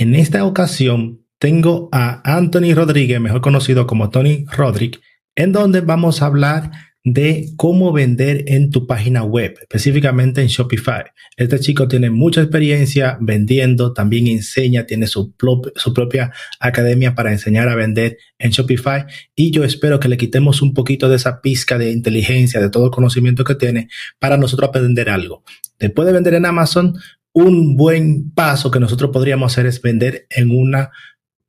En 0.00 0.14
esta 0.14 0.44
ocasión 0.44 1.26
tengo 1.40 1.88
a 1.90 2.22
Anthony 2.36 2.72
Rodríguez, 2.72 3.20
mejor 3.20 3.40
conocido 3.40 3.88
como 3.88 4.10
Tony 4.10 4.44
Rodríguez, 4.46 5.00
en 5.34 5.50
donde 5.50 5.80
vamos 5.80 6.22
a 6.22 6.26
hablar 6.26 6.70
de 7.02 7.48
cómo 7.56 7.92
vender 7.92 8.44
en 8.46 8.70
tu 8.70 8.86
página 8.86 9.24
web, 9.24 9.56
específicamente 9.60 10.40
en 10.40 10.46
Shopify. 10.46 11.06
Este 11.36 11.58
chico 11.58 11.88
tiene 11.88 12.10
mucha 12.10 12.42
experiencia 12.42 13.18
vendiendo, 13.20 13.92
también 13.92 14.28
enseña, 14.28 14.86
tiene 14.86 15.08
su, 15.08 15.34
propia 15.34 16.32
academia 16.60 17.16
para 17.16 17.32
enseñar 17.32 17.68
a 17.68 17.74
vender 17.74 18.18
en 18.38 18.52
Shopify 18.52 19.04
y 19.34 19.50
yo 19.50 19.64
espero 19.64 19.98
que 19.98 20.08
le 20.08 20.16
quitemos 20.16 20.62
un 20.62 20.74
poquito 20.74 21.08
de 21.08 21.16
esa 21.16 21.40
pizca 21.40 21.76
de 21.76 21.90
inteligencia, 21.90 22.60
de 22.60 22.70
todo 22.70 22.84
el 22.84 22.92
conocimiento 22.92 23.42
que 23.42 23.56
tiene 23.56 23.88
para 24.20 24.36
nosotros 24.36 24.68
aprender 24.68 25.10
algo. 25.10 25.42
Después 25.80 26.06
de 26.06 26.12
vender 26.12 26.34
en 26.34 26.46
Amazon, 26.46 26.94
un 27.38 27.76
buen 27.76 28.32
paso 28.32 28.70
que 28.70 28.80
nosotros 28.80 29.10
podríamos 29.12 29.52
hacer 29.52 29.66
es 29.66 29.80
vender 29.80 30.26
en 30.30 30.50
una 30.50 30.90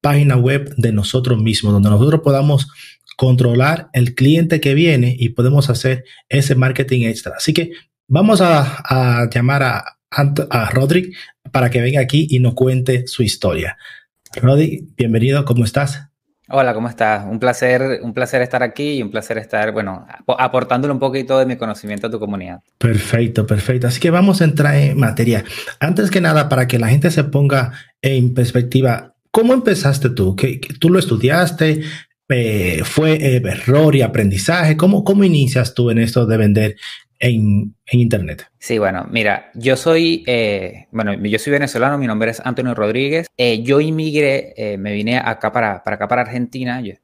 página 0.01 0.37
web 0.37 0.73
de 0.77 0.91
nosotros 0.91 1.41
mismos, 1.41 1.73
donde 1.73 1.89
nosotros 1.89 2.21
podamos 2.23 2.67
controlar 3.17 3.89
el 3.93 4.13
cliente 4.13 4.61
que 4.61 4.75
viene 4.75 5.15
y 5.17 5.29
podemos 5.29 5.69
hacer 5.69 6.05
ese 6.29 6.55
marketing 6.55 7.07
extra. 7.07 7.33
Así 7.37 7.53
que 7.53 7.71
vamos 8.07 8.39
a, 8.41 9.27
llamar 9.33 9.63
a, 9.63 9.83
a 10.11 10.69
Rodrick 10.69 11.15
para 11.51 11.69
que 11.69 11.81
venga 11.81 12.01
aquí 12.01 12.27
y 12.29 12.39
nos 12.39 12.53
cuente 12.53 13.07
su 13.07 13.23
historia. 13.23 13.77
Rodrick, 14.41 14.95
bienvenido, 14.95 15.43
¿cómo 15.43 15.65
estás? 15.65 16.08
Hola, 16.51 16.73
¿cómo 16.73 16.89
estás? 16.89 17.27
Un 17.29 17.37
placer, 17.37 17.99
un 18.01 18.11
placer 18.11 18.41
estar 18.41 18.63
aquí 18.63 18.93
y 18.93 19.01
un 19.03 19.11
placer 19.11 19.37
estar, 19.37 19.71
bueno, 19.71 20.07
aportándole 20.25 20.91
un 20.91 20.99
poquito 20.99 21.37
de 21.37 21.45
mi 21.45 21.57
conocimiento 21.57 22.07
a 22.07 22.09
tu 22.09 22.19
comunidad. 22.19 22.61
Perfecto, 22.79 23.45
perfecto. 23.45 23.87
Así 23.87 23.99
que 23.99 24.09
vamos 24.09 24.41
a 24.41 24.45
entrar 24.45 24.75
en 24.75 24.97
materia. 24.97 25.43
Antes 25.79 26.09
que 26.09 26.21
nada, 26.21 26.49
para 26.49 26.67
que 26.67 26.79
la 26.79 26.87
gente 26.87 27.11
se 27.11 27.23
ponga 27.23 27.73
en 28.01 28.33
perspectiva, 28.33 29.13
¿cómo 29.29 29.53
empezaste 29.53 30.09
tú? 30.09 30.35
¿Qué, 30.35 30.59
tú 30.79 30.89
lo 30.89 30.97
estudiaste? 30.97 31.81
Eh, 32.29 32.81
fue 32.83 33.13
eh, 33.13 33.41
error 33.45 33.95
y 33.95 34.01
aprendizaje? 34.01 34.75
¿Cómo, 34.75 35.03
¿Cómo 35.03 35.23
inicias 35.23 35.75
tú 35.75 35.91
en 35.91 35.99
esto 35.99 36.25
de 36.25 36.37
vender 36.37 36.75
en, 37.19 37.75
en 37.85 37.99
Internet? 37.99 38.47
Sí, 38.57 38.77
bueno, 38.77 39.07
mira, 39.09 39.51
yo 39.53 39.75
soy, 39.75 40.23
eh, 40.27 40.87
bueno, 40.91 41.13
yo 41.13 41.39
soy 41.39 41.51
venezolano, 41.51 41.97
mi 41.97 42.07
nombre 42.07 42.31
es 42.31 42.41
Antonio 42.43 42.73
Rodríguez. 42.73 43.27
yo 43.63 43.81
inmigré, 43.81 44.77
me 44.79 44.93
vine 44.93 45.17
acá 45.17 45.51
para, 45.51 45.83
para 45.83 45.95
acá 45.95 46.07
para 46.07 46.21
Argentina. 46.21 46.81
Yo, 46.81 46.95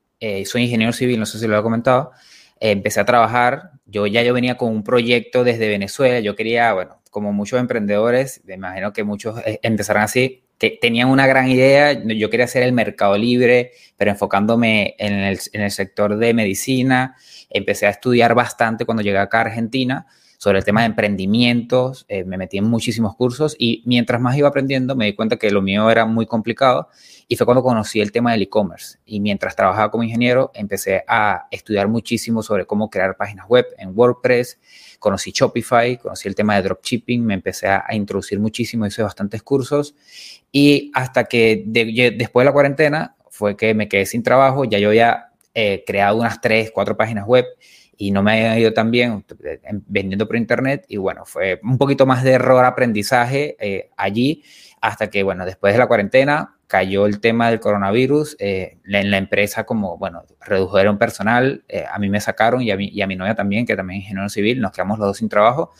soy 0.45 0.63
ingeniero 0.63 0.93
civil, 0.93 1.19
no 1.19 1.25
sé 1.25 1.39
si 1.39 1.47
lo 1.47 1.57
he 1.57 1.61
comentado. 1.61 2.11
empecé 2.59 2.99
a 2.99 3.05
trabajar, 3.05 3.71
yo 3.85 4.07
ya 4.07 4.23
yo 4.23 4.33
venía 4.33 4.57
con 4.57 4.71
un 4.71 4.83
proyecto 4.83 5.43
desde 5.43 5.67
Venezuela, 5.67 6.19
yo 6.19 6.35
quería, 6.35 6.73
bueno, 6.73 7.01
como 7.11 7.31
muchos 7.31 7.59
emprendedores, 7.59 8.41
me 8.45 8.55
imagino 8.55 8.91
que 8.91 9.03
muchos 9.03 9.39
empezarán 9.61 10.03
así, 10.03 10.45
tenían 10.57 11.09
una 11.09 11.27
gran 11.27 11.49
idea, 11.49 11.93
yo 11.93 12.29
quería 12.29 12.45
hacer 12.45 12.63
el 12.63 12.73
mercado 12.73 13.17
libre, 13.17 13.71
pero 13.97 14.11
enfocándome 14.11 14.95
en 14.97 15.13
el, 15.13 15.39
en 15.53 15.61
el, 15.61 15.71
sector 15.71 16.17
de 16.17 16.33
medicina, 16.33 17.15
empecé 17.57 17.87
a 17.87 17.89
estudiar 17.89 18.35
bastante 18.35 18.85
cuando 18.85 19.03
llegué 19.03 19.17
acá 19.17 19.39
a 19.39 19.41
Argentina 19.41 20.05
sobre 20.37 20.59
el 20.59 20.65
tema 20.65 20.81
de 20.81 20.87
emprendimientos, 20.87 22.05
eh, 22.07 22.23
me 22.23 22.37
metí 22.37 22.57
en 22.57 22.65
muchísimos 22.65 23.15
cursos 23.15 23.55
y 23.57 23.81
mientras 23.85 24.21
más 24.21 24.37
iba 24.37 24.47
aprendiendo 24.47 24.95
me 24.95 25.05
di 25.05 25.13
cuenta 25.13 25.37
que 25.37 25.49
lo 25.49 25.61
mío 25.61 25.89
era 25.89 26.05
muy 26.05 26.25
complicado 26.25 26.89
y 27.27 27.35
fue 27.35 27.45
cuando 27.45 27.63
conocí 27.63 28.01
el 28.01 28.11
tema 28.11 28.33
del 28.33 28.43
e-commerce. 28.43 28.99
Y 29.05 29.19
mientras 29.19 29.55
trabajaba 29.55 29.89
como 29.89 30.03
ingeniero 30.03 30.51
empecé 30.53 31.03
a 31.07 31.47
estudiar 31.51 31.87
muchísimo 31.87 32.43
sobre 32.43 32.65
cómo 32.65 32.89
crear 32.89 33.17
páginas 33.17 33.47
web 33.47 33.65
en 33.77 33.97
WordPress, 33.97 34.59
conocí 34.99 35.31
Shopify, 35.31 35.97
conocí 35.97 36.27
el 36.27 36.35
tema 36.35 36.55
de 36.55 36.63
dropshipping, 36.63 37.25
me 37.25 37.33
empecé 37.33 37.67
a, 37.67 37.85
introducir 37.93 38.39
muchísimo, 38.39 38.85
hice 38.85 39.01
bastantes 39.01 39.41
cursos 39.41 39.95
y 40.51 40.91
hasta 40.93 41.23
que 41.23 41.63
después 41.65 42.43
de 42.43 42.45
la 42.45 42.51
cuarentena 42.51 43.15
fue 43.29 43.57
que 43.57 43.73
me 43.73 43.87
quedé 43.87 44.05
sin 44.05 44.23
trabajo, 44.23 44.65
ya 44.65 44.79
yo 44.79 44.89
había 44.89 45.24
eh, 45.55 45.83
creado 45.87 46.17
unas 46.17 46.41
tres, 46.41 46.69
cuatro 46.71 46.95
páginas 46.95 47.25
web 47.25 47.45
y 47.97 48.11
no 48.11 48.21
me 48.21 48.33
había 48.33 48.59
ido 48.59 48.73
tan 48.73 48.91
bien 48.91 49.23
vendiendo 49.87 50.27
por 50.27 50.35
internet 50.35 50.85
y 50.87 50.97
bueno, 50.97 51.25
fue 51.25 51.59
un 51.63 51.77
poquito 51.77 52.05
más 52.05 52.23
de 52.23 52.33
error 52.33 52.65
aprendizaje 52.65 53.55
eh, 53.59 53.89
allí 53.95 54.43
hasta 54.81 55.09
que 55.09 55.23
bueno, 55.23 55.45
después 55.45 55.73
de 55.73 55.79
la 55.79 55.87
cuarentena 55.87 56.54
cayó 56.67 57.05
el 57.05 57.19
tema 57.19 57.49
del 57.49 57.59
coronavirus, 57.59 58.35
eh, 58.39 58.79
en 58.85 59.11
la 59.11 59.17
empresa 59.17 59.65
como, 59.65 59.97
bueno, 59.97 60.23
redujeron 60.41 60.97
personal, 60.97 61.63
a 61.91 61.99
mí 61.99 62.09
me 62.09 62.21
sacaron 62.21 62.61
y 62.61 62.71
a, 62.71 62.77
mí, 62.77 62.89
y 62.91 63.01
a 63.01 63.07
mi 63.07 63.15
novia 63.15 63.35
también, 63.35 63.65
que 63.65 63.75
también 63.75 63.99
es 63.99 64.05
ingeniero 64.05 64.29
civil, 64.29 64.61
nos 64.61 64.71
quedamos 64.71 64.99
los 64.99 65.07
dos 65.07 65.17
sin 65.17 65.29
trabajo 65.29 65.71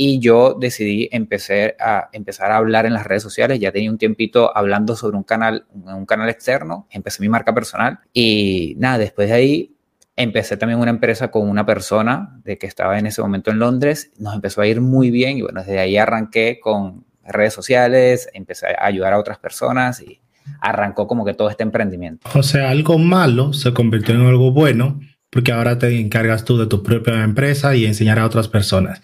y 0.00 0.20
yo 0.20 0.54
decidí 0.54 1.08
empezar 1.10 1.74
a, 1.80 2.08
empezar 2.12 2.52
a 2.52 2.56
hablar 2.58 2.86
en 2.86 2.94
las 2.94 3.04
redes 3.04 3.24
sociales. 3.24 3.58
Ya 3.58 3.72
tenía 3.72 3.90
un 3.90 3.98
tiempito 3.98 4.56
hablando 4.56 4.94
sobre 4.94 5.16
un 5.16 5.24
canal, 5.24 5.66
un 5.72 6.06
canal 6.06 6.28
externo, 6.28 6.86
empecé 6.90 7.20
mi 7.20 7.28
marca 7.28 7.52
personal 7.52 7.98
y 8.12 8.76
nada, 8.78 8.98
después 8.98 9.28
de 9.28 9.34
ahí 9.34 9.76
empecé 10.14 10.56
también 10.56 10.78
una 10.78 10.90
empresa 10.90 11.32
con 11.32 11.48
una 11.48 11.66
persona 11.66 12.40
de 12.44 12.58
que 12.58 12.68
estaba 12.68 12.96
en 13.00 13.06
ese 13.06 13.20
momento 13.22 13.50
en 13.50 13.58
Londres, 13.58 14.12
nos 14.18 14.36
empezó 14.36 14.60
a 14.60 14.68
ir 14.68 14.80
muy 14.80 15.10
bien 15.10 15.38
y 15.38 15.42
bueno, 15.42 15.62
desde 15.62 15.80
ahí 15.80 15.96
arranqué 15.96 16.60
con 16.60 17.04
redes 17.24 17.54
sociales, 17.54 18.28
empecé 18.34 18.68
a 18.68 18.86
ayudar 18.86 19.14
a 19.14 19.18
otras 19.18 19.38
personas 19.38 20.00
y 20.00 20.20
arrancó 20.60 21.06
como 21.06 21.24
que 21.24 21.34
todo 21.34 21.50
este 21.50 21.62
emprendimiento. 21.62 22.28
O 22.34 22.42
sea, 22.42 22.70
algo 22.70 22.98
malo 22.98 23.52
se 23.52 23.72
convirtió 23.72 24.14
en 24.14 24.22
algo 24.22 24.52
bueno 24.52 25.00
porque 25.30 25.52
ahora 25.52 25.78
te 25.78 25.98
encargas 26.00 26.44
tú 26.44 26.58
de 26.58 26.66
tu 26.66 26.82
propia 26.82 27.22
empresa 27.22 27.74
y 27.76 27.86
enseñar 27.86 28.18
a 28.18 28.26
otras 28.26 28.48
personas. 28.48 29.02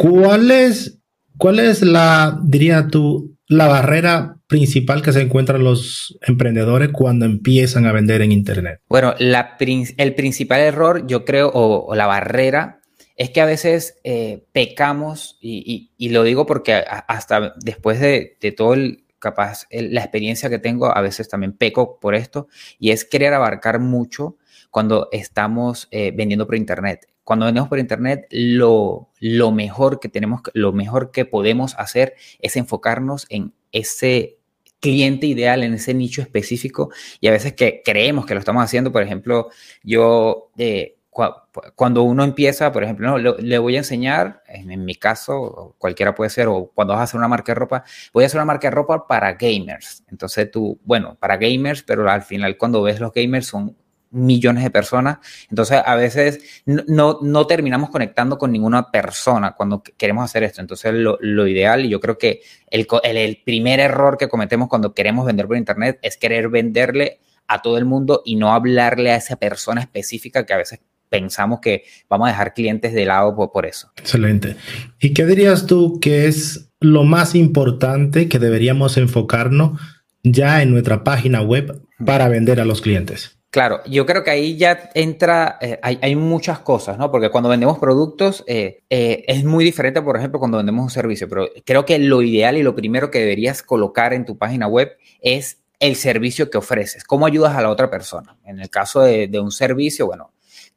¿Cuál 0.00 0.50
es, 0.50 0.98
cuál 1.38 1.58
es 1.58 1.82
la, 1.82 2.38
diría 2.42 2.88
tú, 2.88 3.36
la 3.48 3.68
barrera 3.68 4.36
principal 4.46 5.02
que 5.02 5.12
se 5.12 5.20
encuentran 5.20 5.62
los 5.62 6.18
emprendedores 6.22 6.90
cuando 6.90 7.24
empiezan 7.24 7.86
a 7.86 7.92
vender 7.92 8.22
en 8.22 8.32
Internet? 8.32 8.80
Bueno, 8.88 9.14
la, 9.18 9.56
el 9.58 10.14
principal 10.14 10.60
error, 10.60 11.06
yo 11.06 11.24
creo, 11.24 11.50
o, 11.52 11.94
la 11.94 12.06
barrera, 12.06 12.80
es 13.16 13.30
que 13.30 13.40
a 13.40 13.46
veces 13.46 13.98
eh, 14.04 14.44
pecamos, 14.52 15.38
y, 15.40 15.92
y, 15.96 16.08
lo 16.08 16.24
digo 16.24 16.46
porque 16.46 16.74
hasta 16.74 17.54
después 17.60 18.00
de, 18.00 18.36
de 18.40 18.52
todo 18.52 18.74
el, 18.74 19.04
capaz, 19.22 19.66
la 19.70 20.02
experiencia 20.02 20.50
que 20.50 20.58
tengo, 20.58 20.94
a 20.94 21.00
veces 21.00 21.28
también 21.28 21.52
peco 21.52 21.98
por 22.00 22.14
esto, 22.14 22.48
y 22.78 22.90
es 22.90 23.04
querer 23.04 23.32
abarcar 23.32 23.78
mucho 23.78 24.36
cuando 24.70 25.08
estamos 25.12 25.88
eh, 25.90 26.12
vendiendo 26.14 26.46
por 26.46 26.56
Internet 26.56 27.06
cuando 27.24 27.46
vendemos 27.46 27.68
por 27.68 27.78
internet, 27.78 28.26
lo, 28.30 29.08
lo, 29.20 29.52
mejor 29.52 30.00
que 30.00 30.08
tenemos, 30.08 30.40
lo 30.54 30.72
mejor 30.72 31.12
que 31.12 31.24
podemos 31.24 31.74
hacer 31.78 32.14
es 32.40 32.56
enfocarnos 32.56 33.26
en 33.30 33.54
ese 33.70 34.38
cliente 34.80 35.26
ideal, 35.26 35.62
en 35.62 35.74
ese 35.74 35.94
nicho 35.94 36.20
específico 36.20 36.90
y 37.20 37.28
a 37.28 37.30
veces 37.30 37.52
que 37.52 37.82
creemos 37.84 38.26
que 38.26 38.34
lo 38.34 38.40
estamos 38.40 38.64
haciendo. 38.64 38.90
Por 38.90 39.02
ejemplo, 39.02 39.50
yo 39.84 40.50
eh, 40.58 40.96
cuando 41.12 42.02
uno 42.04 42.24
empieza, 42.24 42.72
por 42.72 42.82
ejemplo, 42.82 43.18
no, 43.18 43.18
le 43.18 43.58
voy 43.58 43.76
a 43.76 43.78
enseñar, 43.78 44.42
en, 44.48 44.82
mi 44.84 44.94
caso, 44.94 45.74
cualquiera 45.78 46.14
puede 46.14 46.30
ser, 46.30 46.48
o 46.48 46.70
cuando 46.74 46.94
vas 46.94 47.00
a 47.00 47.04
hacer 47.04 47.18
una 47.18 47.28
marca 47.28 47.52
de 47.52 47.56
ropa, 47.56 47.84
voy 48.14 48.24
a 48.24 48.26
hacer 48.28 48.38
una 48.38 48.46
marca 48.46 48.68
de 48.68 48.70
ropa 48.70 49.06
para 49.06 49.34
gamers. 49.34 50.04
Entonces 50.10 50.50
tú, 50.50 50.80
bueno, 50.84 51.16
para 51.20 51.36
gamers, 51.36 51.82
pero 51.82 52.10
al 52.10 52.22
final 52.22 52.56
cuando 52.56 52.82
ves 52.82 52.98
los 52.98 53.12
gamers 53.12 53.46
son 53.46 53.76
millones 54.10 54.62
de 54.62 54.70
personas. 54.70 55.18
Entonces, 55.50 55.82
a 55.84 55.94
veces 55.96 56.62
no, 56.66 57.18
no 57.22 57.46
terminamos 57.46 57.90
conectando 57.90 58.38
con 58.38 58.52
ninguna 58.52 58.90
persona 58.90 59.52
cuando 59.52 59.82
queremos 59.82 60.24
hacer 60.24 60.44
esto. 60.44 60.60
Entonces, 60.60 60.94
lo, 60.94 61.18
lo 61.20 61.46
ideal, 61.46 61.84
y 61.84 61.88
yo 61.88 62.00
creo 62.00 62.18
que 62.18 62.42
el, 62.68 62.86
el, 63.04 63.42
primer 63.44 63.80
error 63.80 64.18
que 64.18 64.28
cometemos 64.28 64.68
cuando 64.68 64.94
queremos 64.94 65.26
vender 65.26 65.46
por 65.46 65.56
Internet 65.56 65.98
es 66.02 66.16
querer 66.16 66.48
venderle 66.48 67.20
a 67.48 67.60
todo 67.60 67.78
el 67.78 67.84
mundo 67.84 68.22
y 68.24 68.36
no 68.36 68.52
hablarle 68.52 69.12
a 69.12 69.16
esa 69.16 69.36
persona 69.36 69.80
específica 69.80 70.46
que 70.46 70.54
a 70.54 70.58
veces 70.58 70.80
pensamos 71.12 71.60
que 71.60 71.84
vamos 72.08 72.26
a 72.26 72.30
dejar 72.30 72.54
clientes 72.54 72.94
de 72.94 73.04
lado 73.04 73.36
por, 73.36 73.52
por 73.52 73.66
eso. 73.66 73.92
Excelente. 73.98 74.56
¿Y 74.98 75.12
qué 75.12 75.26
dirías 75.26 75.66
tú 75.66 76.00
que 76.00 76.26
es 76.26 76.70
lo 76.80 77.04
más 77.04 77.34
importante 77.34 78.28
que 78.28 78.38
deberíamos 78.38 78.96
enfocarnos 78.96 79.78
ya 80.24 80.62
en 80.62 80.70
nuestra 80.72 81.04
página 81.04 81.42
web 81.42 81.82
para 82.04 82.28
vender 82.28 82.60
a 82.60 82.64
los 82.64 82.80
clientes? 82.80 83.38
Claro, 83.50 83.82
yo 83.84 84.06
creo 84.06 84.24
que 84.24 84.30
ahí 84.30 84.56
ya 84.56 84.90
entra, 84.94 85.58
eh, 85.60 85.78
hay, 85.82 86.16
muchas 86.16 86.60
cosas, 86.60 86.96
¿no? 86.96 87.10
Porque 87.10 87.28
cuando 87.28 87.50
vendemos 87.50 87.78
productos 87.78 88.42
eh, 88.46 88.82
eh, 88.88 89.24
es 89.28 89.44
muy 89.44 89.62
diferente, 89.62 90.00
por 90.00 90.16
ejemplo, 90.16 90.38
cuando 90.38 90.56
vendemos 90.56 90.84
un 90.84 90.90
servicio, 90.90 91.28
pero 91.28 91.50
creo 91.66 91.84
que 91.84 91.98
lo 91.98 92.22
ideal 92.22 92.56
y 92.56 92.62
lo 92.62 92.74
primero 92.74 93.10
que 93.10 93.18
deberías 93.18 93.62
colocar 93.62 94.14
en 94.14 94.24
tu 94.24 94.38
página 94.38 94.68
web 94.68 94.96
es 95.20 95.58
el 95.80 95.96
servicio 95.96 96.48
que 96.48 96.56
ofreces, 96.56 97.04
cómo 97.04 97.26
ayudas 97.26 97.54
a 97.54 97.60
la 97.60 97.68
otra 97.68 97.90
persona. 97.90 98.38
En 98.46 98.58
el 98.58 98.70
caso 98.70 99.02
de, 99.02 99.28
de 99.28 99.38
un 99.38 99.50
servicio, 99.50 100.06
bueno, 100.06 100.32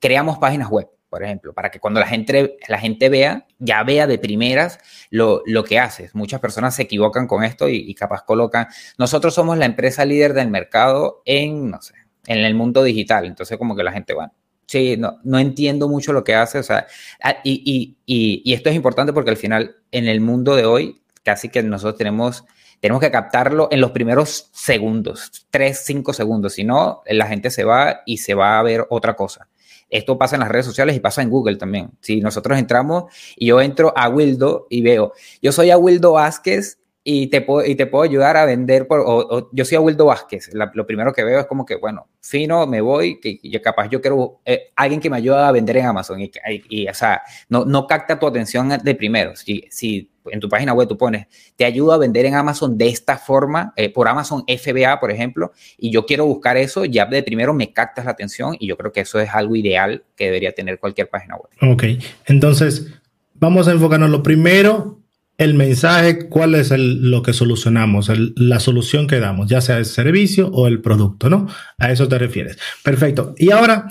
creamos 0.05 0.37
páginas 0.37 0.69
web 0.69 0.87
por 1.15 1.23
ejemplo, 1.23 1.53
para 1.53 1.71
que 1.71 1.79
cuando 1.79 2.01
la 2.01 2.07
gente, 2.07 2.57
la 2.67 2.77
gente 2.77 3.07
vea, 3.07 3.47
ya 3.57 3.81
vea 3.83 4.05
de 4.05 4.19
primeras 4.19 4.79
lo, 5.11 5.43
lo 5.45 5.63
que 5.63 5.79
haces. 5.79 6.13
Muchas 6.13 6.41
personas 6.41 6.75
se 6.75 6.81
equivocan 6.81 7.25
con 7.25 7.45
esto 7.45 7.69
y, 7.69 7.95
capaz 7.95 8.23
colocan, 8.23 8.67
nosotros 8.97 9.33
somos 9.33 9.57
la 9.57 9.65
empresa 9.65 10.03
líder 10.03 10.33
del 10.33 10.49
mercado 10.49 11.21
en, 11.23 11.69
no 11.69 11.81
sé, 11.81 11.93
en 12.27 12.39
el 12.39 12.53
mundo 12.53 12.83
digital. 12.83 13.27
Entonces 13.27 13.57
como 13.57 13.77
que 13.77 13.83
la 13.83 13.93
gente, 13.93 14.13
bueno, 14.13 14.33
sí, 14.65 14.97
no, 14.97 15.19
no 15.23 15.39
entiendo 15.39 15.87
mucho 15.87 16.11
lo 16.11 16.25
que 16.25 16.35
hace. 16.35 16.59
O 16.59 16.63
sea, 16.63 16.85
ah, 17.23 17.37
y, 17.45 17.61
y, 17.63 17.97
y, 18.05 18.41
y 18.43 18.53
esto 18.53 18.69
es 18.69 18.75
importante 18.75 19.13
porque 19.13 19.29
al 19.29 19.37
final 19.37 19.77
en 19.91 20.09
el 20.09 20.19
mundo 20.19 20.53
de 20.57 20.65
hoy, 20.65 21.01
casi 21.23 21.47
que 21.47 21.63
nosotros 21.63 21.97
tenemos 21.97 22.43
tenemos 22.81 23.01
que 23.01 23.09
captarlo 23.09 23.69
en 23.71 23.79
los 23.79 23.91
primeros 23.91 24.49
segundos, 24.51 25.47
tres, 25.49 25.83
cinco 25.85 26.11
segundos, 26.11 26.53
si 26.53 26.65
no, 26.65 27.01
la 27.07 27.25
gente 27.25 27.49
se 27.49 27.63
va 27.63 28.01
y 28.05 28.17
se 28.17 28.33
va 28.33 28.59
a 28.59 28.63
ver 28.63 28.85
otra 28.89 29.15
cosa. 29.15 29.47
Esto 29.89 30.17
pasa 30.17 30.35
en 30.35 30.41
las 30.41 30.49
redes 30.49 30.65
sociales 30.65 30.95
y 30.95 30.99
pasa 30.99 31.21
en 31.21 31.29
Google 31.29 31.57
también. 31.57 31.91
Si 32.01 32.21
nosotros 32.21 32.57
entramos 32.57 33.05
y 33.35 33.47
yo 33.47 33.61
entro 33.61 33.93
a 33.95 34.09
Wildo 34.09 34.67
y 34.69 34.81
veo, 34.81 35.13
yo 35.41 35.51
soy 35.51 35.71
a 35.71 35.77
Wildo 35.77 36.13
Vázquez 36.13 36.79
y 37.07 37.27
te 37.27 37.41
puedo, 37.41 37.63
y 37.63 37.75
te 37.75 37.85
puedo 37.85 38.03
ayudar 38.03 38.35
a 38.35 38.45
vender, 38.45 38.87
por, 38.87 39.03
o, 39.05 39.47
yo 39.53 39.63
soy 39.63 39.75
a 39.75 39.79
Wildo 39.79 40.07
Vázquez, 40.07 40.49
lo 40.53 40.87
primero 40.87 41.13
que 41.13 41.23
veo 41.23 41.39
es 41.39 41.45
como 41.45 41.63
que, 41.63 41.75
bueno, 41.75 42.07
fino, 42.19 42.65
me 42.65 42.81
voy, 42.81 43.19
que, 43.19 43.39
yo 43.43 43.61
capaz 43.61 43.89
yo 43.89 44.01
quiero 44.01 44.41
eh, 44.43 44.71
alguien 44.75 44.99
que 44.99 45.11
me 45.11 45.17
ayude 45.17 45.37
a 45.37 45.51
vender 45.51 45.77
en 45.77 45.85
Amazon 45.85 46.19
y, 46.19 46.31
y, 46.67 46.87
o 46.87 46.93
sea, 46.95 47.21
no, 47.47 47.63
no 47.63 47.85
capta 47.85 48.17
tu 48.17 48.25
atención 48.25 48.69
de 48.83 48.95
primero. 48.95 49.35
Si, 49.35 49.65
si 49.69 50.09
en 50.25 50.39
tu 50.39 50.49
página 50.49 50.73
web 50.73 50.87
tú 50.87 50.97
pones, 50.97 51.27
te 51.55 51.63
ayudo 51.63 51.93
a 51.93 51.99
vender 51.99 52.25
en 52.25 52.33
Amazon 52.33 52.75
de 52.75 52.87
esta 52.87 53.19
forma, 53.19 53.71
eh, 53.75 53.93
por 53.93 54.07
Amazon 54.07 54.43
FBA, 54.47 54.99
por 54.99 55.11
ejemplo, 55.11 55.51
y 55.77 55.91
yo 55.91 56.07
quiero 56.07 56.25
buscar 56.25 56.57
eso, 56.57 56.85
ya 56.85 57.05
de 57.05 57.21
primero 57.21 57.53
me 57.53 57.71
captas 57.71 58.05
la 58.05 58.11
atención 58.11 58.57
y 58.59 58.65
yo 58.65 58.77
creo 58.77 58.91
que 58.91 59.01
eso 59.01 59.19
es 59.19 59.29
algo 59.29 59.55
ideal 59.55 60.03
que 60.15 60.25
debería 60.25 60.53
tener 60.53 60.79
cualquier 60.79 61.07
página 61.07 61.35
web. 61.35 61.51
Ok, 61.71 61.83
entonces 62.25 62.87
vamos 63.35 63.67
a 63.67 63.73
enfocarnos 63.73 64.09
lo 64.09 64.23
primero, 64.23 65.04
el 65.37 65.53
mensaje, 65.53 66.29
cuál 66.29 66.55
es 66.55 66.71
lo 66.77 67.21
que 67.21 67.33
solucionamos, 67.33 68.09
la 68.35 68.59
solución 68.59 69.07
que 69.07 69.19
damos, 69.19 69.49
ya 69.49 69.61
sea 69.61 69.77
el 69.77 69.85
servicio 69.85 70.47
o 70.49 70.67
el 70.67 70.81
producto, 70.81 71.29
¿no? 71.29 71.47
A 71.77 71.91
eso 71.91 72.07
te 72.07 72.17
refieres. 72.17 72.57
Perfecto. 72.83 73.35
Y 73.37 73.51
ahora, 73.51 73.87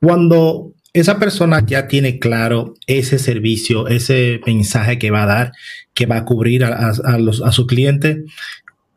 cuando 0.00 0.74
esa 0.92 1.18
persona 1.18 1.64
ya 1.64 1.88
tiene 1.88 2.18
claro 2.18 2.74
ese 2.86 3.18
servicio, 3.18 3.88
ese 3.88 4.40
mensaje 4.46 4.98
que 4.98 5.10
va 5.10 5.22
a 5.22 5.26
dar, 5.26 5.52
que 5.94 6.06
va 6.06 6.18
a 6.18 6.24
cubrir 6.24 6.64
a, 6.64 6.92
su 7.52 7.66
cliente. 7.66 8.24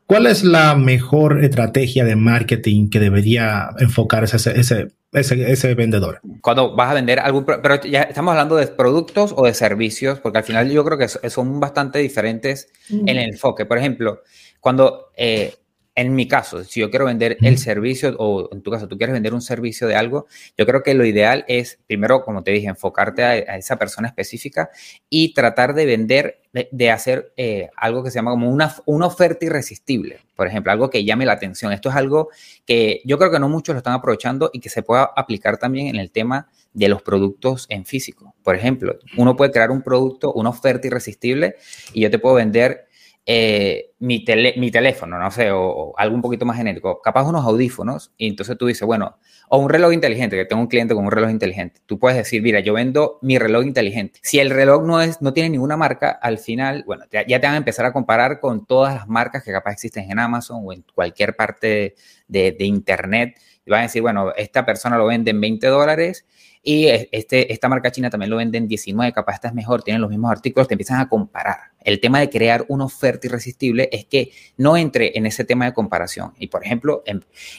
¿Cuál 0.04 0.26
es 0.26 0.44
la 0.44 0.76
mejor 0.76 1.42
estrategia 1.42 2.04
de 2.04 2.14
marketing 2.14 2.90
que 2.90 3.00
debería 3.00 3.70
enfocar 3.78 4.24
ese, 4.24 4.60
ese, 4.60 4.88
ese, 5.20 5.74
vendedor? 5.74 6.20
Cuando 6.40 6.74
vas 6.74 6.90
a 6.90 6.94
vender 6.94 7.20
algún, 7.20 7.44
pero 7.44 7.80
ya 7.82 8.02
estamos 8.02 8.32
hablando 8.32 8.56
de 8.56 8.66
productos 8.66 9.34
o 9.36 9.46
de 9.46 9.54
servicios, 9.54 10.20
porque 10.20 10.38
al 10.38 10.44
final 10.44 10.70
yo 10.70 10.84
creo 10.84 10.98
que 10.98 11.08
son 11.08 11.60
bastante 11.60 11.98
diferentes 11.98 12.68
en 12.90 13.08
el 13.08 13.30
enfoque. 13.30 13.66
Por 13.66 13.78
ejemplo, 13.78 14.22
cuando 14.60 15.10
eh, 15.16 15.54
en 15.96 16.14
mi 16.14 16.28
caso, 16.28 16.62
si 16.62 16.80
yo 16.80 16.90
quiero 16.90 17.06
vender 17.06 17.38
el 17.40 17.56
servicio 17.56 18.14
o 18.18 18.50
en 18.52 18.60
tu 18.60 18.70
caso 18.70 18.86
tú 18.86 18.98
quieres 18.98 19.14
vender 19.14 19.32
un 19.32 19.40
servicio 19.40 19.88
de 19.88 19.96
algo, 19.96 20.26
yo 20.56 20.66
creo 20.66 20.82
que 20.82 20.92
lo 20.92 21.06
ideal 21.06 21.46
es, 21.48 21.78
primero, 21.86 22.22
como 22.22 22.42
te 22.42 22.50
dije, 22.50 22.68
enfocarte 22.68 23.24
a, 23.24 23.56
esa 23.56 23.78
persona 23.78 24.06
específica 24.06 24.68
y 25.08 25.32
tratar 25.32 25.72
de 25.72 25.86
vender, 25.86 26.42
de, 26.52 26.90
hacer 26.90 27.32
eh, 27.38 27.70
algo 27.76 28.04
que 28.04 28.10
se 28.10 28.16
llama 28.16 28.32
como 28.32 28.50
una, 28.50 28.76
una 28.84 29.06
oferta 29.06 29.46
irresistible, 29.46 30.20
por 30.36 30.46
ejemplo, 30.46 30.70
algo 30.70 30.90
que 30.90 31.02
llame 31.02 31.24
la 31.24 31.32
atención. 31.32 31.72
Esto 31.72 31.88
es 31.88 31.96
algo 31.96 32.28
que 32.66 33.00
yo 33.06 33.16
creo 33.16 33.30
que 33.30 33.40
no 33.40 33.48
muchos 33.48 33.72
lo 33.72 33.78
están 33.78 33.94
aprovechando 33.94 34.50
y 34.52 34.60
que 34.60 34.68
se 34.68 34.82
pueda 34.82 35.10
aplicar 35.16 35.56
también 35.56 35.86
en 35.86 35.96
el 35.96 36.10
tema 36.10 36.48
de 36.74 36.90
los 36.90 37.00
productos 37.00 37.64
en 37.70 37.86
físico. 37.86 38.34
Por 38.42 38.54
ejemplo, 38.54 38.98
uno 39.16 39.34
puede 39.34 39.50
crear 39.50 39.70
un 39.70 39.80
producto, 39.80 40.30
una 40.34 40.50
oferta 40.50 40.86
irresistible 40.86 41.56
y 41.94 42.02
yo 42.02 42.10
te 42.10 42.18
puedo 42.18 42.34
vender 42.34 42.85
eh, 43.28 43.90
mi, 43.98 44.24
mi, 44.56 44.70
teléfono, 44.70 45.18
no 45.18 45.30
sé, 45.32 45.50
o, 45.50 45.92
algo 45.98 46.14
un 46.14 46.22
poquito 46.22 46.44
más 46.44 46.56
genérico, 46.56 47.02
capaz 47.02 47.24
unos 47.24 47.44
audífonos, 47.44 48.12
y 48.16 48.28
entonces 48.28 48.56
tú 48.56 48.66
dices, 48.66 48.86
bueno, 48.86 49.18
o 49.48 49.58
un 49.58 49.68
reloj 49.68 49.92
inteligente, 49.92 50.36
que 50.36 50.44
tengo 50.44 50.62
un 50.62 50.68
cliente 50.68 50.94
con 50.94 51.04
un 51.04 51.10
reloj 51.10 51.30
inteligente. 51.30 51.80
Tú 51.86 51.98
puedes 51.98 52.16
decir, 52.16 52.40
mira, 52.40 52.60
yo 52.60 52.74
vendo 52.74 53.18
mi 53.22 53.36
reloj 53.36 53.64
inteligente. 53.64 54.20
Si 54.22 54.38
el 54.38 54.50
reloj 54.50 54.84
no, 54.84 55.00
es, 55.00 55.20
no 55.22 55.32
tiene 55.32 55.50
ninguna 55.50 55.76
marca, 55.76 56.10
al 56.10 56.38
final, 56.38 56.84
bueno, 56.86 57.04
ya, 57.10 57.24
te 57.24 57.46
van 57.46 57.54
a 57.54 57.56
empezar 57.56 57.84
a 57.84 57.92
comparar 57.92 58.38
con 58.38 58.64
todas 58.64 58.94
las 58.94 59.08
marcas 59.08 59.42
que 59.42 59.50
capaz 59.50 59.72
existen 59.72 60.08
en 60.08 60.20
Amazon 60.20 60.62
o 60.64 60.72
en 60.72 60.84
cualquier 60.94 61.34
parte 61.34 61.96
de, 62.28 62.52
de 62.52 62.64
Internet. 62.64 63.40
Y 63.64 63.70
van 63.70 63.80
a 63.80 63.82
decir, 63.84 64.02
bueno, 64.02 64.32
esta 64.36 64.64
persona 64.64 64.96
lo 64.98 65.06
vende 65.06 65.32
en 65.32 65.40
20 65.40 65.66
dólares 65.66 66.24
y 66.68 66.88
este, 66.88 67.52
esta 67.52 67.68
marca 67.68 67.92
china 67.92 68.10
también 68.10 68.28
lo 68.28 68.38
vende 68.38 68.58
en 68.58 68.66
19, 68.66 69.12
capaz 69.12 69.34
esta 69.34 69.46
es 69.46 69.54
mejor, 69.54 69.84
tienen 69.84 70.00
los 70.00 70.10
mismos 70.10 70.32
artículos, 70.32 70.66
te 70.66 70.74
empiezan 70.74 70.98
a 70.98 71.08
comparar. 71.08 71.58
El 71.78 72.00
tema 72.00 72.18
de 72.18 72.28
crear 72.28 72.64
una 72.66 72.86
oferta 72.86 73.28
irresistible 73.28 73.88
es 73.92 74.04
que 74.06 74.32
no 74.56 74.76
entre 74.76 75.16
en 75.16 75.26
ese 75.26 75.44
tema 75.44 75.66
de 75.66 75.72
comparación. 75.72 76.32
Y 76.40 76.48
por 76.48 76.64
ejemplo, 76.64 77.04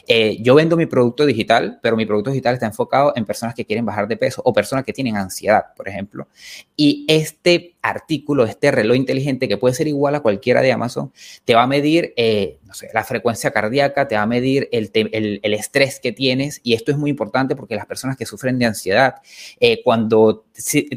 eh, 0.10 0.38
yo 0.42 0.56
vendo 0.56 0.76
mi 0.76 0.88
producto 0.88 1.26
digital, 1.26 1.80
pero 1.82 1.96
mi 1.96 2.06
producto 2.06 2.32
digital 2.32 2.56
está 2.56 2.66
enfocado 2.66 3.14
en 3.16 3.24
personas 3.24 3.56
que 3.56 3.64
quieren 3.64 3.86
bajar 3.86 4.10
de 4.10 4.18
peso 4.18 4.42
o 4.44 4.52
personas 4.52 4.84
que 4.84 4.92
tienen 4.92 5.16
ansiedad, 5.16 5.68
por 5.74 5.88
ejemplo. 5.88 6.28
Y 6.76 7.06
este 7.08 7.77
artículo, 7.82 8.46
este 8.46 8.72
reloj 8.72 8.98
inteligente 8.98 9.48
que 9.48 9.58
puede 9.58 9.74
ser 9.74 9.88
igual 9.88 10.16
a 10.16 10.20
cualquiera 10.20 10.62
de 10.62 10.72
Amazon, 10.72 11.12
te 11.46 11.56
va 11.56 11.64
a 11.64 11.68
medir, 11.68 12.14
eh, 12.18 12.60
no 12.66 12.74
sé, 12.74 12.90
la 12.94 13.04
frecuencia 13.04 13.52
cardíaca, 13.52 14.08
te 14.08 14.16
va 14.16 14.24
a 14.24 14.28
medir 14.28 14.68
el, 14.72 14.92
el, 14.94 15.54
estrés 15.54 16.00
que 16.00 16.12
tienes. 16.12 16.60
Y 16.64 16.74
esto 16.74 16.92
es 16.92 16.98
muy 16.98 17.10
importante 17.10 17.56
porque 17.56 17.76
las 17.76 17.86
personas 17.86 18.18
que 18.18 18.26
sufren 18.26 18.60
de 18.60 18.66
ansiedad, 18.66 19.16
eh, 19.60 19.82
cuando 19.84 20.46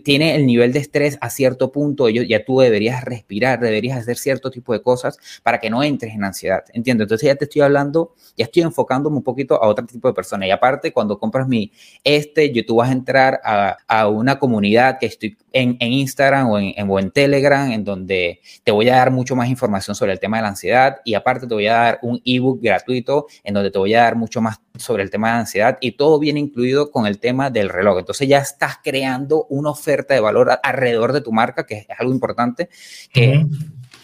tiene 0.05 0.35
el 0.35 0.47
nivel 0.47 0.73
de 0.73 0.79
estrés 0.79 1.19
a 1.21 1.31
cierto 1.31 1.71
punto, 1.71 2.09
ya 2.09 2.45
tú 2.45 2.61
deberías 2.61 3.05
respirar, 3.05 3.61
deberías 3.61 3.99
hacer 3.99 4.17
cierto 4.17 4.51
tipo 4.51 4.73
de 4.73 4.83
cosas 4.83 5.19
para 5.43 5.61
que 5.61 5.69
no 5.69 5.83
entres 5.83 6.15
en 6.15 6.25
ansiedad, 6.25 6.65
¿entiendes? 6.73 7.05
Entonces 7.05 7.27
ya 7.27 7.35
te 7.35 7.45
estoy 7.45 7.63
hablando, 7.63 8.15
ya 8.37 8.47
estoy 8.47 8.63
enfocándome 8.63 9.19
un 9.19 9.23
poquito 9.23 9.63
a 9.63 9.69
otro 9.69 9.87
tipo 9.87 10.09
de 10.09 10.15
personas. 10.15 10.49
Y 10.49 10.51
aparte, 10.51 10.93
cuando 10.93 11.19
compras 11.19 11.47
mi, 11.47 11.73
este, 12.05 12.51
tú 12.67 12.77
vas 12.77 12.89
a 12.89 12.93
entrar 12.93 13.41
a, 13.45 13.77
a 13.87 14.09
una 14.09 14.39
comunidad 14.39 14.99
que 14.99 15.07
estoy 15.07 15.37
en, 15.53 15.77
en 15.81 15.93
Instagram 15.93 16.49
o 16.51 16.59
en, 16.59 16.80
o 16.89 16.99
en 16.99 17.11
Telegram, 17.11 17.71
en 17.71 17.85
donde 17.85 18.41
te 18.65 18.73
voy 18.73 18.89
a 18.89 18.97
dar 18.97 19.11
mucho 19.11 19.37
más 19.37 19.49
información 19.49 19.95
sobre 19.95 20.13
el 20.13 20.21
tema 20.21 20.37
de 20.39 20.43
la 20.43 20.49
ansiedad 20.49 20.99
y 21.05 21.15
aparte 21.15 21.47
te 21.47 21.55
voy 21.55 21.67
a 21.67 21.75
dar 21.75 21.99
un 22.03 22.21
ebook 22.25 22.63
gratuito 22.63 23.27
en 23.45 23.55
donde 23.55 23.71
te 23.71 23.79
voy 23.79 23.95
a 23.95 24.03
dar 24.03 24.17
mucho 24.17 24.41
más 24.41 24.61
sobre 24.77 25.03
el 25.03 25.11
tema 25.11 25.33
de 25.33 25.41
ansiedad 25.41 25.79
y 25.81 25.93
todo 25.93 26.19
viene 26.19 26.41
incluido 26.41 26.91
con 26.91 27.07
el 27.07 27.19
tema 27.19 27.51
del 27.51 27.69
reloj. 27.69 27.99
Entonces 27.99 28.29
ya 28.29 28.39
estás 28.39 28.79
creando 28.83 29.47
una 29.51 29.71
oferta 29.71 30.15
de 30.15 30.21
valor 30.21 30.59
alrededor 30.63 31.13
de 31.13 31.21
tu 31.21 31.33
marca, 31.33 31.67
que 31.67 31.87
es 31.89 31.99
algo 31.99 32.13
importante, 32.13 32.69
que... 33.13 33.47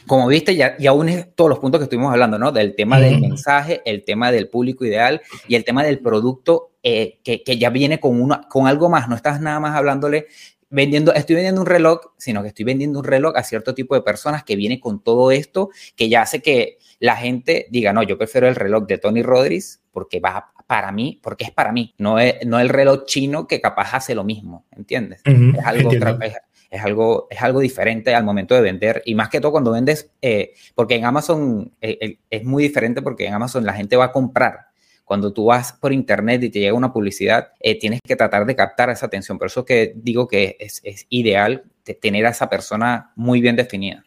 Como 0.07 0.29
viste, 0.29 0.55
ya, 0.55 0.77
ya 0.79 0.93
une 0.93 1.25
todos 1.35 1.51
los 1.51 1.59
puntos 1.59 1.81
que 1.81 1.85
estuvimos 1.85 2.13
hablando, 2.13 2.39
¿no? 2.39 2.53
Del 2.53 2.77
tema 2.77 3.01
del 3.01 3.21
mensaje, 3.21 3.83
el 3.85 4.05
tema 4.05 4.31
del 4.31 4.49
público 4.49 4.85
ideal 4.85 5.21
y 5.49 5.57
el 5.57 5.65
tema 5.65 5.83
del 5.83 5.99
producto 5.99 6.71
eh, 6.85 7.19
que, 7.25 7.43
que, 7.43 7.59
ya 7.59 7.71
viene 7.71 7.99
con, 7.99 8.21
una, 8.21 8.43
con 8.43 8.69
algo 8.69 8.89
más. 8.89 9.09
No 9.09 9.17
estás 9.17 9.41
nada 9.41 9.59
más 9.59 9.75
hablándole 9.75 10.29
vendiendo, 10.71 11.15
estoy 11.15 11.37
vendiendo 11.37 11.61
un 11.61 11.67
reloj, 11.67 12.01
sino 12.17 12.43
que 12.43 12.49
estoy 12.49 12.65
vendiendo 12.65 12.99
un 12.99 13.05
reloj 13.05 13.37
a 13.37 13.43
cierto 13.43 13.75
tipo 13.75 13.95
de 13.95 14.03
personas 14.03 14.45
que 14.45 14.57
viene 14.57 14.81
con 14.81 15.03
todo 15.03 15.31
esto, 15.31 15.71
que 15.95 16.09
ya 16.09 16.23
hace 16.23 16.43
que 16.43 16.79
la 16.99 17.17
gente 17.17 17.67
diga, 17.71 17.93
no, 17.93 18.03
yo 18.03 18.19
prefiero 18.19 18.49
el 18.49 18.55
reloj 18.55 18.87
de 18.87 18.99
Tony 18.99 19.23
Rodríguez 19.23 19.83
porque 19.93 20.21
va 20.21 20.53
para 20.67 20.91
mí, 20.93 21.21
porque 21.23 21.45
es 21.45 21.51
para 21.53 21.73
mí, 21.73 21.95
no, 21.99 22.19
es, 22.19 22.35
no 22.45 22.59
el 22.59 22.69
reloj 22.69 23.05
chino 23.07 23.47
que 23.47 23.61
capaz 23.61 23.95
hace 23.95 24.15
lo 24.15 24.25
mismo, 24.25 24.67
¿entiendes? 24.73 25.23
es, 25.25 25.65
algo 25.65 25.93
es, 25.93 26.83
algo, 26.83 27.27
es 27.31 27.43
algo 27.43 27.61
diferente 27.61 28.15
al 28.15 28.25
momento 28.25 28.55
de 28.55 28.63
vender 28.63 29.03
y 29.07 29.15
más 29.15 29.29
que 29.29 29.41
todo 29.41 29.53
cuando 29.53 29.73
vendes, 29.73 30.11
eh, 30.21 30.53
porque 30.75 30.97
en 30.97 31.05
Amazon 31.05 31.73
eh, 31.81 31.99
eh, 32.01 32.19
es 32.29 32.45
muy 32.45 32.65
diferente 32.65 33.01
porque 33.01 33.27
en 33.27 33.35
Amazon 33.35 33.65
la 33.65 33.75
gente 33.75 33.97
va 33.97 34.07
a 34.07 34.13
comprar. 34.13 34.66
Cuando 35.07 35.33
tú 35.33 35.47
vas 35.47 35.73
por 35.73 35.95
internet 35.95 36.43
y 36.43 36.51
te 36.51 36.61
llega 36.61 36.75
una 36.75 36.93
publicidad, 36.93 37.53
tienes 37.81 38.01
que 38.07 38.17
tratar 38.17 38.45
de 38.45 38.55
captar 38.55 38.91
esa 38.91 39.07
atención. 39.07 39.39
Por 39.39 39.47
eso 39.47 39.65
que 39.65 39.95
digo 39.97 40.29
que 40.29 40.59
es, 40.61 40.83
es 40.85 41.07
ideal 41.09 41.63
tener 41.95 42.27
a 42.27 42.31
esa 42.31 42.51
persona 42.51 43.13
muy 43.17 43.41
bien 43.41 43.57
definida. 43.57 44.05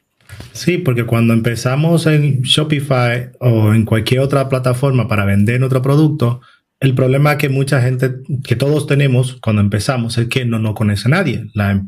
Sí, 0.52 0.78
porque 0.78 1.06
cuando 1.06 1.34
empezamos 1.34 2.06
en 2.06 2.42
Shopify 2.42 3.32
o 3.40 3.74
en 3.74 3.86
cualquier 3.86 4.20
otra 4.20 4.48
plataforma 4.48 5.08
para 5.08 5.26
vender 5.26 5.60
nuestro 5.60 5.82
producto, 5.82 6.42
el 6.80 6.96
problema 6.96 7.38
que 7.38 7.50
mucha 7.50 7.82
gente, 7.82 8.22
que 8.44 8.56
todos 8.56 8.88
tenemos 8.88 9.38
cuando 9.42 9.62
empezamos, 9.62 10.18
es 10.18 10.28
que 10.28 10.46
no 10.46 10.60
nos 10.60 10.76
conoce 10.76 11.10
nadie. 11.10 11.46
La, 11.54 11.86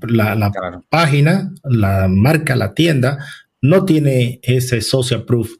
página, 0.89 1.53
la 1.63 2.07
marca, 2.09 2.55
la 2.55 2.73
tienda, 2.73 3.19
no 3.61 3.85
tiene 3.85 4.39
ese 4.43 4.81
social 4.81 5.23
proof, 5.23 5.51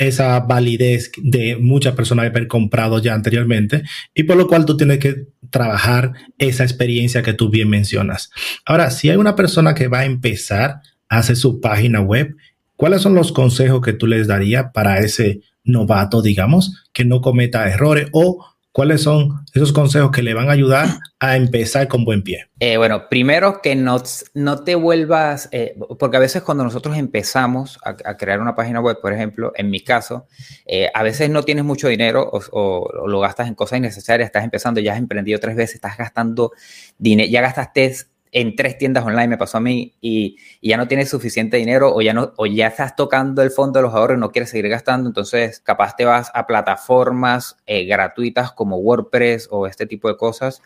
esa 0.00 0.40
validez 0.40 1.12
de 1.18 1.56
muchas 1.56 1.94
personas 1.94 2.26
haber 2.26 2.48
comprado 2.48 2.98
ya 3.00 3.12
anteriormente, 3.12 3.82
y 4.14 4.22
por 4.22 4.36
lo 4.36 4.48
cual 4.48 4.64
tú 4.64 4.76
tienes 4.76 4.98
que 4.98 5.26
trabajar 5.50 6.12
esa 6.38 6.64
experiencia 6.64 7.22
que 7.22 7.34
tú 7.34 7.50
bien 7.50 7.68
mencionas. 7.68 8.30
Ahora, 8.64 8.90
si 8.90 9.10
hay 9.10 9.16
una 9.16 9.36
persona 9.36 9.74
que 9.74 9.88
va 9.88 10.00
a 10.00 10.04
empezar, 10.06 10.80
hace 11.10 11.36
su 11.36 11.60
página 11.60 12.00
web, 12.00 12.34
¿cuáles 12.76 13.02
son 13.02 13.14
los 13.14 13.30
consejos 13.30 13.82
que 13.82 13.92
tú 13.92 14.06
les 14.06 14.26
darías 14.26 14.66
para 14.72 15.00
ese 15.00 15.42
novato, 15.64 16.22
digamos, 16.22 16.86
que 16.94 17.04
no 17.04 17.20
cometa 17.20 17.68
errores 17.68 18.08
o 18.12 18.46
¿Cuáles 18.72 19.02
son 19.02 19.44
esos 19.52 19.72
consejos 19.72 20.12
que 20.12 20.22
le 20.22 20.32
van 20.32 20.48
a 20.48 20.52
ayudar 20.52 20.86
a 21.18 21.36
empezar 21.36 21.88
con 21.88 22.04
buen 22.04 22.22
pie? 22.22 22.46
Eh, 22.60 22.76
bueno, 22.76 23.08
primero 23.08 23.60
que 23.62 23.74
no, 23.74 24.00
no 24.34 24.62
te 24.62 24.76
vuelvas, 24.76 25.48
eh, 25.50 25.74
porque 25.98 26.16
a 26.16 26.20
veces 26.20 26.42
cuando 26.42 26.62
nosotros 26.62 26.96
empezamos 26.96 27.80
a, 27.84 28.16
crear 28.16 28.40
una 28.40 28.54
página 28.54 28.80
web, 28.80 29.00
por 29.02 29.12
ejemplo, 29.12 29.52
en 29.56 29.70
mi 29.70 29.80
caso, 29.80 30.28
eh, 30.66 30.88
a 30.94 31.02
veces 31.02 31.30
no 31.30 31.42
tienes 31.42 31.64
mucho 31.64 31.88
dinero 31.88 32.30
o, 32.32 33.06
lo 33.08 33.18
gastas 33.18 33.48
en 33.48 33.56
cosas 33.56 33.78
innecesarias, 33.78 34.26
estás 34.26 34.44
empezando, 34.44 34.80
ya 34.80 34.92
has 34.92 34.98
emprendido 34.98 35.40
tres 35.40 35.56
veces, 35.56 35.74
estás 35.74 35.98
gastando 35.98 36.52
dinero, 36.96 37.28
ya 37.28 37.40
gastaste 37.40 37.96
en 38.32 38.54
tres 38.56 38.78
tiendas 38.78 39.04
online 39.04 39.28
me 39.28 39.38
pasó 39.38 39.58
a 39.58 39.60
mí 39.60 39.94
y, 40.00 40.36
ya 40.62 40.76
no 40.76 40.86
tienes 40.88 41.08
suficiente 41.08 41.56
dinero 41.56 41.94
o 41.94 42.00
ya 42.00 42.12
no 42.12 42.32
o 42.36 42.46
ya 42.46 42.68
estás 42.68 42.94
tocando 42.96 43.42
el 43.42 43.50
fondo 43.50 43.78
de 43.78 43.84
los 43.84 43.94
ahorros 43.94 44.16
y 44.16 44.20
no 44.20 44.30
quieres 44.30 44.50
seguir 44.50 44.68
gastando, 44.68 45.08
entonces 45.08 45.60
capaz 45.60 45.96
te 45.96 46.04
vas 46.04 46.30
a 46.34 46.46
plataformas 46.46 47.56
eh, 47.66 47.84
gratuitas 47.84 48.52
como 48.52 48.76
WordPress 48.78 49.48
o 49.50 49.66
este 49.66 49.86
tipo 49.86 50.08
de 50.08 50.16
cosas. 50.16 50.62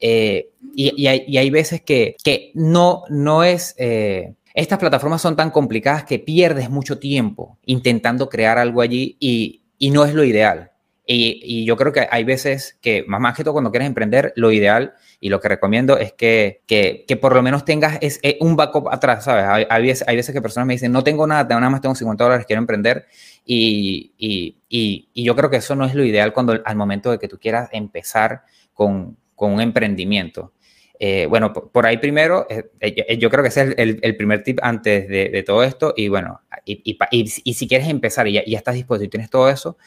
Eh, 0.00 0.50
y, 0.74 1.06
hay, 1.06 1.50
veces 1.50 1.82
que, 1.82 2.16
que 2.22 2.52
no, 2.54 3.02
no 3.08 3.42
es... 3.42 3.74
Eh, 3.78 4.34
estas 4.54 4.78
plataformas 4.78 5.22
son 5.22 5.36
tan 5.36 5.50
complicadas 5.50 6.04
que 6.04 6.18
pierdes 6.18 6.70
mucho 6.70 6.98
tiempo 6.98 7.58
intentando 7.64 8.28
crear 8.28 8.58
algo 8.58 8.80
allí 8.80 9.16
y, 9.20 9.62
y 9.78 9.90
no 9.90 10.04
es 10.04 10.14
lo 10.14 10.24
ideal. 10.24 10.72
Y, 11.10 11.64
yo 11.64 11.76
creo 11.76 11.92
que 11.92 12.06
hay 12.10 12.24
veces 12.24 12.78
que, 12.82 13.02
más, 13.08 13.20
más 13.20 13.34
que 13.34 13.42
todo 13.42 13.54
cuando 13.54 13.70
quieres 13.70 13.88
emprender, 13.88 14.34
lo 14.36 14.52
ideal 14.52 14.92
y 15.20 15.30
lo 15.30 15.40
que 15.40 15.48
recomiendo 15.48 15.98
es 15.98 16.12
que, 16.12 16.62
que, 16.66 17.04
que 17.06 17.16
por 17.16 17.34
lo 17.34 17.42
menos 17.42 17.64
tengas 17.64 17.98
es, 18.00 18.20
eh, 18.22 18.38
un 18.40 18.54
backup 18.54 18.88
atrás, 18.88 19.24
¿sabes? 19.24 19.66
Hay, 19.68 19.86
veces, 19.86 20.30
que 20.32 20.40
personas 20.40 20.66
me 20.66 20.74
dicen, 20.74 20.92
no 20.92 21.02
tengo 21.02 21.26
nada, 21.26 21.44
nada 21.44 21.70
más 21.70 21.80
tengo 21.80 21.94
50 21.94 22.22
dólares, 22.22 22.46
quiero 22.46 22.60
emprender. 22.60 23.06
Y, 23.44 24.12
y, 24.16 24.56
y, 24.68 25.24
yo 25.24 25.34
creo 25.34 25.50
que 25.50 25.56
eso 25.56 25.74
no 25.74 25.84
es 25.84 25.94
lo 25.94 26.04
ideal 26.04 26.32
cuando 26.32 26.60
al 26.64 26.76
momento 26.76 27.10
de 27.10 27.18
que 27.18 27.28
tú 27.28 27.38
quieras 27.38 27.68
empezar 27.72 28.42
con, 28.72 29.16
con 29.34 29.52
un 29.52 29.60
emprendimiento. 29.60 30.52
Eh, 31.00 31.26
bueno, 31.26 31.52
por, 31.52 31.86
ahí 31.86 31.98
primero, 31.98 32.46
eh, 32.50 33.18
yo 33.18 33.30
creo 33.30 33.42
que 33.42 33.48
ese 33.48 33.62
es 33.62 33.74
el, 33.76 34.16
primer 34.16 34.42
tip 34.42 34.58
antes 34.62 35.08
de, 35.08 35.42
todo 35.44 35.62
esto. 35.62 35.94
Y 35.96 36.08
bueno, 36.08 36.40
y, 36.64 37.28
si 37.28 37.68
quieres 37.68 37.88
empezar 37.88 38.26
y 38.26 38.32
ya, 38.32 38.44
ya, 38.44 38.58
estás 38.58 38.74
dispuesto 38.74 39.04
y 39.04 39.08
tienes 39.08 39.30
todo 39.30 39.48
eso, 39.48 39.78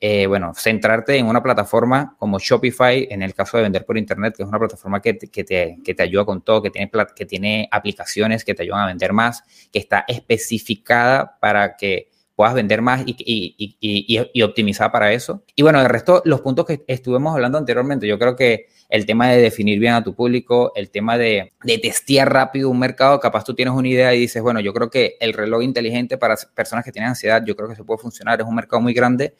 eh, 0.00 0.26
bueno, 0.26 0.54
centrarte 0.54 1.16
en 1.16 1.26
una 1.26 1.42
plataforma 1.42 2.14
como 2.18 2.38
Shopify, 2.38 3.08
en 3.10 3.22
el 3.22 3.34
caso 3.34 3.56
de 3.56 3.64
vender 3.64 3.84
por 3.84 3.98
Internet, 3.98 4.34
que 4.36 4.44
es 4.44 4.48
una 4.48 4.58
plataforma 4.58 5.02
que, 5.02 5.18
que, 5.18 5.44
te, 5.44 5.78
que 5.84 5.94
te, 5.94 6.02
ayuda 6.02 6.24
con 6.24 6.42
todo, 6.42 6.62
que 6.62 6.70
tiene, 6.70 6.90
que 7.16 7.26
tiene 7.26 7.68
aplicaciones 7.70 8.44
que 8.44 8.54
te 8.54 8.62
ayudan 8.62 8.80
a 8.80 8.86
vender 8.86 9.12
más, 9.12 9.42
que 9.72 9.78
está 9.80 10.04
especificada 10.06 11.38
para 11.40 11.76
que 11.76 12.09
puedas 12.40 12.54
vender 12.54 12.80
más 12.80 13.02
y, 13.04 14.42
optimizada 14.42 14.90
para 14.90 15.12
eso. 15.12 15.42
Y 15.54 15.60
bueno, 15.60 15.78
el 15.78 15.86
resto, 15.90 16.22
los 16.24 16.40
puntos 16.40 16.64
que 16.64 16.82
estuvimos 16.86 17.34
hablando 17.34 17.58
anteriormente, 17.58 18.06
yo 18.06 18.18
creo 18.18 18.34
que 18.34 18.68
el 18.88 19.04
tema 19.04 19.28
de 19.28 19.42
definir 19.42 19.78
bien 19.78 19.92
a 19.92 20.02
tu 20.02 20.14
público, 20.14 20.72
el 20.74 20.88
tema 20.88 21.18
de, 21.18 21.52
de 21.62 21.76
testear 21.76 22.32
rápido 22.32 22.70
un 22.70 22.78
mercado, 22.78 23.20
capaz 23.20 23.44
tú 23.44 23.54
tienes 23.54 23.74
una 23.74 23.86
idea 23.86 24.14
y 24.14 24.20
dices, 24.20 24.42
bueno, 24.42 24.58
yo 24.60 24.72
creo 24.72 24.88
que 24.88 25.18
el 25.20 25.34
reloj 25.34 25.62
inteligente 25.62 26.16
para 26.16 26.34
personas 26.54 26.82
que 26.82 26.92
tienen 26.92 27.10
ansiedad, 27.10 27.44
yo 27.44 27.54
creo 27.54 27.68
que 27.68 27.76
se 27.76 27.84
puede 27.84 27.98
funcionar, 27.98 28.40
es 28.40 28.46
un 28.46 28.54
mercado 28.54 28.80
muy 28.80 28.94
grande 28.94 29.34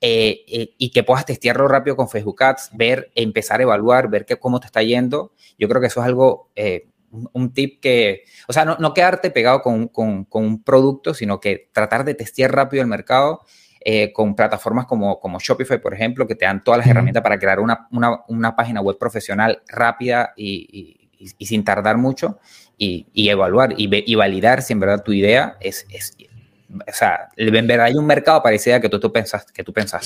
eh, 0.00 0.44
eh, 0.46 0.74
y 0.78 0.90
que 0.90 1.02
puedas 1.02 1.26
testearlo 1.26 1.66
rápido 1.66 1.96
con 1.96 2.08
Facebook 2.08 2.40
Ads, 2.40 2.70
ver, 2.74 3.10
empezar 3.16 3.58
a 3.58 3.64
evaluar, 3.64 4.08
ver 4.08 4.26
que, 4.26 4.36
cómo 4.36 4.60
te 4.60 4.66
está 4.66 4.80
yendo. 4.80 5.32
Yo 5.58 5.68
creo 5.68 5.80
que 5.80 5.88
eso 5.88 6.00
es 6.02 6.06
algo... 6.06 6.52
Eh, 6.54 6.86
un 7.32 7.52
tip 7.52 7.80
que, 7.80 8.24
o 8.48 8.52
sea, 8.52 8.64
no, 8.64 8.76
no 8.78 8.94
quedarte 8.94 9.30
pegado 9.30 9.62
con, 9.62 9.88
con, 9.88 10.24
con, 10.24 10.44
un 10.44 10.62
producto, 10.62 11.14
sino 11.14 11.40
que 11.40 11.70
tratar 11.72 12.04
de 12.04 12.14
testear 12.14 12.52
rápido 12.52 12.82
el 12.82 12.88
mercado 12.88 13.42
eh, 13.84 14.12
con 14.12 14.34
plataformas 14.34 14.86
como, 14.86 15.20
como 15.20 15.38
Shopify, 15.38 15.80
por 15.80 15.94
ejemplo, 15.94 16.26
que 16.26 16.34
te 16.34 16.44
dan 16.44 16.64
todas 16.64 16.78
las 16.78 16.86
herramientas 16.86 17.22
para 17.22 17.38
crear 17.38 17.60
una, 17.60 17.86
una, 17.90 18.20
una, 18.28 18.56
página 18.56 18.80
web 18.80 18.96
profesional 18.98 19.62
rápida 19.68 20.32
y, 20.36 20.66
y, 21.18 21.34
y 21.38 21.46
sin 21.46 21.64
tardar 21.64 21.98
mucho 21.98 22.38
y, 22.78 23.28
evaluar 23.28 23.74
y, 23.76 24.14
validar 24.14 24.62
si 24.62 24.72
en 24.72 24.80
verdad 24.80 25.02
tu 25.02 25.12
idea 25.12 25.56
es, 25.60 25.86
es 25.90 26.16
o 26.70 26.92
sea, 26.92 27.28
en 27.36 27.66
verdad 27.66 27.86
hay 27.86 27.94
un 27.94 28.06
mercado 28.06 28.42
para 28.42 28.56
esa 28.56 28.70
idea 28.70 28.80
que 28.80 28.88
tú, 28.88 28.98
tú 28.98 29.12
pensas, 29.12 29.46
que 29.52 29.62
tú 29.62 29.72
pensas. 29.72 30.04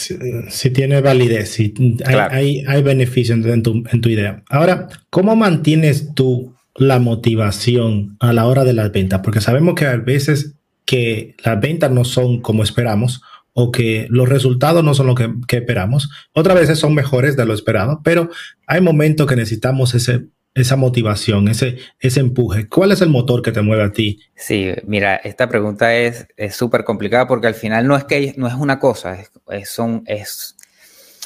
Si, 0.51 0.71
tiene 0.71 1.01
validez, 1.01 1.51
si 1.51 1.73
hay, 2.05 2.15
hay, 2.15 2.65
hay 2.67 2.83
beneficio 2.83 3.35
en 3.35 3.63
tu, 3.63 3.85
en 3.91 4.01
tu 4.01 4.09
idea. 4.11 4.43
Ahora, 4.51 4.89
¿cómo 5.09 5.35
mantienes 5.35 6.15
tú 6.15 6.55
la 6.79 6.99
motivación 6.99 8.17
a 8.21 8.33
la 8.33 8.47
hora 8.47 8.65
de 8.65 8.73
las 8.73 8.93
ventas, 8.93 9.21
porque 9.23 9.41
sabemos 9.41 9.75
que 9.75 9.87
a 9.87 9.97
veces 9.97 10.55
que 10.85 11.35
las 11.45 11.61
ventas 11.61 11.91
no 11.91 12.05
son 12.05 12.41
como 12.41 12.63
esperamos 12.63 13.21
o 13.53 13.73
que 13.73 14.07
los 14.09 14.29
resultados 14.29 14.85
no 14.85 14.95
son 14.95 15.09
lo 15.09 15.15
que, 15.15 15.29
esperamos. 15.51 16.09
Otras 16.33 16.59
veces 16.59 16.79
son 16.79 16.95
mejores 16.95 17.37
de 17.37 17.45
lo 17.45 17.53
esperado, 17.53 18.01
pero 18.05 18.31
hay 18.67 18.81
momentos 18.81 19.27
que 19.27 19.37
necesitamos 19.37 19.95
ese, 19.95 20.27
esa 20.55 20.77
motivación, 20.77 21.49
ese, 21.49 21.79
ese 21.99 22.21
empuje. 22.21 22.69
¿Cuál 22.69 22.93
es 22.93 23.03
el 23.03 23.09
motor 23.09 23.43
que 23.43 23.53
te 23.53 23.61
mueve 23.61 23.83
a 23.83 23.93
ti? 23.93 24.21
Sí, 24.37 24.73
mira, 24.87 25.17
esta 25.17 25.49
pregunta 25.49 25.95
es 25.97 26.27
súper 26.53 26.85
complicada 26.85 27.27
porque 27.27 27.49
al 27.49 27.55
final 27.55 27.87
no 27.87 27.97
es 27.97 28.05
que 28.05 28.33
no 28.37 28.47
es 28.47 28.55
una 28.55 28.79
cosa, 28.79 29.19
es, 29.51 29.69
son, 29.69 30.05
es, 30.07 30.57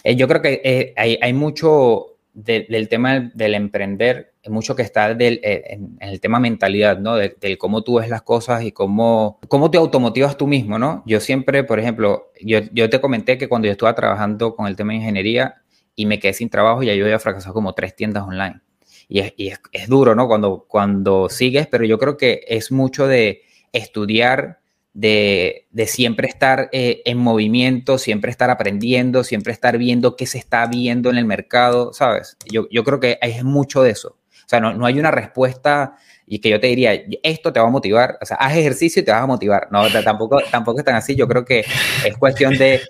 eh, 0.02 0.16
yo 0.16 0.26
creo 0.26 0.42
que 0.42 0.61
eh, 0.64 0.94
hay, 0.97 1.18
hay 1.21 1.35
mucho 1.35 2.12
del 2.34 2.88
tema 2.88 3.30
del, 3.34 3.54
emprender, 3.54 4.32
mucho 4.48 4.74
que 4.74 4.82
está 4.82 5.14
del, 5.14 5.40
eh, 5.42 5.62
en, 5.70 5.98
el 6.00 6.20
tema 6.20 6.40
mentalidad, 6.40 6.98
¿no? 6.98 7.16
Del, 7.16 7.58
cómo 7.58 7.82
tú 7.82 7.98
ves 7.98 8.08
las 8.08 8.22
cosas 8.22 8.64
y 8.64 8.72
cómo, 8.72 9.38
cómo 9.48 9.70
te 9.70 9.78
automotivas 9.78 10.36
tú 10.36 10.46
mismo, 10.46 10.78
¿no? 10.78 11.02
Yo 11.06 11.20
siempre, 11.20 11.64
por 11.64 11.78
ejemplo, 11.78 12.30
yo, 12.40 12.60
yo 12.72 12.88
te 12.88 13.00
comenté 13.00 13.36
que 13.36 13.48
cuando 13.48 13.66
yo 13.66 13.72
estaba 13.72 13.94
trabajando 13.94 14.56
con 14.56 14.66
el 14.66 14.76
tema 14.76 14.92
de 14.92 14.98
ingeniería 14.98 15.62
y 15.94 16.06
me 16.06 16.18
quedé 16.18 16.32
sin 16.32 16.48
trabajo, 16.48 16.82
ya 16.82 16.94
yo 16.94 17.04
había 17.04 17.18
fracasado 17.18 17.54
como 17.54 17.74
tres 17.74 17.94
tiendas 17.94 18.24
online. 18.24 18.60
Y 19.08 19.20
es, 19.20 19.34
y 19.36 19.48
es, 19.48 19.60
es 19.72 19.88
duro, 19.88 20.14
¿no? 20.14 20.26
Cuando, 20.26 20.64
cuando 20.66 21.28
sigues, 21.28 21.66
pero 21.66 21.84
yo 21.84 21.98
creo 21.98 22.16
que 22.16 22.44
es 22.48 22.72
mucho 22.72 23.06
de 23.06 23.42
estudiar, 23.72 24.60
de, 24.94 25.66
siempre 25.87 26.28
estar 26.28 26.68
eh, 26.72 27.02
en 27.04 27.18
movimiento, 27.18 27.99
siempre 27.99 28.30
estar 28.30 28.50
aprendiendo, 28.50 29.25
siempre 29.25 29.52
estar 29.52 29.78
viendo 29.78 30.16
qué 30.16 30.26
se 30.26 30.38
está 30.38 30.66
viendo 30.66 31.11
en 31.11 31.18
el 31.18 31.25
mercado, 31.25 31.92
¿sabes? 31.92 32.37
Yo, 32.50 32.84
creo 32.84 33.00
que 33.00 33.18
es 33.22 33.42
mucho 33.44 33.82
de 33.82 33.90
eso. 33.90 34.18
O 34.44 34.49
sea, 34.49 34.61
no, 34.61 34.84
hay 34.84 34.99
una 34.99 35.11
respuesta 35.11 35.96
y 36.26 36.40
que 36.40 36.50
yo 36.50 36.61
te 36.61 36.66
diría, 36.66 36.92
esto 37.22 37.52
te 37.52 37.61
va 37.61 37.66
a 37.66 37.70
motivar, 37.70 38.18
o 38.20 38.26
sea, 38.26 38.37
haz 38.37 38.56
ejercicio 38.56 39.00
y 39.00 39.04
te 39.04 39.12
vas 39.12 39.22
a 39.22 39.26
motivar. 39.26 39.68
No, 39.70 39.82
tampoco, 40.02 40.40
tampoco 40.50 40.80
es 40.80 40.84
tan 40.84 40.94
así. 40.94 41.14
Yo 41.14 41.26
creo 41.26 41.44
que 41.44 41.64
es 42.04 42.16
cuestión 42.18 42.56
de, 42.58 42.82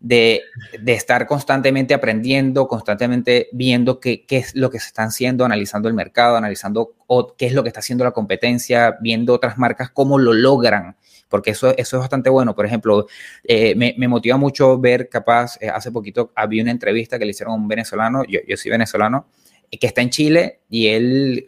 de, 0.00 0.42
estar 0.86 1.26
constantemente 1.26 1.94
aprendiendo, 1.94 2.68
constantemente 2.68 3.48
viendo 3.52 3.98
qué, 3.98 4.26
qué, 4.26 4.38
es 4.38 4.54
lo 4.54 4.70
que 4.70 4.78
se 4.78 4.88
está 4.88 5.04
haciendo, 5.04 5.44
analizando 5.44 5.88
el 5.88 5.94
mercado, 5.94 6.36
analizando 6.36 6.94
qué 7.38 7.46
es 7.46 7.54
lo 7.54 7.62
que 7.62 7.68
está 7.68 7.80
haciendo 7.80 8.04
la 8.04 8.12
competencia, 8.12 8.96
viendo 9.00 9.32
otras 9.32 9.56
marcas, 9.56 9.90
cómo 9.90 10.18
lo 10.18 10.34
logran 10.34 10.96
porque 11.28 11.50
eso, 11.50 11.70
eso 11.76 11.96
es 11.96 12.00
bastante 12.00 12.30
bueno. 12.30 12.54
Por 12.54 12.66
ejemplo, 12.66 13.06
eh, 13.44 13.74
me, 13.74 13.94
me, 13.98 14.08
motiva 14.08 14.36
mucho 14.36 14.78
ver, 14.78 15.08
capaz, 15.08 15.56
eh, 15.60 15.68
hace 15.68 15.90
poquito 15.90 16.32
había 16.34 16.62
una 16.62 16.70
entrevista 16.72 17.18
que 17.18 17.24
le 17.24 17.30
hicieron 17.30 17.52
a 17.54 17.56
un 17.56 17.68
venezolano, 17.68 18.24
yo, 18.24 18.40
yo 18.46 18.56
soy 18.56 18.70
venezolano, 18.70 19.26
eh, 19.70 19.78
que 19.78 19.86
está 19.86 20.02
en 20.02 20.10
Chile 20.10 20.60
y 20.68 20.88
él 20.88 21.44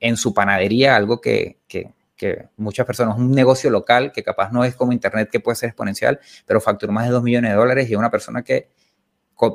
en 0.00 0.16
su 0.16 0.32
panadería, 0.32 0.96
algo 0.96 1.20
que, 1.20 1.58
que, 1.66 1.92
que, 2.16 2.48
muchas 2.56 2.86
personas, 2.86 3.16
un 3.18 3.32
negocio 3.32 3.70
local 3.70 4.12
que 4.12 4.22
capaz 4.22 4.52
no 4.52 4.64
es 4.64 4.76
como 4.76 4.92
Internet 4.92 5.28
que 5.30 5.40
puede 5.40 5.56
ser 5.56 5.68
exponencial, 5.68 6.20
pero 6.46 6.60
facturó 6.60 6.92
más 6.92 7.06
de 7.06 7.12
2 7.12 7.22
millones 7.22 7.50
de 7.50 7.56
dólares 7.56 7.88
y 7.88 7.92
es 7.92 7.98
una 7.98 8.10
persona 8.10 8.42
que 8.42 8.68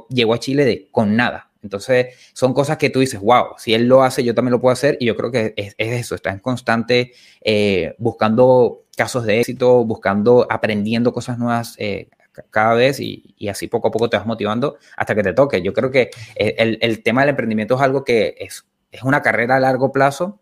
llegó 0.09 0.33
a 0.33 0.39
Chile 0.39 0.65
de, 0.65 0.89
con 0.91 1.15
nada. 1.15 1.50
Entonces, 1.63 2.15
son 2.33 2.53
cosas 2.53 2.77
que 2.77 2.89
tú 2.89 2.99
dices, 2.99 3.19
wow, 3.19 3.55
si 3.57 3.73
él 3.73 3.87
lo 3.87 4.03
hace, 4.03 4.23
yo 4.23 4.33
también 4.33 4.51
lo 4.51 4.61
puedo 4.61 4.73
hacer. 4.73 4.97
Y 4.99 5.05
yo 5.05 5.15
creo 5.15 5.31
que 5.31 5.53
es, 5.55 5.75
es 5.77 5.99
eso, 5.99 6.15
está 6.15 6.31
en 6.31 6.39
constante 6.39 7.13
buscando 7.97 8.83
casos 8.95 9.25
de 9.25 9.39
éxito, 9.39 9.85
buscando, 9.85 10.47
aprendiendo 10.49 11.13
cosas 11.13 11.37
nuevas 11.37 11.75
eh, 11.77 12.09
cada 12.49 12.75
vez 12.75 12.99
y, 12.99 13.35
y, 13.37 13.49
así 13.49 13.67
poco 13.67 13.89
a 13.89 13.91
poco 13.91 14.09
te 14.09 14.17
vas 14.17 14.25
motivando 14.25 14.77
hasta 14.97 15.15
que 15.15 15.23
te 15.23 15.33
toque. 15.33 15.61
Yo 15.61 15.73
creo 15.73 15.91
que 15.91 16.11
el, 16.35 16.77
el 16.81 17.03
tema 17.03 17.21
del 17.21 17.31
emprendimiento 17.31 17.75
es 17.75 17.81
algo 17.81 18.03
que 18.03 18.35
es, 18.39 18.65
es 18.91 19.03
una 19.03 19.21
carrera 19.21 19.55
a 19.55 19.59
largo 19.59 19.91
plazo. 19.91 20.39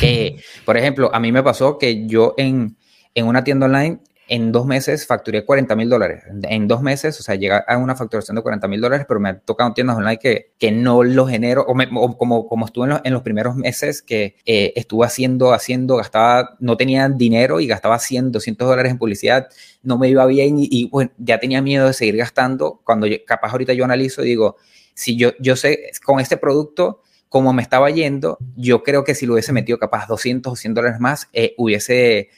que 0.00 0.36
por 0.64 0.76
ejemplo, 0.76 1.10
a 1.12 1.20
mí 1.20 1.32
me 1.32 1.42
pasó 1.42 1.78
que 1.78 2.06
yo 2.06 2.34
en, 2.36 2.76
en 3.14 3.26
una 3.26 3.44
tienda 3.44 3.66
online 3.66 4.00
en 4.28 4.52
dos 4.52 4.66
meses 4.66 5.06
facturé 5.06 5.44
40 5.44 5.76
mil 5.76 5.88
dólares. 5.88 6.22
En 6.44 6.66
dos 6.66 6.82
meses, 6.82 7.18
o 7.20 7.22
sea, 7.22 7.34
llega 7.34 7.58
a 7.58 7.76
una 7.76 7.94
facturación 7.94 8.36
de 8.36 8.42
40 8.42 8.68
mil 8.68 8.80
dólares, 8.80 9.06
pero 9.06 9.20
me 9.20 9.28
ha 9.30 9.38
tocado 9.38 9.72
tiendas 9.74 9.96
online 9.96 10.18
que, 10.18 10.52
que 10.58 10.72
no 10.72 11.02
lo 11.02 11.26
genero, 11.26 11.64
o, 11.66 12.16
como, 12.16 12.46
como 12.46 12.66
estuve 12.66 12.84
en 12.84 12.90
los, 12.90 13.00
en 13.04 13.12
los, 13.12 13.22
primeros 13.22 13.56
meses 13.56 14.02
que 14.02 14.36
eh, 14.46 14.72
estuve 14.76 15.06
haciendo, 15.06 15.52
haciendo, 15.52 15.96
gastaba, 15.96 16.56
no 16.60 16.76
tenía 16.76 17.08
dinero 17.08 17.60
y 17.60 17.66
gastaba 17.66 17.98
100, 17.98 18.32
200 18.32 18.68
dólares 18.68 18.92
en 18.92 18.98
publicidad, 18.98 19.48
no 19.82 19.98
me 19.98 20.08
iba 20.08 20.24
bien 20.26 20.56
y, 20.58 20.88
bueno, 20.88 21.10
ya 21.18 21.38
tenía 21.38 21.60
miedo 21.60 21.86
de 21.86 21.92
seguir 21.92 22.16
gastando. 22.16 22.80
Cuando 22.84 23.06
capaz 23.26 23.52
ahorita 23.52 23.74
yo 23.74 23.84
analizo 23.84 24.22
y 24.22 24.28
digo, 24.28 24.56
si 24.94 25.16
yo, 25.16 25.32
yo 25.38 25.56
sé, 25.56 25.90
con 26.04 26.20
este 26.20 26.36
producto, 26.36 27.02
como 27.28 27.52
me 27.52 27.62
estaba 27.62 27.90
yendo, 27.90 28.38
yo 28.56 28.84
creo 28.84 29.02
que 29.02 29.14
si 29.14 29.26
lo 29.26 29.32
hubiese 29.32 29.52
metido 29.52 29.76
capaz 29.76 30.06
200 30.06 30.52
o 30.52 30.56
100 30.56 30.74
dólares 30.74 31.00
más, 31.00 31.28
eh, 31.32 31.54
hubiese 31.58 32.30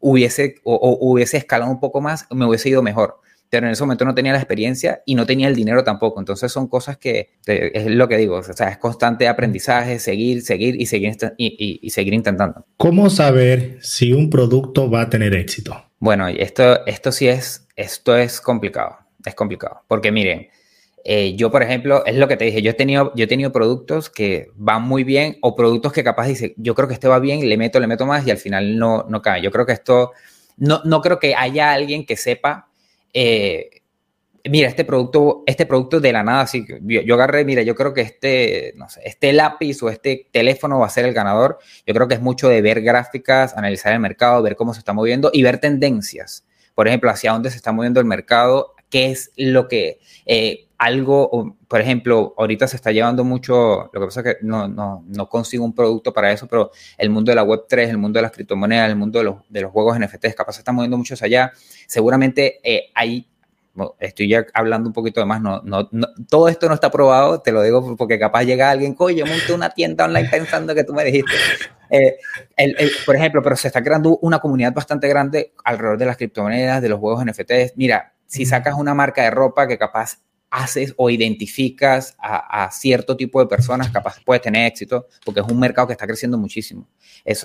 hubiese, 0.00 0.56
o, 0.64 0.98
hubiese 1.00 1.36
escalado 1.36 1.70
un 1.70 1.80
poco 1.80 2.00
más, 2.00 2.26
me 2.30 2.46
hubiese 2.46 2.68
ido 2.68 2.82
mejor. 2.82 3.20
pero 3.48 3.66
en 3.66 3.72
ese 3.72 3.82
momento 3.82 4.04
no 4.04 4.14
tenía 4.14 4.32
la 4.32 4.38
experiencia 4.38 5.02
y 5.04 5.16
no 5.16 5.26
tenía 5.26 5.48
el 5.48 5.56
dinero 5.56 5.82
tampoco. 5.82 6.20
Entonces 6.20 6.52
son 6.52 6.68
cosas 6.68 6.98
que, 6.98 7.30
es 7.46 7.86
lo 7.86 8.08
que 8.08 8.16
digo, 8.16 8.36
o 8.36 8.42
sea, 8.42 8.68
es 8.68 8.78
constante 8.78 9.26
aprendizaje, 9.26 9.98
seguir, 9.98 10.42
seguir 10.42 10.80
y 10.80 10.86
seguir, 10.86 11.16
y, 11.36 11.78
y, 11.82 11.90
seguir 11.90 12.14
intentando. 12.14 12.64
¿Cómo 12.76 13.10
saber 13.10 13.78
si 13.80 14.12
un 14.12 14.30
producto 14.30 14.88
va 14.88 15.02
a 15.02 15.10
tener 15.10 15.34
éxito? 15.34 15.84
Bueno, 15.98 16.28
esto, 16.28 16.86
esto 16.86 17.12
sí 17.12 17.28
es, 17.28 17.66
esto 17.76 18.16
es 18.16 18.40
complicado, 18.40 18.98
es 19.24 19.34
complicado, 19.34 19.82
porque 19.88 20.12
miren, 20.12 20.48
eh, 21.04 21.34
yo, 21.36 21.50
por 21.50 21.62
ejemplo, 21.62 22.04
es 22.04 22.16
lo 22.16 22.28
que 22.28 22.36
te 22.36 22.44
dije, 22.44 22.62
yo 22.62 22.70
he, 22.70 22.74
tenido, 22.74 23.12
yo 23.14 23.24
he 23.24 23.28
tenido 23.28 23.52
productos 23.52 24.10
que 24.10 24.50
van 24.54 24.82
muy 24.82 25.04
bien 25.04 25.38
o 25.40 25.56
productos 25.56 25.92
que 25.92 26.04
capaz 26.04 26.26
dice, 26.26 26.54
yo 26.56 26.74
creo 26.74 26.88
que 26.88 26.94
este 26.94 27.08
va 27.08 27.18
bien, 27.18 27.48
le 27.48 27.56
meto, 27.56 27.80
le 27.80 27.86
meto 27.86 28.06
más 28.06 28.26
y 28.26 28.30
al 28.30 28.38
final 28.38 28.78
no, 28.78 29.04
no 29.08 29.22
cae. 29.22 29.42
Yo 29.42 29.50
creo 29.50 29.66
que 29.66 29.72
esto, 29.72 30.12
no, 30.56 30.80
no 30.84 31.00
creo 31.00 31.18
que 31.18 31.34
haya 31.34 31.72
alguien 31.72 32.04
que 32.04 32.16
sepa 32.16 32.68
eh, 33.12 33.80
mira, 34.48 34.68
este 34.68 34.84
producto, 34.84 35.42
este 35.46 35.66
producto 35.66 36.00
de 36.00 36.12
la 36.12 36.22
nada, 36.22 36.42
así 36.42 36.64
yo, 36.66 37.00
yo, 37.02 37.14
agarré, 37.14 37.44
mira, 37.44 37.62
yo 37.62 37.74
creo 37.74 37.92
que 37.92 38.00
este, 38.00 38.72
no 38.76 38.88
sé, 38.88 39.00
este 39.04 39.32
lápiz 39.32 39.82
o 39.82 39.90
este 39.90 40.28
teléfono 40.32 40.78
va 40.78 40.86
a 40.86 40.90
ser 40.90 41.04
el 41.04 41.12
ganador. 41.12 41.58
Yo 41.86 41.94
creo 41.94 42.08
que 42.08 42.14
es 42.14 42.20
mucho 42.20 42.48
de 42.48 42.62
ver 42.62 42.80
gráficas, 42.82 43.56
analizar 43.56 43.92
el 43.92 44.00
mercado, 44.00 44.42
ver 44.42 44.56
cómo 44.56 44.72
se 44.72 44.80
está 44.80 44.92
moviendo 44.92 45.30
y 45.32 45.42
ver 45.42 45.58
tendencias. 45.58 46.44
Por 46.74 46.88
ejemplo, 46.88 47.10
hacia 47.10 47.32
dónde 47.32 47.50
se 47.50 47.56
está 47.56 47.72
moviendo 47.72 48.00
el 48.00 48.06
mercado, 48.06 48.74
qué 48.90 49.10
es 49.10 49.32
lo 49.36 49.68
que 49.68 50.00
eh, 50.26 50.66
algo, 50.78 51.56
por 51.68 51.80
ejemplo, 51.80 52.34
ahorita 52.38 52.66
se 52.66 52.76
está 52.76 52.90
llevando 52.90 53.22
mucho, 53.22 53.90
lo 53.92 54.00
que 54.00 54.06
pasa 54.06 54.20
es 54.20 54.26
que 54.26 54.36
no, 54.42 54.66
no, 54.66 55.04
no, 55.06 55.28
consigo 55.28 55.64
un 55.64 55.74
producto 55.74 56.12
para 56.12 56.32
eso, 56.32 56.48
pero 56.48 56.70
el 56.96 57.10
mundo 57.10 57.30
de 57.30 57.36
la 57.36 57.44
Web3, 57.44 57.88
el 57.90 57.98
mundo 57.98 58.18
de 58.18 58.22
las 58.22 58.32
criptomonedas, 58.32 58.88
el 58.88 58.96
mundo 58.96 59.18
de 59.18 59.26
los, 59.26 59.36
de 59.48 59.60
los 59.60 59.70
juegos 59.72 59.98
NFTs, 59.98 60.34
capaz 60.34 60.54
se 60.54 60.60
están 60.60 60.74
moviendo 60.74 60.96
muchos 60.96 61.22
allá. 61.22 61.52
Seguramente 61.86 62.60
eh, 62.64 62.90
hay 62.94 63.30
estoy 64.00 64.28
ya 64.28 64.46
hablando 64.52 64.88
un 64.88 64.92
poquito 64.92 65.20
de 65.20 65.26
más, 65.26 65.40
no, 65.40 65.60
no, 65.62 65.88
todo 66.28 66.48
esto 66.48 66.68
no 66.68 66.74
está 66.74 66.90
probado, 66.90 67.40
te 67.40 67.52
lo 67.52 67.62
digo 67.62 67.96
porque 67.96 68.18
capaz 68.18 68.42
llega 68.42 68.70
alguien, 68.70 68.94
coño, 68.94 69.24
monte 69.26 69.52
una 69.52 69.70
tienda 69.70 70.04
online 70.04 70.28
pensando 70.28 70.74
que 70.74 70.84
tú 70.84 70.92
me 70.92 71.04
dijiste. 71.04 71.32
Eh, 71.92 72.20
por 73.04 73.16
ejemplo, 73.16 73.42
pero 73.42 73.56
se 73.56 73.66
está 73.66 73.82
creando 73.82 74.16
una 74.18 74.38
comunidad 74.38 74.72
bastante 74.72 75.08
grande 75.08 75.54
alrededor 75.64 75.98
de 75.98 76.06
las 76.06 76.16
criptomonedas, 76.16 76.80
de 76.80 76.88
los 76.88 77.00
juegos 77.00 77.24
NFTs. 77.24 77.72
Mira, 77.74 78.12
si 78.30 78.46
sacas 78.46 78.76
una 78.78 78.94
marca 78.94 79.24
de 79.24 79.30
ropa 79.32 79.66
que 79.66 79.76
capaz 79.76 80.20
haces 80.50 80.94
o 80.96 81.10
identificas 81.10 82.16
a, 82.20 82.70
cierto 82.70 83.16
tipo 83.16 83.40
de 83.40 83.46
personas, 83.46 83.90
capaz 83.90 84.20
puedes 84.24 84.40
tener 84.40 84.66
éxito, 84.66 85.08
porque 85.24 85.40
es 85.40 85.46
un 85.46 85.58
mercado 85.58 85.88
que 85.88 85.94
está 85.94 86.06
creciendo 86.06 86.38
muchísimo. 86.38 86.88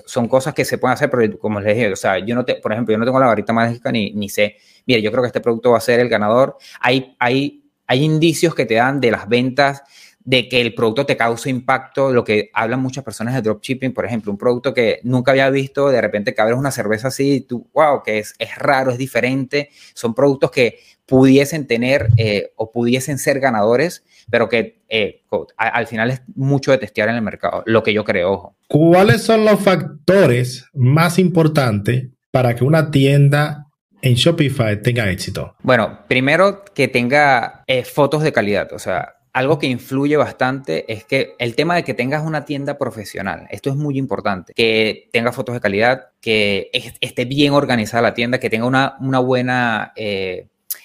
son 0.06 0.28
cosas 0.28 0.54
que 0.54 0.64
se 0.64 0.78
pueden 0.78 0.94
hacer, 0.94 1.10
pero 1.10 1.40
como 1.40 1.60
les 1.60 1.76
dije, 1.76 1.92
o 1.92 1.96
sea, 1.96 2.20
yo 2.20 2.36
no 2.36 2.46
te, 2.46 2.56
por 2.56 2.72
ejemplo, 2.72 2.94
yo 2.94 3.00
no 3.00 3.06
tengo 3.06 3.20
la 3.20 3.26
varita 3.26 3.52
mágica 3.52 3.92
ni, 3.92 4.12
ni 4.12 4.30
sé, 4.30 4.58
mire, 4.86 5.02
yo 5.02 5.12
creo 5.12 5.24
que 5.24 5.28
este 5.28 5.42
producto 5.42 5.72
va 5.72 5.80
a 5.80 5.82
ser 5.82 6.00
el 6.00 6.08
ganador. 6.08 6.58
Hay, 6.80 7.16
hay, 7.18 7.64
hay 7.88 8.04
indicios 8.04 8.54
que 8.54 8.68
te 8.68 8.76
dan 8.76 9.02
de 9.02 9.10
las 9.10 9.28
ventas 9.28 9.82
de 10.26 10.50
que 10.50 10.60
el 10.60 10.74
producto 10.74 11.06
te 11.06 11.16
causa 11.16 11.50
impacto, 11.50 12.12
lo 12.12 12.24
que 12.24 12.50
hablan 12.54 12.82
muchas 12.82 13.04
personas 13.04 13.36
de 13.36 13.44
dropshipping, 13.44 13.94
por 13.94 14.06
ejemplo, 14.06 14.32
un 14.32 14.38
producto 14.38 14.74
que 14.74 15.00
nunca 15.04 15.32
había 15.32 15.50
visto, 15.52 15.90
de 15.90 16.02
repente 16.02 16.34
que 16.34 16.42
abres 16.42 16.58
una 16.58 16.72
cerveza 16.72 17.10
así, 17.10 17.36
y 17.36 17.42
tú, 17.42 17.70
wow, 17.74 18.02
que 18.04 18.18
es, 18.20 18.34
es 18.40 18.58
raro, 18.58 18.92
es 18.92 18.98
diferente, 18.98 19.70
son 19.94 20.16
productos 20.16 20.50
que 20.50 20.80
pudiesen 21.06 21.68
tener 21.68 22.10
eh, 22.18 22.52
o 22.56 22.72
pudiesen 22.72 23.20
ser 23.20 23.40
ganadores, 23.40 24.04
pero 24.30 24.50
que 24.50 24.82
eh, 24.90 25.22
al 25.58 25.86
final 25.86 26.10
es 26.10 26.24
mucho 26.36 26.72
de 26.72 26.80
testear 26.80 27.10
en 27.10 27.16
el 27.16 27.22
mercado, 27.22 27.62
lo 27.68 27.84
que 27.84 27.94
yo 27.94 28.04
creo, 28.04 28.32
ojo. 28.32 28.56
¿Cuáles 28.68 29.22
son 29.22 29.46
los 29.46 29.60
factores 29.60 30.66
más 30.74 31.20
importantes 31.20 32.08
para 32.32 32.56
que 32.56 32.64
una 32.64 32.90
tienda 32.90 33.68
en 34.02 34.16
Shopify 34.16 34.82
tenga 34.82 35.12
éxito? 35.12 35.56
Bueno, 35.62 36.00
primero 36.08 36.64
que 36.74 36.88
tenga 36.88 37.64
eh, 37.68 37.84
fotos 37.84 38.24
de 38.24 38.34
calidad, 38.34 38.74
o 38.74 38.80
sea, 38.80 39.15
algo 39.36 39.60
que 39.60 39.68
influye 39.68 40.16
bastante 40.16 40.90
es 40.92 41.04
que 41.04 41.36
el 41.40 41.56
tema 41.56 41.76
de 41.76 41.84
que 41.84 41.94
tengas 41.94 42.26
una 42.26 42.46
tienda 42.46 42.78
profesional, 42.78 43.48
esto 43.52 43.70
es 43.70 43.76
muy 43.76 43.98
importante, 43.98 44.54
que 44.54 45.10
tenga 45.12 45.34
fotos 45.34 45.54
de 45.54 45.60
calidad, 45.60 46.08
que 46.22 46.70
esté 47.02 47.26
bien 47.26 47.52
organizada 47.52 48.02
la 48.02 48.14
tienda, 48.14 48.40
que 48.40 48.50
tenga 48.50 48.66
una, 48.66 48.96
una 49.02 49.20
buena 49.20 49.92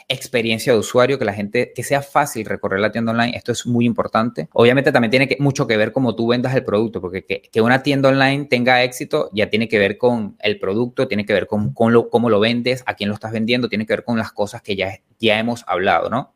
experiencia 0.08 0.72
de 0.72 0.78
usuario, 0.78 1.18
que 1.18 1.24
la 1.24 1.32
gente, 1.32 1.72
que 1.74 1.82
sea 1.82 2.02
fácil 2.02 2.46
recorrer 2.46 2.80
la 2.80 2.92
tienda 2.92 3.12
online, 3.12 3.36
esto 3.36 3.52
es 3.52 3.66
muy 3.66 3.84
importante. 3.84 4.48
Obviamente 4.52 4.92
también 4.92 5.10
tiene 5.10 5.36
mucho 5.38 5.66
que 5.66 5.76
ver 5.76 5.92
cómo 5.92 6.14
tú 6.14 6.28
vendas 6.28 6.54
el 6.54 6.64
producto, 6.64 7.00
porque 7.00 7.24
que, 7.24 7.60
una 7.60 7.82
tienda 7.82 8.08
online 8.08 8.46
tenga 8.46 8.82
éxito 8.82 9.30
ya 9.32 9.50
tiene 9.50 9.68
que 9.68 9.78
ver 9.78 9.98
con 9.98 10.36
el 10.40 10.58
producto, 10.58 11.08
tiene 11.08 11.26
que 11.26 11.32
ver 11.32 11.46
con, 11.46 11.74
cómo 11.74 12.30
lo 12.30 12.40
vendes, 12.40 12.82
a 12.86 12.94
quién 12.94 13.08
lo 13.08 13.14
estás 13.14 13.32
vendiendo, 13.32 13.68
tiene 13.68 13.86
que 13.86 13.92
ver 13.92 14.04
con 14.04 14.18
las 14.18 14.32
cosas 14.32 14.62
que 14.62 14.76
ya, 14.76 15.00
ya 15.18 15.38
hemos 15.38 15.64
hablado, 15.66 16.08
¿no? 16.10 16.34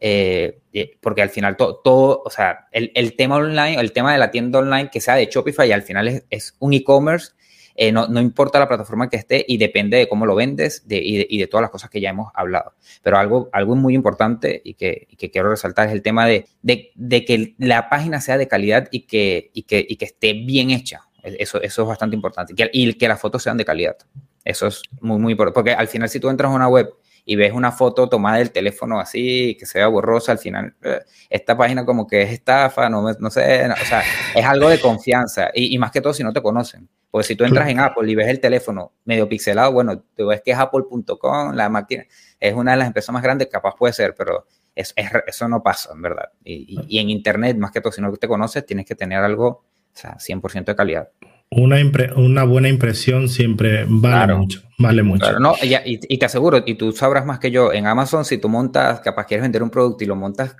Eh, 0.00 0.60
eh, 0.72 0.92
porque 1.00 1.22
al 1.22 1.30
final 1.30 1.56
todo, 1.56 1.80
todo 1.82 2.22
o 2.24 2.30
sea, 2.30 2.68
el, 2.70 2.92
el, 2.94 3.16
tema 3.16 3.36
online, 3.36 3.80
el 3.80 3.92
tema 3.92 4.12
de 4.12 4.18
la 4.18 4.30
tienda 4.30 4.58
online 4.58 4.90
que 4.92 5.00
sea 5.00 5.14
de 5.14 5.26
Shopify, 5.26 5.72
al 5.72 5.82
final 5.82 6.08
es, 6.08 6.24
es 6.30 6.54
un 6.58 6.74
e-commerce 6.74 7.32
eh, 7.76 7.92
no, 7.92 8.20
importa 8.20 8.58
la 8.58 8.68
plataforma 8.68 9.08
que 9.08 9.16
esté 9.16 9.44
y 9.46 9.58
depende 9.58 9.98
de 9.98 10.08
cómo 10.08 10.24
lo 10.24 10.34
vendes 10.34 10.84
y, 10.88 11.38
de, 11.38 11.46
todas 11.46 11.62
las 11.62 11.70
cosas 11.70 11.90
que 11.90 12.00
ya 12.00 12.10
hemos 12.10 12.30
hablado. 12.34 12.72
Pero 13.02 13.18
algo, 13.18 13.50
algo 13.52 13.76
muy 13.76 13.94
importante 13.94 14.62
y 14.64 14.74
que, 14.74 15.08
quiero 15.30 15.50
resaltar 15.50 15.88
es 15.88 15.92
el 15.92 16.02
tema 16.02 16.26
de, 16.26 16.46
que 16.64 17.54
la 17.58 17.88
página 17.88 18.20
sea 18.20 18.38
de 18.38 18.48
calidad 18.48 18.88
y 18.90 19.00
que, 19.00 19.50
que, 19.66 19.86
que 19.86 20.04
esté 20.04 20.32
bien 20.32 20.70
hecha. 20.70 21.02
Eso, 21.22 21.60
eso 21.60 21.82
es 21.82 21.88
bastante 21.88 22.16
importante. 22.16 22.54
Y 22.72 22.94
que 22.94 23.08
las 23.08 23.20
fotos 23.20 23.42
sean 23.42 23.56
de 23.56 23.64
calidad. 23.64 23.96
Eso 24.44 24.68
es 24.68 24.82
muy, 25.00 25.18
muy 25.18 25.32
importante. 25.32 25.54
Porque 25.54 25.72
al 25.72 25.88
final, 25.88 26.08
si 26.08 26.20
tú 26.20 26.30
entras 26.30 26.50
a 26.50 26.54
una 26.54 26.68
web 26.68 26.94
y 27.28 27.36
ves 27.36 27.52
una 27.52 27.72
foto 27.72 28.08
tomada 28.08 28.38
del 28.38 28.52
teléfono 28.52 29.00
así, 29.00 29.56
que 29.58 29.66
se 29.66 29.78
vea 29.78 29.88
borrosa, 29.88 30.32
al 30.32 30.38
final, 30.38 30.74
eh, 30.82 31.00
esta 31.28 31.56
página 31.56 31.84
como 31.84 32.06
que 32.06 32.22
es 32.22 32.30
estafa, 32.30 32.88
no, 32.88 33.02
no 33.02 33.30
sé, 33.30 33.68
o 33.68 33.84
sea, 33.84 34.02
es 34.34 34.44
algo 34.46 34.68
de 34.68 34.80
confianza. 34.80 35.50
Y, 35.52 35.74
y, 35.74 35.78
más 35.78 35.90
que 35.90 36.00
todo 36.00 36.14
si 36.14 36.22
no 36.22 36.32
te 36.32 36.40
conocen. 36.40 36.88
Pues 37.10 37.26
si 37.26 37.34
tú 37.34 37.44
entras 37.44 37.68
en 37.68 37.80
Apple 37.80 38.10
y 38.10 38.14
ves 38.14 38.28
el 38.28 38.40
teléfono 38.40 38.92
medio 39.04 39.28
pixelado, 39.28 39.72
bueno, 39.72 40.04
tú 40.14 40.26
ves 40.26 40.40
que 40.44 40.52
es 40.52 40.58
apple.com, 40.58 41.54
la 41.54 41.68
máquina 41.68 42.04
es 42.38 42.54
una 42.54 42.72
de 42.72 42.76
las 42.76 42.86
empresas 42.86 43.12
más 43.12 43.22
grandes, 43.22 43.48
capaz 43.48 43.74
puede 43.74 43.92
ser, 43.92 44.14
pero 44.14 44.46
es, 44.74 44.94
eso 45.26 45.48
no 45.48 45.62
pasa, 45.62 45.92
en 45.94 46.02
verdad. 46.02 46.30
Y, 46.44 46.98
en 46.98 47.10
Internet, 47.10 47.56
más 47.56 47.72
que 47.72 47.80
todo, 47.80 47.92
si 47.92 48.00
no 48.00 48.12
te 48.12 48.28
conoces, 48.28 48.64
tienes 48.64 48.86
que 48.86 48.94
tener 48.94 49.18
algo, 49.18 49.48
o 49.48 49.64
sea, 49.92 50.16
100% 50.18 50.64
de 50.66 50.76
calidad. 50.76 51.08
Una, 51.50 51.76
una 52.16 52.44
buena 52.44 52.68
impresión 52.68 53.28
siempre 53.28 53.86
vale 53.88 54.34
mucho, 54.34 54.62
vale 54.78 55.02
mucho. 55.02 55.20
Claro, 55.20 55.38
no, 55.38 55.54
y, 55.62 55.74
y, 55.84 56.18
te 56.18 56.26
aseguro, 56.26 56.62
y 56.66 56.74
tú 56.74 56.92
sabrás 56.92 57.24
más 57.24 57.38
que 57.38 57.50
yo, 57.50 57.72
en 57.72 57.86
Amazon, 57.86 58.24
si 58.24 58.38
tú 58.38 58.48
montas, 58.48 59.00
capaz 59.00 59.26
quieres 59.26 59.42
vender 59.42 59.62
un 59.62 59.70
producto 59.70 60.02
y 60.02 60.06
lo 60.08 60.16
montas 60.16 60.56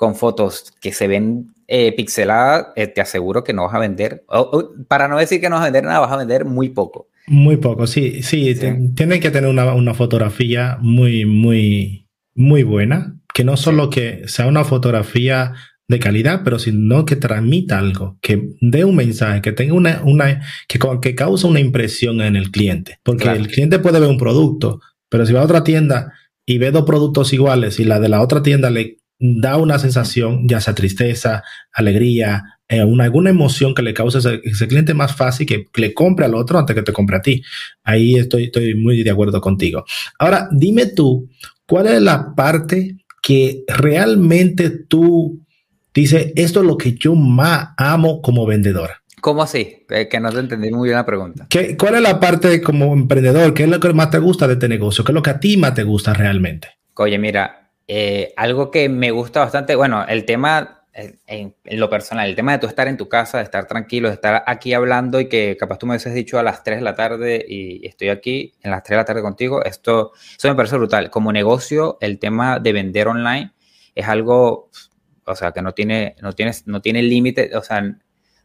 con 0.00 0.14
fotos 0.14 0.72
que 0.80 0.94
se 0.94 1.06
ven 1.06 1.52
eh, 1.68 1.92
pixelada, 1.94 2.72
eh, 2.74 2.86
te 2.86 3.02
aseguro 3.02 3.44
que 3.44 3.52
no 3.52 3.64
vas 3.64 3.74
a 3.74 3.78
vender, 3.78 4.24
para 4.88 5.08
no 5.08 5.18
decir 5.18 5.42
que 5.42 5.50
no 5.50 5.56
vas 5.56 5.62
a 5.62 5.66
vender 5.66 5.84
nada, 5.84 6.00
vas 6.00 6.12
a 6.12 6.16
vender 6.16 6.46
muy 6.46 6.70
poco. 6.70 7.08
Muy 7.26 7.58
poco, 7.58 7.86
sí, 7.86 8.22
sí, 8.22 8.56
tiene 8.94 9.20
que 9.20 9.30
tener 9.30 9.50
una, 9.50 9.92
fotografía 9.94 10.78
muy, 10.80 11.26
muy, 11.26 12.08
muy 12.34 12.62
buena, 12.62 13.14
que 13.34 13.44
no 13.44 13.58
solo 13.58 13.90
que 13.90 14.22
sea 14.26 14.46
una 14.46 14.64
fotografía 14.64 15.52
de 15.90 15.98
calidad, 15.98 16.42
pero 16.44 16.60
sino 16.60 17.04
que 17.04 17.16
transmita 17.16 17.76
algo, 17.76 18.16
que 18.22 18.50
dé 18.60 18.84
un 18.84 18.94
mensaje, 18.94 19.42
que 19.42 19.50
tenga 19.50 19.74
una, 19.74 20.00
una 20.04 20.40
que, 20.68 20.78
que 21.02 21.14
cause 21.16 21.44
una 21.48 21.58
impresión 21.58 22.20
en 22.20 22.36
el 22.36 22.52
cliente. 22.52 23.00
Porque 23.02 23.28
el 23.28 23.48
cliente 23.48 23.80
puede 23.80 23.98
ver 23.98 24.08
un 24.08 24.16
producto, 24.16 24.80
pero 25.08 25.26
si 25.26 25.32
va 25.32 25.40
a 25.40 25.44
otra 25.44 25.64
tienda 25.64 26.12
y 26.46 26.58
ve 26.58 26.70
dos 26.70 26.84
productos 26.84 27.32
iguales 27.32 27.80
y 27.80 27.84
la 27.84 27.98
de 27.98 28.08
la 28.08 28.20
otra 28.22 28.40
tienda 28.40 28.70
le 28.70 28.98
da 29.18 29.56
una 29.56 29.80
sensación, 29.80 30.46
ya 30.46 30.60
sea 30.60 30.76
tristeza, 30.76 31.42
alegría, 31.72 32.44
eh, 32.68 32.84
una, 32.84 33.02
alguna 33.02 33.30
emoción 33.30 33.74
que 33.74 33.82
le 33.82 33.92
cause 33.92 34.18
a 34.18 34.38
ese, 34.44 34.68
cliente 34.68 34.94
más 34.94 35.16
fácil 35.16 35.44
que, 35.44 35.66
le 35.74 35.92
compre 35.92 36.24
al 36.24 36.36
otro 36.36 36.56
antes 36.56 36.76
que 36.76 36.82
te 36.82 36.92
compre 36.92 37.16
a 37.16 37.22
ti. 37.22 37.42
Ahí 37.82 38.14
estoy, 38.14 38.44
estoy 38.44 38.76
muy 38.76 39.02
de 39.02 39.10
acuerdo 39.10 39.40
contigo. 39.40 39.84
Ahora, 40.20 40.48
dime 40.52 40.86
tú, 40.86 41.28
¿cuál 41.66 41.88
es 41.88 42.00
la 42.00 42.32
parte 42.36 42.96
que 43.20 43.64
realmente 43.66 44.70
tú 44.70 45.40
dices, 45.94 46.32
esto 46.36 46.60
es 46.60 46.66
lo 46.66 46.76
que 46.76 46.94
yo 46.94 47.14
más 47.14 47.70
amo 47.76 48.22
como 48.22 48.46
vendedor? 48.46 48.90
¿Cómo 49.20 49.42
así? 49.42 49.84
que 49.88 50.20
no 50.20 50.32
te 50.32 50.38
entendí 50.38 50.70
muy 50.70 50.88
bien 50.88 50.96
la 50.96 51.04
pregunta. 51.04 51.46
¿Qué, 51.50 51.76
¿Cuál 51.76 51.96
es 51.96 52.00
la 52.00 52.18
parte 52.18 52.62
como 52.62 52.92
emprendedor? 52.92 53.52
¿Qué 53.52 53.64
es 53.64 53.68
lo 53.68 53.80
que 53.80 53.92
más 53.92 54.10
te 54.10 54.18
gusta 54.18 54.46
de 54.46 54.54
este 54.54 54.68
negocio? 54.68 55.04
¿Qué 55.04 55.12
es 55.12 55.14
lo 55.14 55.22
que 55.22 55.30
a 55.30 55.40
ti 55.40 55.56
más 55.56 55.74
te 55.74 55.82
gusta 55.82 56.14
realmente? 56.14 56.68
Oye, 56.94 57.18
mira, 57.18 57.70
eh, 57.86 58.32
algo 58.36 58.70
que 58.70 58.88
me 58.88 59.10
gusta 59.10 59.40
bastante, 59.40 59.74
bueno, 59.74 60.06
el 60.06 60.24
tema 60.24 60.80
eh, 60.92 61.18
en, 61.26 61.54
lo 61.78 61.88
personal, 61.88 62.28
el 62.28 62.34
tema 62.34 62.52
de 62.52 62.58
tú 62.58 62.66
estar 62.66 62.88
en 62.88 62.96
tu 62.96 63.08
casa, 63.08 63.38
de 63.38 63.44
estar 63.44 63.66
tranquilo, 63.66 64.08
de 64.08 64.14
estar 64.14 64.42
aquí 64.46 64.74
hablando 64.74 65.20
y 65.20 65.28
que 65.28 65.56
capaz 65.58 65.78
tú 65.78 65.86
me 65.86 65.92
hubieses 65.92 66.14
dicho 66.14 66.38
a 66.38 66.42
las 66.42 66.64
3 66.64 66.78
de 66.78 66.84
la 66.84 66.94
tarde 66.94 67.44
y 67.48 67.86
estoy 67.86 68.08
aquí 68.08 68.54
en 68.62 68.70
las 68.70 68.82
3 68.82 68.90
de 68.90 68.96
la 68.96 69.04
tarde 69.04 69.22
contigo, 69.22 69.64
esto, 69.64 70.12
eso 70.36 70.48
me 70.48 70.54
parece 70.54 70.76
brutal. 70.76 71.10
Como 71.10 71.32
negocio, 71.32 71.96
el 72.00 72.18
tema 72.18 72.58
de 72.58 72.72
vender 72.72 73.08
online 73.08 73.52
es 73.94 74.08
algo, 74.08 74.70
o 75.24 75.34
sea, 75.34 75.52
que 75.52 75.62
no 75.62 75.72
tiene, 75.72 76.16
no 76.22 76.32
tienes, 76.32 76.66
no 76.66 76.80
tiene 76.80 77.02
límite, 77.02 77.56
o 77.56 77.62
sea, 77.62 77.82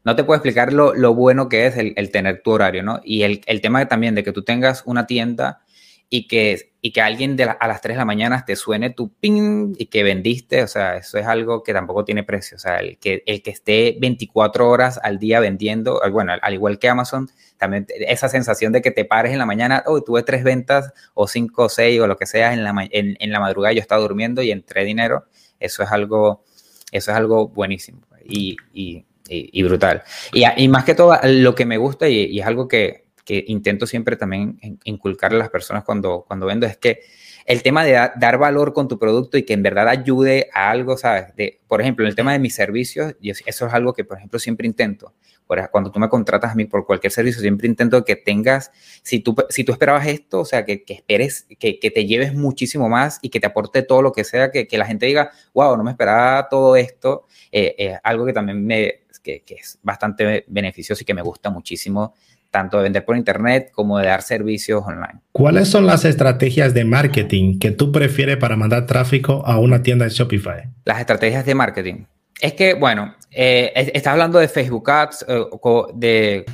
no 0.04 0.16
te 0.16 0.24
puedo 0.24 0.38
explicar 0.38 0.72
lo, 0.74 0.94
lo 0.94 1.16
bueno 1.16 1.50
que 1.50 1.68
es 1.68 1.78
el, 1.78 1.94
el, 1.96 2.12
tener 2.12 2.42
tu 2.44 2.52
horario, 2.52 2.84
¿no? 2.84 3.02
Y 3.04 3.24
el, 3.24 3.42
el 3.48 3.62
tema 3.62 3.86
también 3.88 4.16
de 4.16 4.24
que 4.24 4.32
tú 4.32 4.44
tengas 4.44 4.84
una 4.86 5.08
tienda 5.08 5.62
y 6.10 6.28
que, 6.28 6.74
y 6.82 6.92
que 6.92 7.02
alguien 7.02 7.36
de 7.36 7.44
a 7.44 7.68
las 7.68 7.82
3 7.82 7.96
de 7.96 7.98
la 7.98 8.06
mañana 8.06 8.46
te 8.46 8.56
suene 8.56 8.92
tu 8.92 9.12
ping 9.14 9.74
y 9.78 9.88
que 9.88 10.04
vendiste, 10.04 10.62
o 10.64 10.68
sea, 10.68 10.98
eso 10.98 11.18
es 11.18 11.26
algo 11.26 11.64
que 11.64 11.74
tampoco 11.74 12.06
tiene 12.06 12.24
precio. 12.24 12.58
O 12.58 12.60
sea, 12.60 12.78
el 12.78 12.98
que, 13.00 13.24
el 13.26 13.42
que 13.42 13.50
esté 13.50 13.98
24 14.00 14.70
horas 14.70 15.00
al 15.02 15.18
día 15.18 15.40
vendiendo, 15.40 16.00
bueno, 16.12 16.34
al 16.40 16.54
igual 16.54 16.78
que 16.78 16.90
Amazon, 16.90 17.30
también 17.58 17.88
esa 17.90 18.30
sensación 18.30 18.72
de 18.72 18.82
que 18.82 18.92
te 18.92 19.06
pares 19.06 19.32
en 19.32 19.40
la 19.40 19.46
mañana, 19.46 19.84
oh, 19.88 20.02
tuve 20.04 20.24
tres 20.24 20.44
ventas 20.44 20.94
o 21.16 21.28
cinco 21.28 21.64
o 21.64 21.70
seis 21.70 22.00
o 22.00 22.08
lo 22.08 22.18
que 22.18 22.28
sea 22.28 22.54
en 22.54 22.64
la, 22.64 22.74
en, 22.92 23.18
en 23.20 23.32
la 23.32 23.40
madrugada, 23.40 23.74
yo 23.74 23.82
estaba 23.82 24.02
durmiendo 24.02 24.44
y 24.44 24.52
entré 24.52 24.86
dinero, 24.86 25.26
eso 25.60 25.82
es 25.84 25.92
algo, 25.92 26.44
eso 26.98 27.12
es 27.12 27.18
algo 27.18 27.48
buenísimo 27.48 28.02
y, 28.24 28.58
y, 28.74 29.06
y, 29.28 29.64
brutal. 29.64 30.04
Y, 30.34 30.68
más 30.68 30.84
que 30.84 30.96
todo, 30.96 31.18
lo 31.24 31.56
que 31.56 31.66
me 31.66 31.78
gusta 31.78 32.08
y 32.08 32.40
es 32.40 32.46
algo 32.46 32.68
que, 32.68 33.06
que 33.26 33.44
intento 33.48 33.88
siempre 33.88 34.16
también 34.16 34.60
inculcarle 34.84 35.38
a 35.38 35.40
las 35.40 35.50
personas 35.50 35.84
cuando, 35.84 36.24
cuando 36.28 36.46
vendo 36.46 36.68
es 36.68 36.78
que 36.78 37.02
el 37.46 37.62
tema 37.62 37.86
de 37.86 37.92
dar 38.18 38.38
valor 38.38 38.74
con 38.74 38.88
tu 38.88 38.98
producto 38.98 39.38
y 39.38 39.44
que 39.44 39.54
en 39.54 39.64
verdad 39.64 39.88
ayude 39.88 40.50
a 40.52 40.72
algo, 40.72 40.98
¿sabes? 40.98 41.36
De, 41.36 41.62
por 41.68 41.80
ejemplo, 41.80 42.04
en 42.04 42.10
el 42.10 42.16
tema 42.16 42.34
de 42.34 42.40
mis 42.40 42.56
servicios, 42.56 43.16
eso 43.22 43.68
es 43.68 43.74
algo 43.74 43.94
que, 43.94 44.04
por 44.04 44.18
ejemplo, 44.18 44.40
siempre 44.40 44.68
intento. 44.68 45.14
Cuando 45.72 45.92
tú 45.92 46.00
me 46.00 46.10
contratas 46.10 46.54
a 46.54 46.56
mí 46.56 46.66
por 46.66 46.88
cualquier 46.88 47.12
servicio, 47.14 47.40
siempre 47.40 47.68
intento 47.68 48.04
que 48.04 48.16
tengas, 48.16 48.72
si 49.04 49.20
tú, 49.20 49.36
si 49.50 49.64
tú 49.64 49.74
esperabas 49.74 50.08
esto, 50.08 50.40
o 50.40 50.46
sea, 50.46 50.66
que, 50.66 50.84
que 50.84 50.94
esperes, 50.94 51.46
que, 51.60 51.78
que, 51.80 51.92
te 51.92 52.08
lleves 52.08 52.34
muchísimo 52.34 52.90
más 52.90 53.20
y 53.22 53.30
que 53.30 53.40
te 53.40 53.46
aporte 53.46 53.84
todo 53.84 54.02
lo 54.02 54.12
que 54.12 54.24
sea, 54.24 54.50
que, 54.50 54.68
que 54.68 54.78
la 54.80 54.88
gente 54.88 55.06
diga, 55.06 55.30
wow, 55.54 55.78
no 55.78 55.84
me 55.84 55.92
esperaba 55.92 56.50
todo 56.50 56.76
esto, 56.76 57.26
eh, 57.52 57.76
eh, 57.78 58.00
algo 58.04 58.26
que 58.26 58.34
también 58.34 58.66
me, 58.66 59.02
que, 59.22 59.44
que 59.44 59.56
es 59.56 59.78
bastante 59.84 60.46
beneficioso 60.48 61.04
y 61.04 61.06
que 61.06 61.14
me 61.14 61.22
gusta 61.22 61.52
muchísimo 61.52 62.16
tanto 62.56 62.78
de 62.78 62.84
vender 62.84 63.04
por 63.04 63.18
internet 63.18 63.70
como 63.74 63.98
de 63.98 64.06
dar 64.06 64.22
servicios 64.22 64.82
online. 64.86 65.20
¿Cuáles 65.34 65.68
son 65.68 65.86
las 65.86 66.06
estrategias 66.06 66.74
de 66.74 66.86
marketing 66.86 67.60
que 67.60 67.72
tú 67.72 67.92
prefieres 67.92 68.38
para 68.38 68.56
mandar 68.56 68.86
tráfico 68.86 69.46
a 69.46 69.60
una 69.60 69.84
tienda 69.84 70.06
de 70.06 70.12
Shopify? 70.12 70.70
Las 70.86 71.02
estrategias 71.02 71.46
de 71.46 71.54
marketing. 71.54 72.06
Es 72.40 72.54
que, 72.54 72.74
bueno, 72.74 73.14
eh, 73.30 73.74
estás 73.76 74.14
hablando 74.14 74.40
de 74.40 74.48
Facebook 74.48 74.90
Ads, 74.90 75.26
eh, 75.28 75.46
de, 75.96 76.46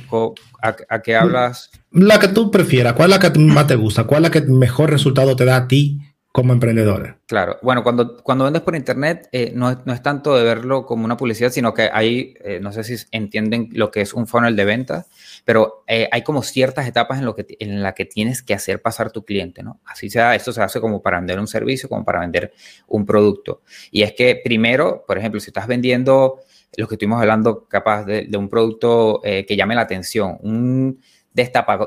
a, 0.60 1.02
qué 1.02 1.14
hablas? 1.14 1.70
La 1.92 2.18
que 2.18 2.26
tú 2.26 2.50
prefieras, 2.50 2.94
¿cuál 2.94 3.12
es 3.12 3.22
la 3.22 3.32
que 3.32 3.38
más 3.38 3.68
te 3.68 3.76
gusta? 3.76 4.02
¿Cuál 4.02 4.24
es 4.24 4.34
la 4.34 4.40
que 4.40 4.50
mejor 4.50 4.90
resultado 4.90 5.36
te 5.36 5.44
da 5.44 5.54
a 5.54 5.68
ti 5.68 6.00
como 6.32 6.54
emprendedores. 6.54 7.14
Claro, 7.26 7.58
bueno, 7.60 7.82
cuando, 7.82 8.16
cuando 8.16 8.44
vendes 8.44 8.62
por 8.62 8.74
internet 8.74 9.28
eh, 9.32 9.52
no, 9.54 9.82
no, 9.84 9.92
es 9.92 10.02
tanto 10.02 10.34
de 10.34 10.42
verlo 10.42 10.86
como 10.86 11.04
una 11.04 11.18
publicidad, 11.18 11.50
sino 11.50 11.74
que 11.74 11.90
hay, 11.92 12.34
eh, 12.42 12.58
no 12.58 12.72
sé 12.72 12.84
si 12.84 12.96
entienden 13.10 13.68
lo 13.72 13.90
que 13.90 14.00
es 14.00 14.14
un 14.14 14.26
funnel 14.26 14.56
de 14.56 14.64
ventas, 14.64 15.06
pero 15.44 15.84
eh, 15.86 16.08
hay 16.10 16.22
como 16.22 16.42
ciertas 16.42 16.86
etapas 16.88 17.18
en, 17.18 17.26
lo 17.26 17.36
que, 17.36 17.44
en 17.60 17.82
la 17.82 17.92
que 17.92 18.06
tienes 18.06 18.42
que 18.42 18.54
hacer 18.54 18.80
pasar 18.80 19.12
tu 19.12 19.26
cliente, 19.26 19.62
¿no? 19.62 19.80
Así 19.84 20.08
sea, 20.08 20.34
esto 20.34 20.54
se 20.54 20.62
hace 20.62 20.80
como 20.80 21.02
para 21.02 21.18
vender 21.18 21.38
un 21.38 21.46
servicio, 21.46 21.86
como 21.90 22.02
para 22.02 22.20
vender 22.20 22.54
un 22.86 23.04
producto. 23.04 23.60
Y 23.90 24.02
es 24.02 24.14
que 24.14 24.40
primero, 24.42 25.04
por 25.06 25.18
ejemplo, 25.18 25.38
si 25.38 25.50
estás 25.50 25.66
vendiendo 25.66 26.40
lo 26.78 26.88
que 26.88 26.94
estuvimos 26.94 27.20
hablando, 27.20 27.68
capaz 27.68 28.04
de, 28.06 28.24
de 28.24 28.36
un 28.38 28.48
producto 28.48 29.20
que 29.22 29.56
llame 29.56 29.74
la 29.74 29.82
atención, 29.82 30.38
un 30.40 30.98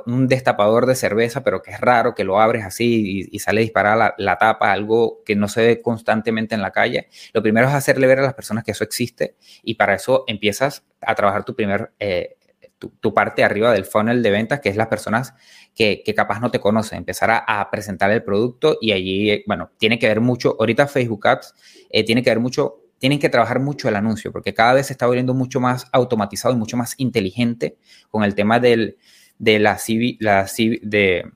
un 0.07 0.27
destapador 0.27 0.85
de 0.85 0.95
cerveza, 0.95 1.43
pero 1.43 1.61
que 1.61 1.71
es 1.71 1.79
raro 1.79 2.15
que 2.15 2.23
lo 2.23 2.39
abres 2.39 2.65
así 2.65 3.29
y, 3.31 3.39
sale 3.39 3.61
disparada 3.61 4.15
la, 4.17 4.37
tapa, 4.37 4.71
algo 4.71 5.21
que 5.23 5.35
no 5.35 5.47
se 5.47 5.65
ve 5.65 5.81
constantemente 5.81 6.55
en 6.55 6.61
la 6.61 6.71
calle. 6.71 7.09
Lo 7.33 7.43
primero 7.43 7.67
es 7.67 7.73
hacerle 7.73 8.07
ver 8.07 8.19
a 8.19 8.23
las 8.23 8.33
personas 8.33 8.63
que 8.63 8.71
eso 8.71 8.83
existe 8.83 9.35
y 9.63 9.75
para 9.75 9.93
eso 9.93 10.23
empiezas 10.27 10.83
a 11.01 11.13
trabajar 11.13 11.43
tu 11.43 11.55
primer, 11.55 11.91
eh, 11.99 12.37
tu, 12.79 13.13
parte 13.13 13.43
arriba 13.43 13.71
del 13.71 13.85
funnel 13.85 14.23
de 14.23 14.31
ventas, 14.31 14.59
que 14.59 14.69
es 14.69 14.75
las 14.75 14.87
personas 14.87 15.33
que, 15.75 16.03
capaz 16.15 16.39
no 16.39 16.51
te 16.51 16.59
conocen, 16.59 16.99
empezar 16.99 17.43
a, 17.45 17.69
presentar 17.71 18.11
el 18.11 18.23
producto 18.23 18.77
y 18.81 18.91
allí, 18.91 19.43
bueno, 19.45 19.71
tiene 19.77 19.99
que 19.99 20.07
ver 20.07 20.21
mucho, 20.21 20.55
ahorita 20.59 20.87
Facebook 20.87 21.27
Ads 21.27 21.53
eh, 21.89 22.03
tiene 22.03 22.23
que 22.23 22.29
ver 22.29 22.39
mucho 22.39 22.81
tienen 22.97 23.19
que 23.19 23.29
trabajar 23.29 23.59
mucho 23.59 23.89
el 23.89 23.95
anuncio, 23.97 24.31
porque 24.31 24.53
cada 24.53 24.73
vez 24.73 24.87
se 24.87 24.93
está 24.93 25.05
volviendo 25.05 25.33
mucho 25.33 25.59
más 25.59 25.85
automatizado 25.91 26.55
y 26.55 26.57
mucho 26.57 26.77
más 26.77 26.95
inteligente 26.97 27.77
con 28.09 28.23
el 28.23 28.33
tema 28.35 28.59
del, 28.59 28.97
de 29.37 29.59
la, 29.59 29.77
la 30.19 30.49
de, 30.55 31.31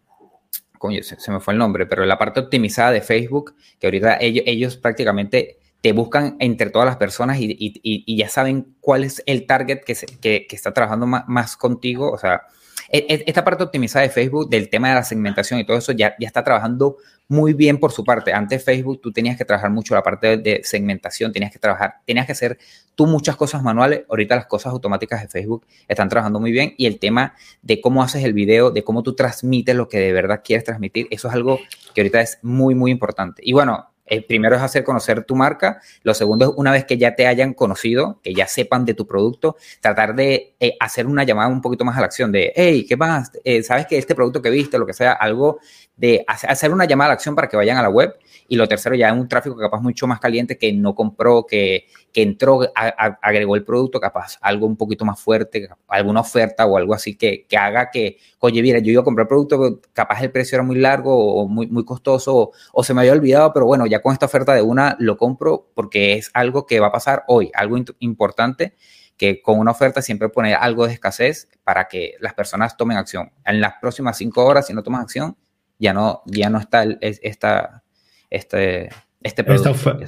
coño, 0.78 1.04
se, 1.04 1.32
me 1.32 1.40
fue 1.40 1.54
el 1.54 1.58
nombre, 1.58 1.86
pero 1.86 2.06
la 2.06 2.18
parte 2.18 2.40
optimizada 2.40 2.92
de 2.92 3.02
Facebook, 3.02 3.56
que 3.80 3.88
ahorita 3.88 4.18
ellos, 4.20 4.44
ellos 4.48 4.78
prácticamente 4.78 5.60
te 5.82 5.94
buscan 5.94 6.36
entre 6.40 6.70
todas 6.70 6.86
las 6.86 6.98
personas 6.98 7.38
y, 7.40 8.16
ya 8.16 8.30
saben 8.30 8.76
cuál 8.82 9.04
es 9.04 9.24
el 9.26 9.46
target 9.46 9.82
que, 9.82 9.96
que, 10.20 10.48
está 10.52 10.74
trabajando 10.74 11.08
más, 11.08 11.24
más, 11.28 11.56
contigo. 11.56 12.12
O 12.12 12.18
sea, 12.18 12.44
esta 12.92 13.44
parte 13.44 13.64
optimizada 13.64 14.04
de 14.04 14.10
Facebook, 14.10 14.50
del 14.50 14.70
tema 14.70 14.90
de 14.90 14.96
la 14.96 15.04
segmentación 15.04 15.60
y 15.60 15.66
todo 15.66 15.78
eso, 15.78 15.92
ya, 15.92 16.16
ya 16.20 16.28
está 16.28 16.44
trabajando 16.44 16.98
muy 17.28 17.54
bien 17.54 17.80
por 17.80 17.92
su 17.92 18.04
parte. 18.04 18.34
Antes 18.34 18.64
Facebook 18.64 19.00
tú 19.02 19.12
tenías 19.12 19.38
que 19.38 19.46
trabajar 19.46 19.70
mucho 19.70 19.94
la 19.94 20.02
parte 20.02 20.38
de 20.38 20.62
segmentación, 20.64 21.32
tenías 21.32 21.52
que 21.52 21.60
trabajar, 21.60 21.98
tenías 22.06 22.26
que 22.26 22.32
hacer 22.32 22.58
tú 22.96 23.06
muchas 23.06 23.36
cosas 23.36 23.62
manuales. 23.62 24.02
Ahorita 24.10 24.36
las 24.36 24.48
cosas 24.48 24.74
automáticas 24.74 25.22
de 25.22 25.28
Facebook 25.28 25.66
están 25.88 26.10
trabajando 26.10 26.40
muy 26.40 26.52
bien 26.52 26.74
y 26.78 26.88
el 26.88 27.00
tema 27.00 27.36
de 27.62 27.80
cómo 27.80 28.02
haces 28.02 28.24
el 28.24 28.34
video, 28.34 28.72
de 28.72 28.84
cómo 28.84 29.04
tú 29.04 29.14
transmites 29.14 29.76
lo 29.76 29.88
que 29.88 30.00
de 30.00 30.12
verdad 30.12 30.42
quieres 30.44 30.64
transmitir, 30.64 31.08
eso 31.12 31.28
es 31.28 31.34
algo 31.36 31.60
que 31.94 32.02
ahorita 32.02 32.22
es 32.22 32.40
muy, 32.42 32.74
muy 32.74 32.90
importante. 32.90 33.44
Y 33.46 33.54
bueno, 33.54 33.92
el 34.10 34.26
primero 34.26 34.56
es 34.56 34.62
hacer 34.62 34.84
conocer 34.84 35.24
tu 35.24 35.36
marca. 35.36 35.82
Lo 36.04 36.14
segundo 36.14 36.46
es 36.46 36.52
una 36.56 36.72
vez 36.72 36.86
que 36.86 36.98
ya 36.98 37.16
te 37.16 37.28
hayan 37.28 37.54
conocido, 37.54 38.20
que 38.24 38.34
ya 38.34 38.48
sepan 38.48 38.86
de 38.86 38.94
tu 38.94 39.08
producto, 39.08 39.56
tratar 39.82 40.16
de 40.16 40.56
eh, 40.60 40.76
hacer 40.80 41.08
una 41.08 41.24
llamada 41.24 41.50
un 41.50 41.62
poquito 41.62 41.86
más 41.86 41.98
a 41.98 42.02
la 42.02 42.08
acción 42.08 42.32
de, 42.32 42.52
hey, 42.56 42.86
¿qué 42.88 42.98
más? 42.98 43.32
Eh, 43.44 43.64
¿Sabes 43.64 43.86
que 43.86 43.98
este 43.98 44.16
producto 44.16 44.42
que 44.42 44.50
viste, 44.50 44.78
lo 44.78 44.86
que 44.86 44.94
sea, 44.94 45.14
algo 45.14 45.60
de 45.96 46.24
hacer 46.28 46.72
una 46.72 46.86
llamada 46.86 47.08
a 47.08 47.10
la 47.10 47.14
acción 47.16 47.36
para 47.36 47.48
que 47.48 47.58
vayan 47.58 47.78
a 47.78 47.82
la 47.82 47.90
web? 47.90 48.16
Y 48.48 48.56
lo 48.56 48.68
tercero 48.68 48.96
ya 48.96 49.10
es 49.10 49.14
un 49.14 49.28
tráfico 49.28 49.56
capaz 49.56 49.80
mucho 49.80 50.08
más 50.08 50.20
caliente 50.20 50.58
que 50.58 50.74
no 50.74 50.96
compró, 50.96 51.46
que, 51.46 51.86
que 52.12 52.24
entró, 52.24 52.62
agregó 52.74 53.56
el 53.56 53.64
producto, 53.64 54.00
capaz 54.00 54.38
algo 54.42 54.66
un 54.66 54.76
poquito 54.76 55.06
más 55.06 55.20
fuerte, 55.20 55.70
alguna 55.88 56.22
oferta 56.22 56.66
o 56.66 56.78
algo 56.78 56.96
así 56.96 57.16
que, 57.16 57.46
que 57.48 57.58
haga 57.58 57.92
que, 57.92 58.18
oye, 58.40 58.62
mira, 58.64 58.80
yo 58.80 58.92
iba 58.92 59.02
a 59.02 59.04
comprar 59.04 59.26
el 59.26 59.28
producto, 59.28 59.82
capaz 59.94 60.24
el 60.24 60.32
precio 60.32 60.56
era 60.56 60.64
muy 60.64 60.78
largo 60.78 61.16
o 61.16 61.48
muy, 61.48 61.68
muy 61.68 61.86
costoso 61.86 62.52
o, 62.74 62.84
se 62.84 62.94
me 62.94 63.02
había 63.02 63.14
olvidado, 63.14 63.54
pero 63.54 63.66
bueno, 63.66 63.86
ya 63.86 63.99
con 64.02 64.14
esta 64.14 64.26
oferta 64.26 64.54
de 64.54 64.62
una 64.62 64.96
lo 65.00 65.18
compro 65.18 65.72
porque 65.74 66.14
es 66.14 66.32
algo 66.34 66.66
que 66.66 66.80
va 66.80 66.88
a 66.88 66.92
pasar 66.92 67.24
hoy, 67.28 67.52
algo 67.54 67.78
importante 68.00 68.76
que 69.18 69.42
con 69.42 69.60
una 69.60 69.72
oferta 69.72 70.02
siempre 70.02 70.30
pone 70.30 70.54
algo 70.54 70.88
de 70.88 70.94
escasez 70.94 71.50
para 71.64 71.90
que 71.90 72.14
las 72.22 72.34
personas 72.34 72.78
tomen 72.78 72.98
acción. 72.98 73.32
En 73.46 73.60
las 73.60 73.74
próximas 73.82 74.18
cinco 74.18 74.46
horas, 74.46 74.68
si 74.68 74.74
no 74.74 74.82
toman 74.82 75.02
acción, 75.02 75.36
ya 75.78 75.94
no, 75.94 76.24
ya 76.26 76.50
no 76.50 76.58
está 76.58 76.86
esta, 77.02 77.84
este, 78.30 78.90
este 79.22 79.44
producto. 79.44 80.00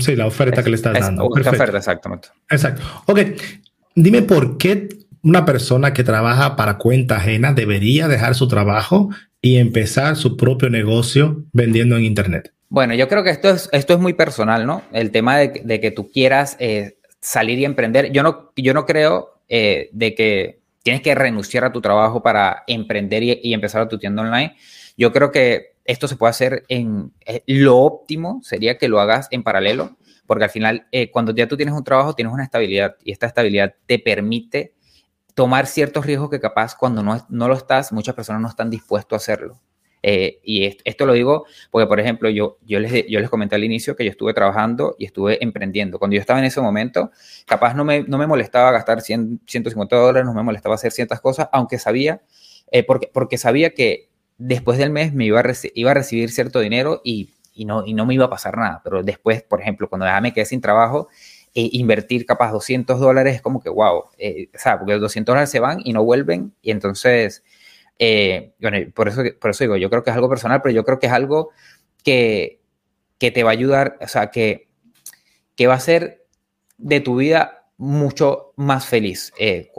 sí, 0.00 0.14
la 0.14 0.26
oferta 0.26 0.62
que 0.62 0.70
le 0.70 0.76
estás 0.76 1.00
dando. 1.00 1.28
Esta 1.36 1.50
oferta, 1.50 1.78
exactamente. 1.78 2.28
Exacto. 2.50 2.82
Ok, 3.06 3.20
dime 3.94 4.20
por 4.20 4.58
qué 4.58 4.88
una 5.22 5.46
persona 5.46 5.94
que 5.94 6.04
trabaja 6.04 6.54
para 6.54 6.76
cuenta 6.76 7.16
ajena 7.16 7.54
debería 7.54 8.08
dejar 8.08 8.34
su 8.34 8.46
trabajo 8.46 9.08
y 9.40 9.56
empezar 9.56 10.16
su 10.16 10.36
propio 10.36 10.68
negocio 10.68 11.44
vendiendo 11.52 11.96
en 11.96 12.04
Internet. 12.04 12.52
Bueno, 12.74 12.94
yo 12.94 13.06
creo 13.06 13.22
que 13.22 13.30
esto 13.30 13.50
es, 13.50 13.68
esto 13.70 13.92
es 13.92 14.00
muy 14.00 14.14
personal, 14.14 14.66
¿no? 14.66 14.82
El 14.90 15.12
tema 15.12 15.38
de, 15.38 15.80
que 15.80 15.92
tú 15.92 16.10
quieras 16.10 16.56
eh, 16.58 16.98
salir 17.20 17.60
y 17.60 17.64
emprender. 17.64 18.10
Yo 18.10 18.24
no, 18.24 18.50
yo 18.56 18.74
no 18.74 18.84
creo 18.84 19.40
eh, 19.48 19.90
de 19.92 20.16
que 20.16 20.60
tienes 20.82 21.00
que 21.00 21.14
renunciar 21.14 21.64
a 21.64 21.70
tu 21.70 21.80
trabajo 21.80 22.20
para 22.20 22.64
emprender 22.66 23.22
y, 23.22 23.54
empezar 23.54 23.82
a 23.82 23.88
tu 23.88 23.96
tienda 23.96 24.22
online. 24.22 24.56
Yo 24.96 25.12
creo 25.12 25.30
que 25.30 25.76
esto 25.84 26.08
se 26.08 26.16
puede 26.16 26.30
hacer 26.30 26.64
en 26.66 27.12
eh, 27.24 27.44
lo 27.46 27.78
óptimo 27.78 28.40
sería 28.42 28.76
que 28.76 28.88
lo 28.88 28.98
hagas 28.98 29.28
en 29.30 29.44
paralelo, 29.44 29.96
porque 30.26 30.42
al 30.42 30.50
final 30.50 30.88
cuando 31.12 31.32
ya 31.32 31.46
tú 31.46 31.56
tienes 31.56 31.76
un 31.76 31.84
trabajo 31.84 32.14
tienes 32.14 32.34
una 32.34 32.42
estabilidad 32.42 32.96
y 33.04 33.12
esta 33.12 33.26
estabilidad 33.28 33.74
te 33.86 34.00
permite 34.00 34.74
tomar 35.34 35.68
ciertos 35.68 36.06
riesgos 36.06 36.28
que 36.28 36.40
capaz 36.40 36.74
cuando 36.74 37.04
no, 37.04 37.24
no 37.28 37.46
lo 37.46 37.54
estás, 37.54 37.92
muchas 37.92 38.16
personas 38.16 38.42
no 38.42 38.48
están 38.48 38.68
dispuestos 38.68 39.14
a 39.14 39.22
hacerlo. 39.22 39.60
Eh, 40.06 40.38
y 40.42 40.66
esto, 40.84 41.06
lo 41.06 41.14
digo 41.14 41.46
porque, 41.70 41.86
por 41.86 41.98
ejemplo, 41.98 42.28
yo, 42.28 42.58
yo, 42.60 42.78
les, 42.78 43.06
yo 43.08 43.20
les 43.20 43.30
comenté 43.30 43.54
al 43.54 43.64
inicio 43.64 43.96
que 43.96 44.04
yo 44.04 44.10
estuve 44.10 44.34
trabajando 44.34 44.96
y 44.98 45.06
estuve 45.06 45.42
emprendiendo. 45.42 45.98
Cuando 45.98 46.14
yo 46.14 46.20
estaba 46.20 46.38
en 46.40 46.44
ese 46.44 46.60
momento, 46.60 47.10
capaz 47.46 47.74
no 47.74 47.86
me, 47.86 48.02
no 48.02 48.18
me 48.18 48.26
molestaba 48.26 48.70
gastar 48.70 49.00
100, 49.00 49.40
150 49.46 49.96
dólares, 49.96 50.26
no 50.26 50.34
me 50.34 50.42
molestaba 50.42 50.74
hacer 50.74 50.92
ciertas 50.92 51.22
cosas, 51.22 51.48
aunque 51.52 51.78
sabía, 51.78 52.20
porque, 52.86 53.08
porque 53.12 53.38
sabía 53.38 53.70
que 53.70 54.10
después 54.36 54.76
del 54.76 54.90
mes 54.90 55.14
me 55.14 55.24
iba 55.24 55.40
a, 55.40 55.52
iba 55.74 55.90
a 55.90 55.94
recibir 55.94 56.30
cierto 56.30 56.60
dinero 56.60 57.00
y, 57.02 57.30
y, 57.54 57.64
no, 57.64 57.86
y 57.86 57.94
no 57.94 58.04
me 58.04 58.12
iba 58.12 58.26
a 58.26 58.30
pasar 58.30 58.58
nada. 58.58 58.82
Pero 58.84 59.02
después, 59.02 59.42
por 59.42 59.62
ejemplo, 59.62 59.88
cuando 59.88 60.06
ya 60.06 60.20
me 60.20 60.34
quedé 60.34 60.44
sin 60.44 60.60
trabajo, 60.60 61.08
eh, 61.54 61.70
invertir 61.72 62.26
capaz 62.26 62.52
200 62.52 62.98
dólares 62.98 63.36
es 63.36 63.42
como 63.42 63.62
que, 63.62 63.70
wow, 63.70 64.04
eh, 64.18 64.48
o 64.54 64.58
sea, 64.58 64.78
porque 64.78 64.92
los 64.92 65.00
200 65.02 65.32
dólares 65.32 65.50
se 65.50 65.60
van 65.60 65.80
y 65.82 65.92
no 65.92 66.04
vuelven. 66.04 66.52
Y 66.62 66.72
entonces, 66.72 67.42
eh, 67.98 68.54
bueno, 68.60 68.78
por 68.94 69.08
eso, 69.08 69.22
por 69.40 69.50
eso 69.50 69.64
digo, 69.64 69.76
yo 69.76 69.90
creo 69.90 70.02
que 70.02 70.10
es 70.10 70.16
algo 70.16 70.28
personal, 70.28 70.60
pero 70.62 70.74
yo 70.74 70.84
creo 70.84 70.98
que 70.98 71.06
es 71.06 71.12
algo 71.12 71.50
que, 72.02 72.60
que 73.18 73.30
te 73.30 73.42
va 73.42 73.50
a 73.50 73.52
ayudar, 73.52 73.98
o 74.00 74.08
sea, 74.08 74.30
que, 74.30 74.68
que 75.56 75.66
va 75.66 75.74
a 75.74 75.80
ser 75.80 76.24
de 76.78 77.00
tu 77.00 77.16
vida 77.16 77.66
mucho 77.76 78.52
más 78.56 78.86
feliz. 78.86 79.32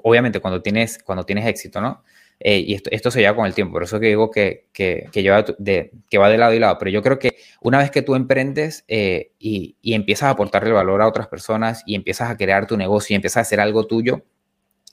obviamente, 0.03 0.39
cuando 0.39 0.61
tienes, 0.61 0.99
cuando 1.03 1.25
tienes 1.25 1.45
éxito, 1.45 1.81
¿no? 1.81 2.03
Eh, 2.39 2.59
y 2.59 2.73
esto, 2.73 2.89
esto 2.91 3.11
se 3.11 3.21
lleva 3.21 3.35
con 3.35 3.45
el 3.45 3.53
tiempo, 3.53 3.73
por 3.73 3.83
eso 3.83 3.99
que 3.99 4.07
digo 4.07 4.29
que, 4.29 4.67
que, 4.73 5.07
que, 5.11 5.23
lleva 5.23 5.45
de, 5.57 5.91
que 6.09 6.17
va 6.17 6.29
de 6.29 6.37
lado 6.37 6.53
y 6.53 6.59
lado. 6.59 6.77
Pero 6.77 6.91
yo 6.91 7.01
creo 7.01 7.17
que 7.17 7.37
una 7.61 7.77
vez 7.77 7.91
que 7.91 8.01
tú 8.01 8.15
emprendes 8.15 8.83
eh, 8.87 9.31
y, 9.39 9.77
y, 9.81 9.93
empiezas 9.93 10.27
a 10.27 10.29
aportarle 10.31 10.71
valor 10.71 11.01
a 11.01 11.07
otras 11.07 11.27
personas 11.27 11.83
y 11.85 11.95
empiezas 11.95 12.29
a 12.29 12.37
crear 12.37 12.67
tu 12.67 12.77
negocio 12.77 13.13
y 13.13 13.15
empiezas 13.15 13.37
a 13.37 13.41
hacer 13.41 13.59
algo 13.59 13.87
tuyo, 13.87 14.23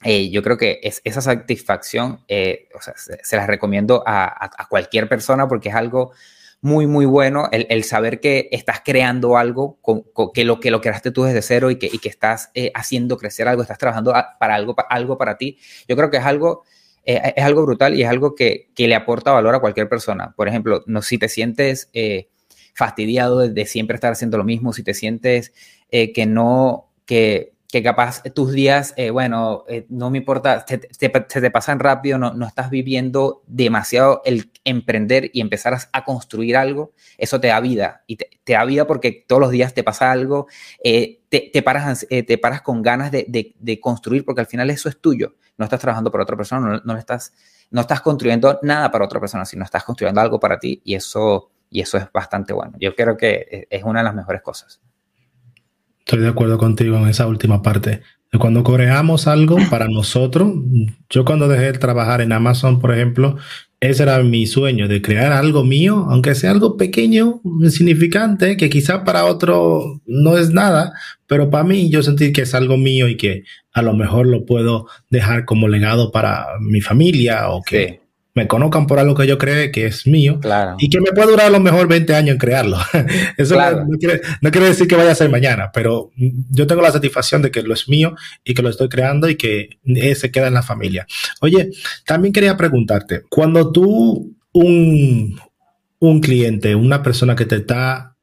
eh, 0.05 0.31
yo 0.31 0.43
creo 0.43 0.57
que 0.57 0.81
es, 0.83 1.01
esa 1.05 1.21
satisfacción 1.21 2.21
sea, 2.29 2.95
se, 2.97 3.37
las 3.37 3.47
recomiendo 3.47 4.03
a, 4.07 4.51
cualquier 4.69 5.09
persona 5.09 5.49
porque 5.49 5.69
es 5.69 5.75
algo 5.75 6.13
muy, 6.61 6.87
muy 6.87 7.07
bueno 7.07 7.49
el, 7.51 7.85
saber 7.85 8.21
que 8.21 8.49
estás 8.53 8.83
creando 8.85 9.37
algo, 9.37 9.79
con, 9.83 10.03
con, 10.13 10.33
que, 10.33 10.45
lo, 10.45 10.61
que 10.61 10.71
lo 10.71 10.81
creaste 10.81 11.11
tú 11.11 11.25
desde 11.25 11.43
cero 11.43 11.71
y 11.71 11.77
que, 11.77 11.91
estás 12.09 12.51
haciendo 12.75 13.17
crecer 13.17 13.49
algo, 13.49 13.63
estás 13.63 13.79
trabajando 13.79 14.13
para 14.39 14.55
algo, 14.55 14.75
para 14.75 14.89
algo 14.91 15.19
para 15.19 15.37
ti. 15.37 15.59
Yo 15.89 15.97
creo 15.97 16.11
que 16.11 16.19
es 16.19 16.25
algo 16.25 16.63
eh, 17.05 17.35
es 17.37 17.45
algo 17.45 17.63
brutal 17.63 17.95
y 17.95 18.03
es 18.03 18.09
algo 18.09 18.35
que, 18.35 18.69
le 18.77 18.95
aporta 18.95 19.33
valor 19.33 19.55
a 19.55 19.61
cualquier 19.61 19.89
persona. 19.89 20.33
Por 20.37 20.49
ejemplo, 20.49 20.83
no, 20.87 21.03
si 21.03 21.19
te 21.19 21.29
sientes 21.29 21.91
eh, 21.93 22.29
fastidiado 22.75 23.41
de, 23.41 23.67
siempre 23.67 23.97
estar 23.97 24.13
haciendo 24.13 24.39
lo 24.39 24.45
mismo, 24.45 24.73
si 24.73 24.83
te 24.83 24.95
sientes 24.95 25.53
eh, 25.91 26.13
que 26.13 26.27
no, 26.27 26.91
que, 27.07 27.53
que 27.73 27.83
capaz 27.83 28.23
tus 28.35 28.53
días, 28.53 28.93
eh, 28.99 29.09
bueno, 29.09 29.65
eh, 29.67 29.87
no 29.89 30.11
me 30.11 30.19
importa, 30.19 30.67
se 30.69 30.77
te, 30.77 31.51
pasan 31.51 31.79
rápido, 31.79 32.19
no, 32.19 32.35
no, 32.35 32.47
estás 32.47 32.69
viviendo 32.69 33.43
demasiado 33.47 34.21
el 34.27 34.53
emprender 34.65 35.31
y 35.33 35.41
empezar 35.41 35.79
a, 35.91 36.05
construir 36.05 36.59
algo, 36.59 36.93
eso 37.17 37.41
te 37.41 37.49
da 37.49 37.59
vida 37.61 38.05
y 38.07 38.17
te, 38.17 38.29
da 38.47 38.67
vida 38.67 38.87
porque 38.87 39.25
todos 39.27 39.41
los 39.41 39.51
días 39.51 39.73
te 39.73 39.83
pasa 39.83 40.13
algo, 40.13 40.49
eh, 40.85 41.23
te, 41.31 41.63
paras, 41.63 42.07
eh, 42.11 42.23
te 42.23 42.37
paras 42.37 42.61
con 42.61 42.83
ganas 42.83 43.11
de, 43.11 43.25
de, 43.27 43.55
de, 43.59 43.81
construir 43.81 44.27
porque 44.27 44.43
al 44.43 44.47
final 44.47 44.69
eso 44.69 44.91
es 44.91 45.01
tuyo, 45.01 45.37
no 45.57 45.65
estás 45.65 45.81
trabajando 45.81 46.13
para 46.13 46.25
otra 46.25 46.37
persona, 46.37 46.69
no, 46.69 46.83
no, 46.85 46.99
estás, 46.99 47.33
no 47.71 47.81
estás 47.81 48.03
construyendo 48.03 48.61
nada 48.61 48.91
para 48.91 49.07
otra 49.07 49.19
persona, 49.19 49.47
sino 49.47 49.65
estás 49.65 49.83
construyendo 49.83 50.21
algo 50.21 50.39
para 50.39 50.59
ti 50.59 50.83
y 50.85 50.95
eso, 50.95 51.51
y 51.71 51.81
eso 51.81 51.97
es 51.97 52.13
bastante 52.13 52.53
bueno. 52.53 52.77
Yo 52.79 52.95
creo 52.95 53.17
que 53.17 53.67
es 53.71 53.83
una 53.83 54.01
de 54.01 54.05
las 54.05 54.15
mejores 54.15 54.43
cosas. 54.43 54.83
Estoy 56.13 56.25
de 56.25 56.29
acuerdo 56.29 56.59
contigo 56.59 56.99
en 56.99 57.09
esa 57.09 57.27
última 57.27 57.63
parte. 57.63 58.03
Cuando 58.39 58.63
creamos 58.63 59.27
algo 59.27 59.57
para 59.71 59.89
nosotros, 59.89 60.53
yo 61.09 61.25
cuando 61.25 61.49
dejé 61.49 61.73
de 61.73 61.79
trabajar 61.79 62.21
en 62.21 62.33
Amazon, 62.33 62.81
por 62.81 62.93
ejemplo, 62.93 63.39
ese 63.81 64.03
era 64.03 64.23
mi 64.23 64.47
sueño, 64.47 64.89
de 64.89 65.01
crear 65.01 65.33
algo 65.33 65.65
mío, 65.65 66.05
aunque 66.11 66.35
sea 66.35 66.51
algo 66.51 66.77
pequeño, 66.77 67.41
insignificante, 67.63 68.59
que 68.59 68.69
quizá 68.69 69.05
para 69.05 69.25
otro 69.25 70.03
no 70.05 70.37
es 70.37 70.51
nada, 70.51 70.93
pero 71.27 71.49
para 71.49 71.65
mí 71.65 71.89
yo 71.89 72.03
sentí 72.03 72.31
que 72.31 72.43
es 72.43 72.55
algo 72.55 72.77
mío 72.77 73.09
y 73.09 73.17
que 73.17 73.45
a 73.73 73.81
lo 73.81 73.95
mejor 73.95 74.27
lo 74.27 74.45
puedo 74.45 74.89
dejar 75.09 75.47
como 75.47 75.67
legado 75.67 76.13
para 76.13 76.45
mi 76.61 76.83
familia 76.83 77.49
o 77.49 77.63
que 77.63 78.02
me 78.35 78.49
conozcan 78.49 78.87
por 78.87 78.99
algo 78.99 79.15
que 79.15 79.27
yo 79.27 79.37
creo 79.37 79.71
que 79.71 79.87
es 79.87 80.07
mío 80.07 80.41
claro. 80.41 80.77
y 80.79 80.89
que 80.89 81.01
me 81.01 81.13
puede 81.13 81.33
durar 81.33 81.47
a 81.47 81.51
lo 81.51 81.61
mejor 81.61 81.87
20 81.87 82.15
años 82.15 82.33
en 82.35 82.39
crearlo. 82.39 82.79
Eso 83.37 83.55
claro. 83.55 83.85
no, 83.87 83.99
quiere, 83.99 84.23
no, 84.41 84.51
quiere, 84.51 84.69
decir 84.69 84.89
que 84.89 84.97
vaya 84.97 85.13
a 85.13 85.15
ser 85.15 85.29
mañana, 85.29 85.71
pero 85.73 86.11
yo 86.17 86.67
tengo 86.67 86.81
la 86.81 86.93
satisfacción 86.93 87.43
de 87.43 87.51
que 87.51 87.63
lo 87.63 87.75
es 87.75 87.89
mío 87.89 88.15
y 88.43 88.55
que 88.55 88.63
lo 88.63 88.71
estoy 88.71 88.89
creando 88.89 89.29
y 89.29 89.37
que 89.37 89.79
se 90.15 90.31
queda 90.31 90.47
en 90.47 90.55
la 90.55 90.63
familia. 90.63 91.07
Oye, 91.41 91.71
también 92.07 92.33
quería 92.33 92.57
preguntarte, 92.57 93.23
cuando 93.29 93.71
tú, 93.71 94.35
un, 94.53 95.39
un 95.99 96.21
cliente, 96.21 96.75
una 96.75 97.03
persona 97.03 97.37
que 97.37 97.45
te 97.45 97.57
está 97.57 98.17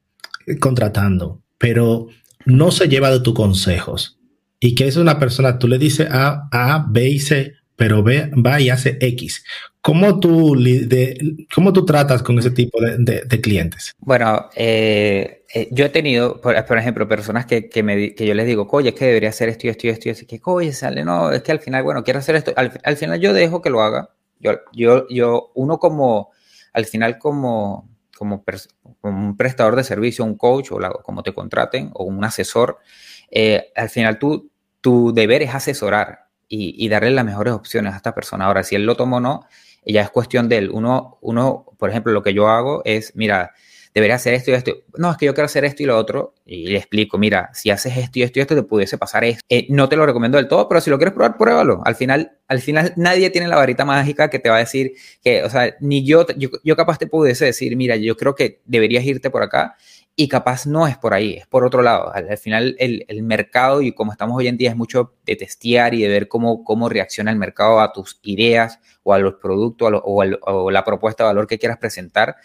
contratando, 0.59 1.43
pero 1.57 2.07
no 2.45 2.71
se 2.71 2.87
lleva 2.87 3.11
de 3.11 3.19
tus 3.19 3.35
consejos 3.35 4.19
y 4.59 4.75
que 4.75 4.87
es 4.87 4.97
una 4.97 5.19
persona, 5.19 5.59
tú 5.59 5.67
le 5.67 5.77
dices 5.77 6.07
A, 6.11 6.49
A, 6.51 6.85
B 6.89 7.09
y 7.09 7.19
C, 7.19 7.53
pero 7.75 8.03
ve, 8.03 8.29
va 8.31 8.59
y 8.59 8.69
hace 8.69 8.97
X. 8.99 9.45
¿Cómo 9.81 10.19
tú, 10.19 10.55
de, 10.57 11.47
¿Cómo 11.55 11.71
tú 11.71 11.85
tratas 11.85 12.21
con 12.21 12.37
ese 12.37 12.51
tipo 12.51 12.81
de, 12.81 12.97
de, 12.97 13.21
de 13.21 13.41
clientes? 13.41 13.93
Bueno, 13.99 14.49
eh, 14.53 15.45
eh, 15.53 15.69
yo 15.71 15.85
he 15.85 15.89
tenido, 15.89 16.41
por, 16.41 16.65
por 16.65 16.77
ejemplo, 16.77 17.07
personas 17.07 17.45
que, 17.45 17.69
que, 17.69 17.81
me, 17.81 18.13
que, 18.13 18.25
yo 18.25 18.33
les 18.33 18.45
digo, 18.45 18.67
oye, 18.71 18.89
es 18.89 18.95
que 18.95 19.05
debería 19.05 19.29
hacer 19.29 19.47
esto 19.47 19.67
y 19.67 19.69
esto 19.69 19.87
y 19.87 19.89
esto, 19.91 20.09
y 20.09 20.11
así 20.11 20.25
que, 20.25 20.41
oye, 20.43 20.73
sale, 20.73 21.05
no, 21.05 21.31
es 21.31 21.43
que 21.43 21.53
al 21.53 21.61
final, 21.61 21.83
bueno, 21.83 22.03
quiero 22.03 22.19
hacer 22.19 22.35
esto. 22.35 22.51
Al, 22.57 22.73
al, 22.83 22.97
final 22.97 23.21
yo 23.21 23.33
dejo 23.33 23.61
que 23.61 23.69
lo 23.69 23.81
haga. 23.81 24.09
Yo, 24.39 24.51
yo, 24.73 25.07
yo 25.09 25.51
uno 25.55 25.79
como, 25.79 26.31
al 26.73 26.85
final 26.85 27.17
como, 27.17 27.89
como, 28.17 28.43
como 28.99 29.19
un 29.27 29.37
prestador 29.37 29.77
de 29.77 29.85
servicio, 29.85 30.25
un 30.25 30.35
coach 30.35 30.73
o 30.73 30.79
la, 30.79 30.89
como 30.89 31.23
te 31.23 31.33
contraten, 31.33 31.91
o 31.93 32.03
un 32.03 32.23
asesor, 32.25 32.79
eh, 33.31 33.71
al 33.75 33.89
final 33.89 34.19
tú, 34.19 34.51
tu 34.81 35.13
deber 35.13 35.41
es 35.41 35.55
asesorar 35.55 36.28
y, 36.49 36.83
y, 36.83 36.89
darle 36.89 37.11
las 37.11 37.23
mejores 37.23 37.53
opciones 37.53 37.93
a 37.93 37.97
esta 37.97 38.13
persona. 38.13 38.45
Ahora, 38.45 38.63
si 38.63 38.75
él 38.75 38.85
lo 38.85 38.95
tomó 38.95 39.17
o 39.17 39.19
no, 39.21 39.45
ya 39.85 40.01
es 40.01 40.09
cuestión 40.09 40.49
de 40.49 40.57
él. 40.57 40.69
Uno, 40.71 41.17
uno, 41.21 41.65
por 41.77 41.89
ejemplo, 41.89 42.11
lo 42.11 42.23
que 42.23 42.33
yo 42.33 42.47
hago 42.47 42.81
es, 42.85 43.15
mira, 43.15 43.53
debería 43.93 44.15
hacer 44.15 44.33
esto 44.33 44.51
y 44.51 44.53
esto. 44.53 44.73
No, 44.97 45.11
es 45.11 45.17
que 45.17 45.25
yo 45.25 45.33
quiero 45.33 45.45
hacer 45.45 45.65
esto 45.65 45.83
y 45.83 45.85
lo 45.85 45.97
otro. 45.97 46.35
Y 46.45 46.67
le 46.67 46.77
explico, 46.77 47.17
mira, 47.17 47.49
si 47.53 47.69
haces 47.69 47.97
esto 47.97 48.19
y 48.19 48.23
esto 48.23 48.39
y 48.39 48.41
esto, 48.41 48.55
te 48.55 48.63
pudiese 48.63 48.97
pasar 48.97 49.23
esto. 49.23 49.43
Eh, 49.49 49.67
no 49.69 49.89
te 49.89 49.95
lo 49.95 50.05
recomiendo 50.05 50.37
del 50.37 50.47
todo, 50.47 50.67
pero 50.67 50.81
si 50.81 50.89
lo 50.89 50.97
quieres 50.97 51.13
probar, 51.13 51.37
pruébalo. 51.37 51.81
Al 51.85 51.95
final, 51.95 52.37
al 52.47 52.59
final 52.59 52.93
nadie 52.97 53.29
tiene 53.29 53.47
la 53.47 53.55
varita 53.55 53.85
mágica 53.85 54.29
que 54.29 54.39
te 54.39 54.49
va 54.49 54.57
a 54.57 54.59
decir 54.59 54.93
que, 55.23 55.43
o 55.43 55.49
sea, 55.49 55.75
ni 55.79 56.05
yo, 56.05 56.25
yo, 56.37 56.49
yo 56.63 56.75
capaz 56.75 56.97
te 56.97 57.07
pudiese 57.07 57.45
decir, 57.45 57.75
mira, 57.75 57.95
yo 57.95 58.15
creo 58.15 58.35
que 58.35 58.61
deberías 58.65 59.03
irte 59.05 59.29
por 59.29 59.43
acá 59.43 59.75
y 60.19 60.27
capaz 60.27 60.65
no 60.65 60.85
es 60.85 60.97
por 60.97 61.13
ahí, 61.13 61.35
es 61.35 61.47
por 61.47 61.63
otro 61.63 61.81
lado. 61.81 62.13
Al, 62.13 62.27
al 62.29 62.37
final 62.37 62.75
el, 62.77 63.05
el, 63.07 63.23
mercado 63.23 63.81
y 63.81 63.93
como 63.93 64.11
estamos 64.11 64.37
hoy 64.37 64.49
en 64.49 64.57
día 64.57 64.69
es 64.69 64.75
mucho 64.75 65.13
de 65.25 65.37
testear 65.37 65.93
y 65.93 66.01
de 66.01 66.09
ver 66.09 66.27
cómo, 66.27 66.65
cómo 66.65 66.89
reacciona 66.89 67.31
el 67.31 67.37
mercado 67.37 67.79
a 67.79 67.93
tus 67.93 68.19
ideas 68.23 68.81
o 69.03 69.13
a 69.13 69.19
los 69.19 69.35
productos 69.35 69.93
a 69.93 69.95
o, 69.95 70.21
o, 70.41 70.71
la 70.71 70.83
propuesta 70.83 71.23
de 71.23 71.27
valor 71.29 71.47
que 71.47 71.57
quieras 71.57 71.77
presentar. 71.77 72.35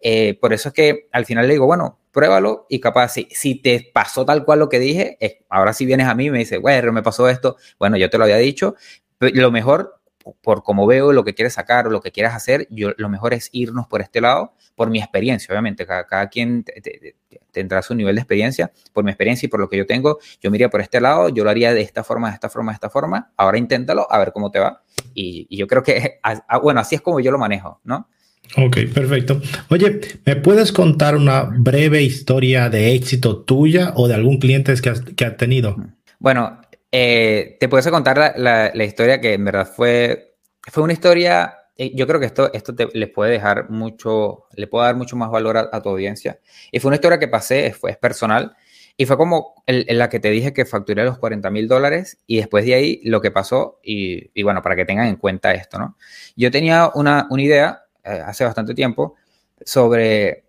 Eh, 0.00 0.38
por 0.40 0.52
eso 0.52 0.68
es 0.68 0.74
que 0.74 1.08
al 1.10 1.26
final 1.26 1.48
le 1.48 1.54
digo, 1.54 1.66
bueno, 1.66 1.98
pruébalo 2.12 2.66
y 2.68 2.78
capaz 2.78 3.08
si, 3.08 3.26
si 3.32 3.56
te 3.56 3.90
pasó 3.92 4.24
tal 4.24 4.44
cual 4.44 4.60
lo 4.60 4.68
que 4.68 4.78
dije, 4.78 5.18
ahora 5.48 5.72
si 5.72 5.86
vienes 5.86 6.06
a 6.06 6.14
mí 6.14 6.26
y 6.26 6.30
me 6.30 6.38
dices, 6.38 6.60
bueno, 6.60 6.92
me 6.92 7.02
pasó 7.02 7.28
esto, 7.28 7.56
bueno, 7.80 7.96
yo 7.96 8.08
te 8.10 8.16
lo 8.16 8.22
había 8.22 8.36
dicho, 8.36 8.76
lo 9.18 9.50
mejor 9.50 10.00
por 10.42 10.62
como 10.62 10.86
veo 10.86 11.12
lo 11.12 11.24
que 11.24 11.34
quieres 11.34 11.54
sacar 11.54 11.86
o 11.86 11.90
lo 11.90 12.00
que 12.00 12.10
quieras 12.10 12.34
hacer, 12.34 12.66
yo, 12.70 12.92
lo 12.96 13.08
mejor 13.08 13.34
es 13.34 13.50
irnos 13.52 13.86
por 13.86 14.00
este 14.00 14.20
lado, 14.20 14.54
por 14.74 14.90
mi 14.90 14.98
experiencia, 14.98 15.52
obviamente, 15.52 15.86
cada, 15.86 16.06
cada 16.06 16.28
quien 16.28 16.64
te, 16.64 16.80
te, 16.80 17.16
te, 17.28 17.40
tendrá 17.52 17.82
su 17.82 17.94
nivel 17.94 18.14
de 18.16 18.22
experiencia, 18.22 18.72
por 18.92 19.04
mi 19.04 19.10
experiencia 19.10 19.46
y 19.46 19.48
por 19.48 19.60
lo 19.60 19.68
que 19.68 19.76
yo 19.76 19.86
tengo, 19.86 20.18
yo 20.40 20.50
me 20.50 20.56
iría 20.56 20.70
por 20.70 20.80
este 20.80 21.00
lado, 21.00 21.28
yo 21.28 21.44
lo 21.44 21.50
haría 21.50 21.72
de 21.72 21.82
esta 21.82 22.04
forma, 22.04 22.28
de 22.28 22.34
esta 22.34 22.48
forma, 22.48 22.72
de 22.72 22.76
esta 22.76 22.90
forma, 22.90 23.32
ahora 23.36 23.58
inténtalo, 23.58 24.10
a 24.10 24.18
ver 24.18 24.32
cómo 24.32 24.50
te 24.50 24.58
va, 24.58 24.82
y, 25.14 25.46
y 25.48 25.56
yo 25.56 25.66
creo 25.66 25.82
que, 25.82 26.18
a, 26.22 26.58
bueno, 26.58 26.80
así 26.80 26.94
es 26.94 27.00
como 27.00 27.20
yo 27.20 27.30
lo 27.30 27.38
manejo, 27.38 27.80
¿no? 27.84 28.08
Ok, 28.56 28.76
perfecto. 28.92 29.40
Oye, 29.70 30.00
¿me 30.26 30.36
puedes 30.36 30.70
contar 30.70 31.16
una 31.16 31.44
breve 31.44 32.02
historia 32.02 32.68
de 32.68 32.94
éxito 32.94 33.38
tuya 33.38 33.92
o 33.96 34.06
de 34.06 34.14
algún 34.14 34.38
cliente 34.38 34.74
que 34.82 34.90
has, 34.90 35.00
que 35.00 35.24
has 35.24 35.36
tenido? 35.38 35.76
Bueno, 36.18 36.60
eh, 36.96 37.56
te 37.58 37.68
puedo 37.68 37.90
contar 37.90 38.34
la, 38.36 38.84
historia 38.84 39.20
que 39.20 39.32
en 39.32 39.44
verdad 39.44 39.66
fue, 39.66 40.36
fue 40.70 40.84
una 40.84 40.92
historia, 40.92 41.58
eh, 41.76 41.90
yo 41.92 42.06
creo 42.06 42.20
que 42.20 42.26
esto, 42.26 42.52
esto 42.52 42.72
te, 42.72 42.86
les 42.92 43.10
puede 43.10 43.32
dejar 43.32 43.68
mucho, 43.68 44.44
le 44.54 44.68
puede 44.68 44.86
dar 44.86 44.94
mucho 44.94 45.16
más 45.16 45.28
valor 45.28 45.56
a, 45.56 45.82
tu 45.82 45.88
audiencia. 45.88 46.38
Y 46.70 46.78
fue 46.78 46.90
una 46.90 46.94
historia 46.94 47.18
que 47.18 47.26
pasé, 47.26 47.72
fue, 47.72 47.90
es 47.90 47.96
personal, 47.96 48.54
y 48.96 49.06
fue 49.06 49.16
como 49.16 49.64
en 49.66 49.98
la 49.98 50.08
que 50.08 50.20
te 50.20 50.30
dije 50.30 50.52
que 50.52 50.64
facturé 50.66 51.02
los 51.02 51.18
40 51.18 51.50
mil 51.50 51.66
dólares 51.66 52.20
y 52.28 52.36
después 52.36 52.64
de 52.64 52.74
ahí 52.74 53.00
lo 53.02 53.20
que 53.20 53.32
pasó, 53.32 53.80
y, 53.82 54.30
y, 54.32 54.44
bueno, 54.44 54.62
para 54.62 54.76
que 54.76 54.84
tengan 54.84 55.08
en 55.08 55.16
cuenta 55.16 55.52
esto, 55.52 55.80
¿no? 55.80 55.96
Yo 56.36 56.52
tenía 56.52 56.92
una, 56.94 57.26
una 57.28 57.42
idea 57.42 57.82
eh, 58.04 58.22
hace 58.24 58.44
bastante 58.44 58.72
tiempo 58.72 59.16
sobre 59.64 60.44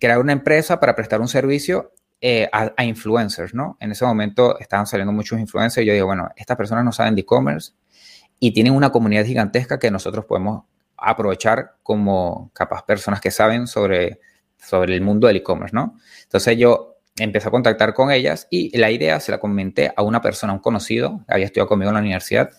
crear 0.00 0.20
una 0.20 0.32
empresa 0.32 0.80
para 0.80 0.94
prestar 0.94 1.20
un 1.20 1.28
servicio 1.28 1.92
eh, 2.20 2.48
a, 2.52 2.72
a, 2.76 2.84
influencers, 2.84 3.54
¿no? 3.54 3.76
En 3.80 3.92
ese 3.92 4.04
momento 4.04 4.58
estaban 4.58 4.86
saliendo 4.86 5.12
muchos 5.12 5.38
influencers 5.38 5.84
y 5.84 5.88
yo 5.88 5.92
digo, 5.92 6.06
bueno, 6.06 6.28
estas 6.36 6.56
personas 6.56 6.84
no 6.84 6.92
saben 6.92 7.14
de 7.14 7.22
e-commerce 7.22 7.72
y 8.38 8.52
tienen 8.52 8.74
una 8.74 8.90
comunidad 8.90 9.24
gigantesca 9.24 9.78
que 9.78 9.90
nosotros 9.90 10.24
podemos 10.24 10.64
aprovechar 10.96 11.76
como 11.82 12.50
capaz 12.54 12.82
personas 12.84 13.20
que 13.20 13.30
saben 13.30 13.66
sobre, 13.66 14.20
sobre 14.56 14.94
el 14.94 15.02
mundo 15.02 15.26
del 15.26 15.36
e-commerce, 15.36 15.74
¿no? 15.74 15.98
Entonces 16.22 16.56
yo 16.56 16.96
empecé 17.18 17.48
a 17.48 17.50
contactar 17.50 17.94
con 17.94 18.10
ellas 18.10 18.46
y 18.50 18.76
la 18.76 18.90
idea 18.90 19.20
se 19.20 19.32
la 19.32 19.38
comenté 19.38 19.92
a 19.94 20.02
una 20.02 20.20
persona, 20.20 20.52
un 20.52 20.58
conocido, 20.58 21.24
había 21.28 21.46
estudiado 21.46 21.68
conmigo 21.68 21.90
en 21.90 21.94
la 21.94 22.00
universidad 22.00 22.50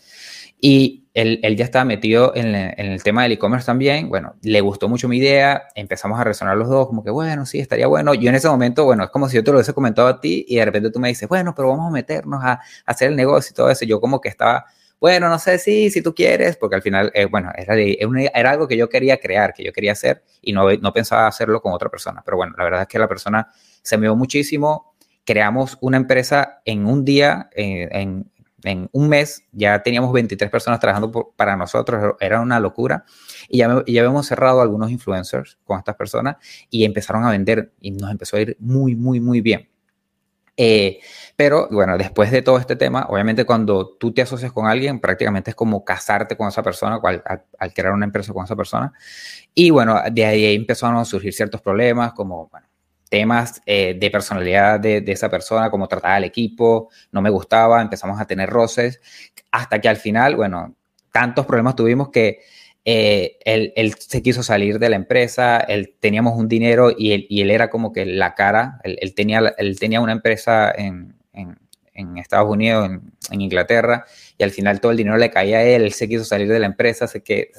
y 0.60 1.07
él, 1.17 1.56
ya 1.56 1.65
estaba 1.65 1.84
metido 1.84 2.32
en, 2.36 2.53
el 2.53 3.01
tema 3.01 3.23
del 3.23 3.32
e-commerce 3.32 3.65
también. 3.65 4.08
Bueno, 4.08 4.36
le 4.43 4.62
gustó 4.62 4.88
mucho 4.88 5.08
mi 5.08 5.17
idea. 5.17 5.67
Empezamos 5.73 6.19
a 6.19 6.23
resonar 6.23 6.56
los 6.56 6.69
dos, 6.69 6.86
como 6.86 7.03
que, 7.03 7.10
bueno, 7.10 7.43
sí, 7.47 7.60
estaría 7.60 7.88
bueno. 7.88 8.13
Yo 8.13 8.30
en 8.30 8.36
ese 8.36 8.47
momento, 8.47 8.86
bueno, 8.86 9.03
es 9.03 9.10
como 9.10 9.27
si 9.27 9.36
yo 9.36 9.43
te 9.43 9.49
lo 9.51 9.58
hubiese 9.58 9.73
comentado 9.73 10.08
a 10.08 10.21
ti 10.21 10.45
y 10.47 10.58
de 10.58 10.65
repente 10.65 10.91
tú 10.91 10.99
me 10.99 11.08
dices, 11.08 11.27
bueno, 11.27 11.56
pero 11.56 11.69
vamos 11.69 11.88
a 11.88 11.89
meternos 11.89 12.43
a, 12.43 12.62
hacer 12.86 13.10
el 13.10 13.15
negocio 13.15 13.51
y 13.51 13.56
todo 13.56 13.71
eso. 13.71 13.84
Yo 13.84 13.99
como 13.99 14.21
que 14.21 14.30
estaba, 14.30 14.65
bueno, 14.99 15.27
no 15.27 15.39
sé 15.39 15.58
si, 15.58 15.89
si 15.89 16.03
tú 16.03 16.13
quieres, 16.13 16.56
porque 16.56 16.75
al 16.75 16.84
final, 16.84 17.12
eh, 17.15 17.25
bueno, 17.25 17.51
era, 17.56 17.75
era, 17.75 18.51
algo 18.51 18.67
que 18.67 18.77
yo 18.77 18.88
quería 18.88 19.17
crear, 19.17 19.56
que 19.56 19.63
yo 19.63 19.73
quería 19.73 19.93
hacer 19.93 20.23
y 20.43 20.53
no, 20.53 20.71
no 20.71 20.93
pensaba 20.93 21.25
hacerlo 21.25 21.63
con 21.63 21.73
otra 21.73 21.89
persona. 21.89 22.21
Pero 22.23 22.38
bueno, 22.38 22.53
la 22.56 22.63
verdad 22.63 22.82
es 22.84 22.88
que 22.88 22.99
la 22.99 23.08
persona 23.08 23.49
se 23.82 23.97
me 23.97 24.06
dio 24.06 24.15
muchísimo. 24.15 24.93
Creamos 25.25 25.80
una 25.82 25.97
empresa 25.97 26.62
en 26.63 26.86
un 26.86 27.03
día, 27.03 27.49
en, 27.56 27.95
en 27.95 28.32
en 28.63 28.89
un 28.91 29.10
mes 29.10 29.43
ya 29.52 29.84
teníamos 29.84 30.12
23 30.12 30.50
personas 30.50 30.80
trabajando 30.80 31.34
para 31.36 31.56
nosotros, 31.56 32.15
era 32.20 32.41
una 32.41 32.60
locura. 32.60 33.06
Y 33.50 33.60
ya, 33.60 33.84
ya 33.86 34.02
habíamos 34.02 34.28
cerrado 34.28 34.62
algunos 34.62 34.91
influencers 34.91 35.58
con 35.63 35.78
estas 35.78 35.96
personas 35.96 36.38
y 36.70 36.86
empezaron 36.86 37.24
a 37.24 37.32
vender 37.32 37.72
y 37.80 37.91
nos 37.91 38.12
empezó 38.12 38.38
a 38.38 38.41
ir 38.41 38.58
muy, 38.60 38.96
muy, 38.96 39.20
muy 39.20 39.41
bien. 39.41 39.70
Eh, 40.60 41.00
pero 41.36 41.67
bueno, 41.70 42.00
después 42.00 42.32
de 42.32 42.41
todo 42.41 42.58
este 42.58 42.76
tema, 42.76 43.06
obviamente 43.10 43.46
cuando 43.46 43.96
tú 44.00 44.12
te 44.12 44.24
asocias 44.24 44.52
con 44.52 44.65
alguien, 44.65 45.00
prácticamente 45.00 45.52
es 45.52 45.56
como 45.56 45.86
casarte 45.86 46.36
con 46.36 46.48
esa 46.48 46.63
persona, 46.63 47.00
al, 47.60 47.74
crear 47.74 47.93
una 47.93 48.06
empresa 48.06 48.34
con 48.34 48.43
esa 48.43 48.56
persona. 48.56 48.91
Y 49.54 49.70
bueno, 49.70 50.02
de 50.12 50.26
ahí 50.26 50.56
empezaron 50.56 50.98
a 50.98 51.06
surgir 51.06 51.32
ciertos 51.34 51.62
problemas, 51.62 52.13
como 52.13 52.50
temas 53.10 53.62
eh, 53.65 53.96
de 54.00 54.12
personalidad 54.12 54.80
de, 54.80 55.04
esa 55.08 55.30
persona, 55.30 55.70
cómo 55.70 55.88
trataba 55.88 56.15
al 56.15 56.24
equipo, 56.24 56.89
no 57.12 57.22
me 57.22 57.30
gustaba, 57.30 57.82
empezamos 57.82 58.20
a 58.20 58.26
tener 58.26 58.50
roces, 58.50 59.02
hasta 59.52 59.80
que 59.80 59.89
al 59.89 59.98
final, 59.98 60.36
bueno, 60.36 60.76
tantos 61.12 61.46
problemas 61.46 61.76
tuvimos 61.76 62.10
que 62.10 62.39
eh, 62.86 63.38
él, 63.43 63.93
se 64.00 64.22
quiso 64.22 64.43
salir 64.43 64.80
de 64.80 64.89
la 64.89 64.96
empresa, 64.96 65.60
él, 65.60 65.96
teníamos 66.00 66.38
un 66.38 66.48
dinero 66.48 66.91
y 66.96 67.12
él, 67.12 67.28
y 67.30 67.41
él 67.41 67.52
era 67.52 67.70
como 67.70 67.91
que 67.91 68.06
la 68.06 68.34
cara, 68.36 68.80
él, 68.84 69.13
tenía, 69.13 69.54
él 69.58 69.80
tenía 69.80 70.00
una 70.00 70.13
empresa 70.13 70.72
en, 70.72 71.15
en 71.97 72.17
Estados 72.17 72.49
Unidos, 72.49 72.86
en, 72.86 73.01
en, 73.31 73.41
Inglaterra, 73.41 74.05
y 74.38 74.43
al 74.43 74.51
final 74.51 74.79
todo 74.79 74.91
el 74.91 74.97
dinero 74.97 75.17
le 75.17 75.29
caía 75.29 75.57
a 75.57 75.63
él, 75.63 75.83
él 75.83 75.93
se 75.93 76.07
quiso 76.07 76.23
salir 76.23 76.47
de 76.47 76.60
la 76.60 76.67
empresa, 76.67 77.05
así 77.05 77.21
que 77.21 77.51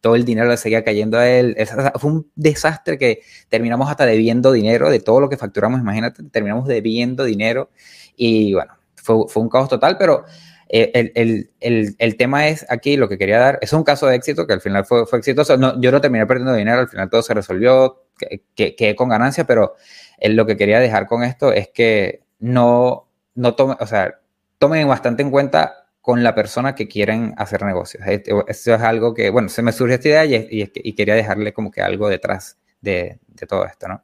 todo 0.00 0.14
el 0.14 0.24
dinero 0.24 0.48
le 0.48 0.56
seguía 0.56 0.84
cayendo 0.84 1.18
a 1.18 1.28
él. 1.28 1.56
fue 1.96 2.10
un 2.10 2.30
desastre 2.36 2.98
que 2.98 3.22
terminamos 3.48 3.90
hasta 3.90 4.06
debiendo 4.06 4.52
dinero 4.52 4.90
de 4.90 5.00
todo 5.00 5.20
lo 5.20 5.28
que 5.28 5.36
facturamos, 5.36 5.80
imagínate, 5.80 6.22
terminamos 6.30 6.68
debiendo 6.68 7.24
dinero 7.24 7.70
y 8.16 8.54
bueno, 8.54 8.74
fue, 8.94 9.16
fue 9.28 9.42
un 9.42 9.48
caos 9.48 9.68
total, 9.68 9.96
pero 9.98 10.24
eh, 10.68 11.12
el, 11.14 11.50
el, 11.60 11.94
el, 11.98 12.16
tema 12.16 12.48
es 12.48 12.66
aquí, 12.68 12.96
lo 12.96 13.08
que 13.08 13.18
quería 13.18 13.38
dar, 13.38 13.58
es 13.62 13.72
un 13.72 13.84
caso 13.84 14.06
de 14.06 14.16
éxito 14.16 14.46
que 14.46 14.52
al 14.52 14.60
final 14.60 14.84
fue, 14.84 15.06
fue 15.06 15.20
exitoso. 15.20 15.56
No, 15.56 15.80
yo 15.80 15.92
no 15.92 16.00
terminé 16.00 16.26
perdiendo 16.26 16.54
dinero, 16.54 16.80
al 16.80 16.88
final 16.88 17.08
todo 17.08 17.22
se 17.22 17.34
resolvió, 17.34 18.04
quedé 18.18 18.74
que, 18.74 18.96
con 18.96 19.08
ganancia, 19.08 19.44
pero 19.44 19.74
lo 20.20 20.46
que 20.46 20.56
quería 20.56 20.80
dejar 20.80 21.06
con 21.06 21.22
esto 21.22 21.52
es 21.52 21.68
que 21.68 22.22
no, 22.40 23.05
no 23.36 23.54
tomen, 23.54 23.76
o 23.78 23.86
sea, 23.86 24.18
tomen 24.58 24.88
bastante 24.88 25.22
en 25.22 25.30
cuenta 25.30 25.86
con 26.00 26.22
la 26.22 26.34
persona 26.34 26.74
que 26.74 26.88
quieren 26.88 27.34
hacer 27.36 27.62
negocios. 27.62 28.02
Eso 28.06 28.74
es 28.74 28.80
algo 28.80 29.14
que, 29.14 29.30
bueno, 29.30 29.48
se 29.48 29.62
me 29.62 29.72
surge 29.72 29.94
esta 29.94 30.08
idea 30.08 30.24
y, 30.24 30.34
y, 30.34 30.72
y 30.74 30.92
quería 30.94 31.14
dejarle 31.14 31.52
como 31.52 31.70
que 31.70 31.82
algo 31.82 32.08
detrás 32.08 32.58
de, 32.80 33.18
de 33.26 33.46
todo 33.46 33.64
esto, 33.64 33.88
¿no? 33.88 34.02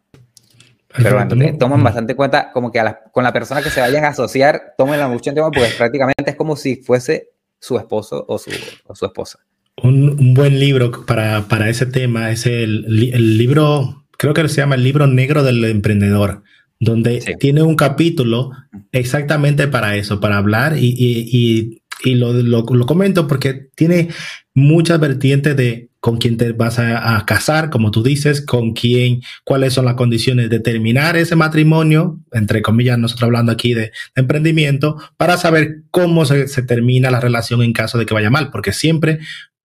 Pero 0.94 1.16
bueno, 1.16 1.58
toman 1.58 1.82
bastante 1.82 2.14
cuenta 2.14 2.52
como 2.52 2.70
que 2.70 2.82
con 3.12 3.24
la 3.24 3.32
persona 3.32 3.62
que 3.62 3.70
se 3.70 3.80
vayan 3.80 4.04
a 4.04 4.08
asociar, 4.08 4.74
tómenla 4.76 5.08
mucho 5.08 5.30
en 5.30 5.36
tema 5.36 5.50
porque 5.50 5.70
prácticamente 5.76 6.30
es 6.32 6.36
como 6.36 6.54
si 6.56 6.76
fuese 6.76 7.30
su 7.58 7.78
esposo 7.78 8.24
o 8.28 8.38
su, 8.38 8.50
o 8.86 8.94
su 8.94 9.06
esposa. 9.06 9.38
Un, 9.82 10.10
un, 10.10 10.34
buen 10.34 10.60
libro 10.60 10.90
para, 11.06 11.42
para, 11.48 11.70
ese 11.70 11.86
tema 11.86 12.30
es 12.30 12.44
el, 12.44 12.84
el, 13.14 13.38
libro, 13.38 14.04
creo 14.18 14.34
que 14.34 14.46
se 14.48 14.56
llama 14.56 14.74
el 14.74 14.84
libro 14.84 15.06
negro 15.06 15.42
del 15.42 15.64
emprendedor, 15.64 16.42
donde 16.82 17.36
tiene 17.38 17.62
un 17.62 17.76
capítulo 17.76 18.50
exactamente 18.90 19.68
para 19.68 19.94
eso, 19.94 20.18
para 20.18 20.36
hablar 20.36 20.76
y, 20.76 20.88
y, 20.88 21.28
y, 21.30 21.82
y 22.02 22.14
lo, 22.16 22.32
lo, 22.32 22.62
lo 22.62 22.86
comento 22.86 23.28
porque 23.28 23.68
tiene 23.76 24.08
muchas 24.52 24.98
vertientes 24.98 25.56
de 25.56 25.90
con 26.00 26.16
quién 26.16 26.36
te 26.36 26.50
vas 26.50 26.80
a, 26.80 27.24
casar, 27.24 27.70
como 27.70 27.92
tú 27.92 28.02
dices, 28.02 28.44
con 28.44 28.72
quién, 28.72 29.22
cuáles 29.44 29.74
son 29.74 29.84
las 29.84 29.94
condiciones 29.94 30.50
de 30.50 30.58
terminar 30.58 31.16
ese 31.16 31.36
matrimonio, 31.36 32.18
entre 32.32 32.60
comillas, 32.60 32.98
nosotros 32.98 33.28
hablando 33.28 33.52
aquí 33.52 33.72
de, 33.72 33.92
emprendimiento, 34.16 34.96
para 35.16 35.36
saber 35.36 35.82
cómo 35.92 36.24
se, 36.24 36.46
termina 36.64 37.12
la 37.12 37.20
relación 37.20 37.62
en 37.62 37.72
caso 37.72 37.98
de 37.98 38.06
que 38.06 38.14
vaya 38.14 38.30
mal, 38.30 38.50
porque 38.50 38.72
siempre 38.72 39.20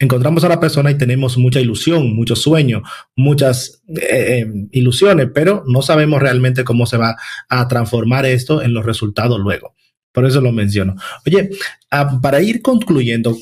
encontramos 0.03 0.45
a 0.45 0.49
la 0.49 0.61
persona 0.61 0.91
y 0.91 0.99
tenemos 0.99 1.39
mucha 1.39 1.61
ilusión, 1.61 2.15
mucho 2.15 2.37
sueño, 2.37 2.83
muchas 3.17 3.83
eh, 3.89 4.01
eh, 4.41 4.47
ilusiones, 4.73 5.29
pero 5.35 5.65
no 5.67 5.83
sabemos 5.83 6.21
realmente 6.21 6.65
cómo 6.65 6.87
se 6.87 6.97
va 6.97 7.17
a 7.49 7.69
transformar 7.69 8.27
esto 8.27 8.63
en 8.63 8.75
los 8.75 8.85
resultados 8.85 9.41
luego. 9.41 9.75
Por 10.13 10.27
eso 10.27 10.41
lo 10.41 10.53
menciono. 10.53 10.97
Oye, 11.27 11.51
ah, 11.91 12.21
para 12.21 12.43
ir 12.43 12.61
concluyendo, 12.61 13.35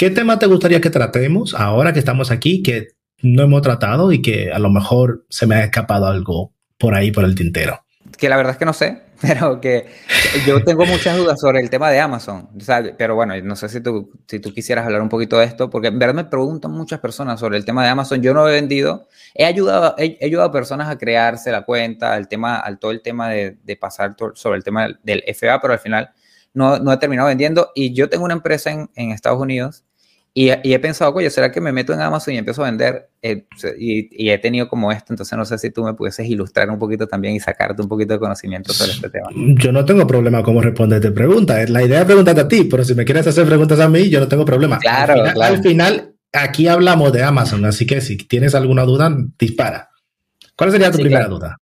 ¿Qué 0.00 0.08
tema 0.08 0.38
te 0.38 0.46
gustaría 0.46 0.80
que 0.80 0.88
tratemos 0.88 1.52
ahora 1.52 1.92
que 1.92 1.98
estamos 1.98 2.30
aquí, 2.30 2.62
que 2.62 2.88
no 3.20 3.42
hemos 3.42 3.60
tratado 3.60 4.12
y 4.12 4.22
que 4.22 4.50
a 4.50 4.58
lo 4.58 4.70
mejor 4.70 5.26
se 5.28 5.46
me 5.46 5.56
ha 5.56 5.64
escapado 5.64 6.06
algo 6.06 6.54
por 6.78 6.94
ahí, 6.94 7.10
por 7.10 7.26
el 7.26 7.34
tintero? 7.34 7.84
Que 8.16 8.30
la 8.30 8.38
verdad 8.38 8.52
es 8.52 8.58
que 8.58 8.64
no 8.64 8.72
sé, 8.72 9.02
pero 9.28 9.60
que 9.60 9.86
yo 10.46 10.64
tengo 10.64 10.86
muchas 10.86 11.16
dudas 11.16 11.40
sobre 11.40 11.60
el 11.60 11.68
tema 11.68 11.90
de 11.90 12.00
Amazon. 12.00 12.48
Pero 12.96 13.14
bueno, 13.14 13.34
no 13.42 13.54
sé 13.54 13.68
si 13.68 13.80
tú, 13.80 14.10
si 14.26 14.40
tú 14.40 14.52
quisieras 14.54 14.86
hablar 14.86 15.02
un 15.02 15.08
poquito 15.08 15.38
de 15.38 15.44
esto, 15.44 15.68
porque 15.68 15.88
en 15.88 15.98
verdad 15.98 16.14
me 16.14 16.24
preguntan 16.24 16.70
muchas 16.70 17.00
personas 17.00 17.38
sobre 17.38 17.58
el 17.58 17.64
tema 17.64 17.84
de 17.84 17.90
Amazon. 17.90 18.22
Yo 18.22 18.32
no 18.32 18.48
he 18.48 18.52
vendido, 18.52 19.08
he 19.34 19.44
ayudado, 19.44 19.94
he, 19.98 20.18
ayudado 20.24 20.48
a 20.48 20.52
personas 20.52 20.88
a 20.88 20.96
crearse 20.96 21.52
la 21.52 21.62
cuenta, 21.62 22.14
al 22.14 22.28
tema, 22.28 22.58
al 22.58 22.78
todo 22.78 22.92
el 22.92 23.02
tema 23.02 23.28
de, 23.28 23.58
de 23.62 23.76
pasar 23.76 24.16
sobre 24.34 24.56
el 24.56 24.64
tema 24.64 24.88
del, 25.02 25.22
FA, 25.34 25.60
pero 25.60 25.74
al 25.74 25.80
final 25.80 26.10
no, 26.54 26.78
no, 26.78 26.92
he 26.92 26.96
terminado 26.96 27.28
vendiendo. 27.28 27.72
Y 27.74 27.92
yo 27.92 28.08
tengo 28.08 28.24
una 28.24 28.34
empresa 28.34 28.70
en, 28.70 28.90
en 28.94 29.10
Estados 29.10 29.40
Unidos 29.40 29.84
y, 30.32 30.48
he 30.48 30.78
pensado, 30.78 31.12
oye, 31.12 31.28
¿será 31.28 31.50
que 31.50 31.60
me 31.60 31.72
meto 31.72 31.92
en 31.92 32.00
Amazon 32.00 32.34
y 32.34 32.38
empiezo 32.38 32.62
a 32.62 32.66
vender? 32.66 33.10
Eh, 33.20 33.46
y, 33.76 34.30
he 34.30 34.38
tenido 34.38 34.68
como 34.68 34.92
esto, 34.92 35.12
entonces 35.12 35.36
no 35.36 35.44
sé 35.44 35.58
si 35.58 35.70
tú 35.70 35.82
me 35.82 35.94
pudieses 35.94 36.26
ilustrar 36.28 36.70
un 36.70 36.78
poquito 36.78 37.08
también 37.08 37.34
y 37.34 37.40
sacarte 37.40 37.82
un 37.82 37.88
poquito 37.88 38.12
de 38.12 38.20
conocimiento 38.20 38.72
sobre 38.72 38.92
este 38.92 39.10
tema. 39.10 39.28
Yo 39.34 39.72
no 39.72 39.84
tengo 39.84 40.06
problema 40.06 40.44
cómo 40.44 40.60
responderte 40.60 41.10
preguntas. 41.10 41.68
La 41.68 41.82
idea 41.82 42.00
es 42.00 42.04
preguntarte 42.06 42.42
a 42.42 42.48
ti, 42.48 42.64
pero 42.64 42.84
si 42.84 42.94
me 42.94 43.04
quieres 43.04 43.26
hacer 43.26 43.44
preguntas 43.44 43.80
a 43.80 43.88
mí, 43.88 44.08
yo 44.08 44.20
no 44.20 44.28
tengo 44.28 44.44
problema. 44.44 44.78
Claro, 44.78 45.14
al 45.14 45.18
final, 45.18 45.34
claro. 45.34 45.54
Al 45.54 45.62
final, 45.62 46.14
aquí 46.32 46.68
hablamos 46.68 47.12
de 47.12 47.24
Amazon, 47.24 47.64
así 47.64 47.84
que 47.84 48.00
si 48.00 48.16
tienes 48.16 48.54
alguna 48.54 48.84
duda, 48.84 49.12
dispara. 49.36 49.90
¿Cuál 50.54 50.70
sería 50.70 50.92
tu 50.92 50.98
primera 50.98 51.26
duda? 51.26 51.56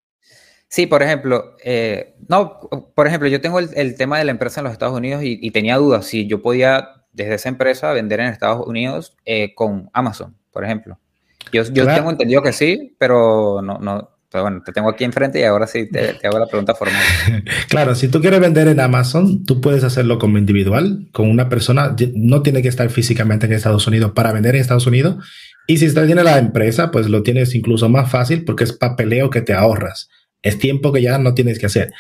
Sí, 0.69 0.89
por 0.89 1.05
ejemplo, 1.05 1.57
eh, 1.65 2.17
no, 2.29 2.59
por 2.95 3.07
ejemplo, 3.07 3.29
yo 3.29 3.41
tengo 3.41 3.61
el, 3.61 3.95
tema 3.95 4.19
de 4.19 4.25
la 4.25 4.33
empresa 4.33 4.61
en 4.61 4.65
los 4.65 4.73
Estados 4.73 4.97
Unidos 4.97 5.23
y, 5.23 5.39
y 5.41 5.53
tenía 5.53 5.77
dudas 5.77 6.07
si 6.07 6.27
yo 6.27 6.43
podía 6.43 6.96
desde 7.17 7.35
esa 7.35 7.49
empresa 7.49 7.93
vender 7.93 8.21
en 8.21 8.27
Estados 8.27 8.67
Unidos 8.67 9.17
eh, 9.25 9.55
con 9.55 9.91
Amazon, 9.93 10.37
por 10.53 10.65
ejemplo. 10.65 10.99
Yo, 11.53 11.63
yo 11.65 11.87
tengo 11.87 12.11
entendido 12.11 12.43
que 12.43 12.53
sí, 12.53 12.95
pero 12.99 13.63
no, 13.63 13.79
no, 13.79 14.11
bueno, 14.33 14.63
te 14.65 14.73
tengo 14.73 14.91
aquí 14.91 15.05
enfrente 15.05 15.41
y 15.41 15.45
ahora 15.45 15.67
sí 15.67 15.89
te, 15.91 16.15
te, 16.15 16.27
hago 16.27 16.39
la 16.39 16.47
pregunta 16.47 16.75
formal. 16.75 17.01
Claro, 17.69 17.95
si 17.95 18.09
tú 18.09 18.21
quieres 18.21 18.41
vender 18.41 18.69
en 18.69 18.81
Amazon, 18.81 19.45
tú 19.45 19.61
puedes 19.61 19.85
hacerlo 19.85 20.19
como 20.19 20.39
individual, 20.39 21.09
con 21.13 21.31
una 21.31 21.49
persona, 21.49 21.97
no 22.15 22.43
tiene 22.43 22.63
que 22.63 22.69
estar 22.69 22.89
físicamente 22.91 23.47
en 23.47 23.53
Estados 23.53 23.87
Unidos 23.87 24.13
para 24.13 24.33
vender 24.33 24.55
en 24.55 24.61
Estados 24.61 24.87
Unidos. 24.87 25.25
Y 25.67 25.79
si 25.79 25.87
usted 25.87 26.07
tiene 26.07 26.23
la 26.23 26.39
empresa, 26.39 26.91
pues 26.91 27.09
lo 27.09 27.23
tienes 27.23 27.55
incluso 27.55 27.89
más 27.89 28.11
fácil 28.11 28.45
porque 28.45 28.65
es 28.65 28.73
papeleo 28.73 29.31
que 29.31 29.41
te 29.41 29.55
ahorras. 29.55 30.09
Es 30.43 30.59
tiempo 30.59 30.93
que 30.93 31.03
ya 31.03 31.19
no 31.19 31.35
tienes 31.35 31.59
que 31.59 31.67
hacer. 31.67 31.93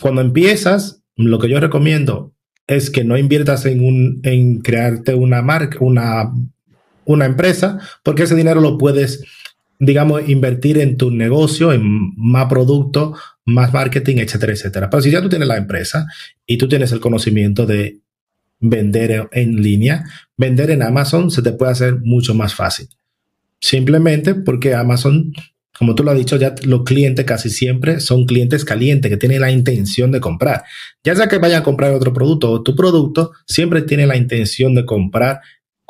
Cuando 0.00 0.20
empiezas, 0.20 1.02
lo 1.16 1.38
que 1.38 1.48
yo 1.48 1.58
recomiendo, 1.60 2.32
es 2.68 2.90
que 2.90 3.02
no 3.02 3.16
inviertas 3.16 3.64
en, 3.66 3.84
un, 3.84 4.20
en 4.22 4.60
crearte 4.60 5.14
una 5.14 5.42
marca, 5.42 5.78
una, 5.80 6.32
una 7.06 7.24
empresa, 7.24 7.80
porque 8.04 8.24
ese 8.24 8.36
dinero 8.36 8.60
lo 8.60 8.76
puedes, 8.76 9.24
digamos, 9.80 10.28
invertir 10.28 10.78
en 10.78 10.98
tu 10.98 11.10
negocio, 11.10 11.72
en 11.72 12.12
más 12.16 12.46
producto, 12.46 13.14
más 13.46 13.72
marketing, 13.72 14.18
etcétera, 14.18 14.52
etcétera. 14.52 14.90
Pero 14.90 15.02
si 15.02 15.10
ya 15.10 15.22
tú 15.22 15.30
tienes 15.30 15.48
la 15.48 15.56
empresa 15.56 16.06
y 16.46 16.58
tú 16.58 16.68
tienes 16.68 16.92
el 16.92 17.00
conocimiento 17.00 17.64
de 17.64 18.00
vender 18.60 19.28
en 19.32 19.62
línea, 19.62 20.04
vender 20.36 20.70
en 20.70 20.82
Amazon 20.82 21.30
se 21.30 21.42
te 21.42 21.52
puede 21.52 21.72
hacer 21.72 21.96
mucho 22.02 22.34
más 22.34 22.54
fácil. 22.54 22.88
Simplemente 23.60 24.34
porque 24.34 24.74
Amazon 24.74 25.32
como 25.78 25.94
tú 25.94 26.02
lo 26.02 26.10
has 26.10 26.16
dicho, 26.16 26.36
ya 26.36 26.54
los 26.64 26.82
clientes 26.82 27.24
casi 27.24 27.50
siempre 27.50 28.00
son 28.00 28.24
clientes 28.24 28.64
calientes 28.64 29.10
que 29.10 29.16
tienen 29.16 29.40
la 29.40 29.50
intención 29.50 30.10
de 30.10 30.20
comprar. 30.20 30.64
Ya 31.04 31.14
sea 31.14 31.28
que 31.28 31.38
vayan 31.38 31.60
a 31.60 31.64
comprar 31.64 31.92
otro 31.92 32.12
producto 32.12 32.50
o 32.50 32.62
tu 32.62 32.74
producto, 32.74 33.32
siempre 33.46 33.82
tiene 33.82 34.06
la 34.06 34.16
intención 34.16 34.74
de 34.74 34.84
comprar 34.84 35.40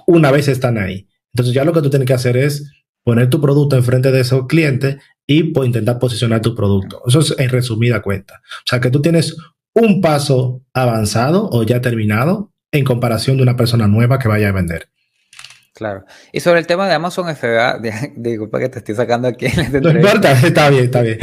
una 0.06 0.30
vez 0.30 0.48
están 0.48 0.78
ahí. 0.78 1.08
Entonces 1.32 1.54
ya 1.54 1.64
lo 1.64 1.72
que 1.72 1.82
tú 1.82 1.90
tienes 1.90 2.06
que 2.06 2.14
hacer 2.14 2.36
es 2.36 2.70
poner 3.02 3.30
tu 3.30 3.40
producto 3.40 3.76
enfrente 3.76 4.12
de 4.12 4.20
esos 4.20 4.46
clientes 4.46 4.98
y 5.26 5.44
pues, 5.44 5.66
intentar 5.66 5.98
posicionar 5.98 6.42
tu 6.42 6.54
producto. 6.54 7.02
Eso 7.06 7.20
es 7.20 7.34
en 7.38 7.48
resumida 7.48 8.02
cuenta. 8.02 8.42
O 8.44 8.66
sea 8.66 8.80
que 8.80 8.90
tú 8.90 9.00
tienes 9.00 9.36
un 9.74 10.00
paso 10.00 10.62
avanzado 10.74 11.48
o 11.50 11.62
ya 11.62 11.80
terminado 11.80 12.52
en 12.72 12.84
comparación 12.84 13.36
de 13.36 13.42
una 13.42 13.56
persona 13.56 13.86
nueva 13.86 14.18
que 14.18 14.28
vaya 14.28 14.48
a 14.48 14.52
vender. 14.52 14.88
Claro. 15.78 16.04
Y 16.32 16.40
sobre 16.40 16.58
el 16.58 16.66
tema 16.66 16.88
de 16.88 16.94
Amazon 16.94 17.32
FBA, 17.36 17.78
disculpa 18.16 18.58
que 18.58 18.68
te 18.68 18.78
estoy 18.80 18.96
sacando 18.96 19.28
aquí. 19.28 19.46
no 19.80 19.90
importa, 19.90 20.32
está 20.32 20.70
bien, 20.70 20.86
está 20.86 21.02
bien. 21.02 21.20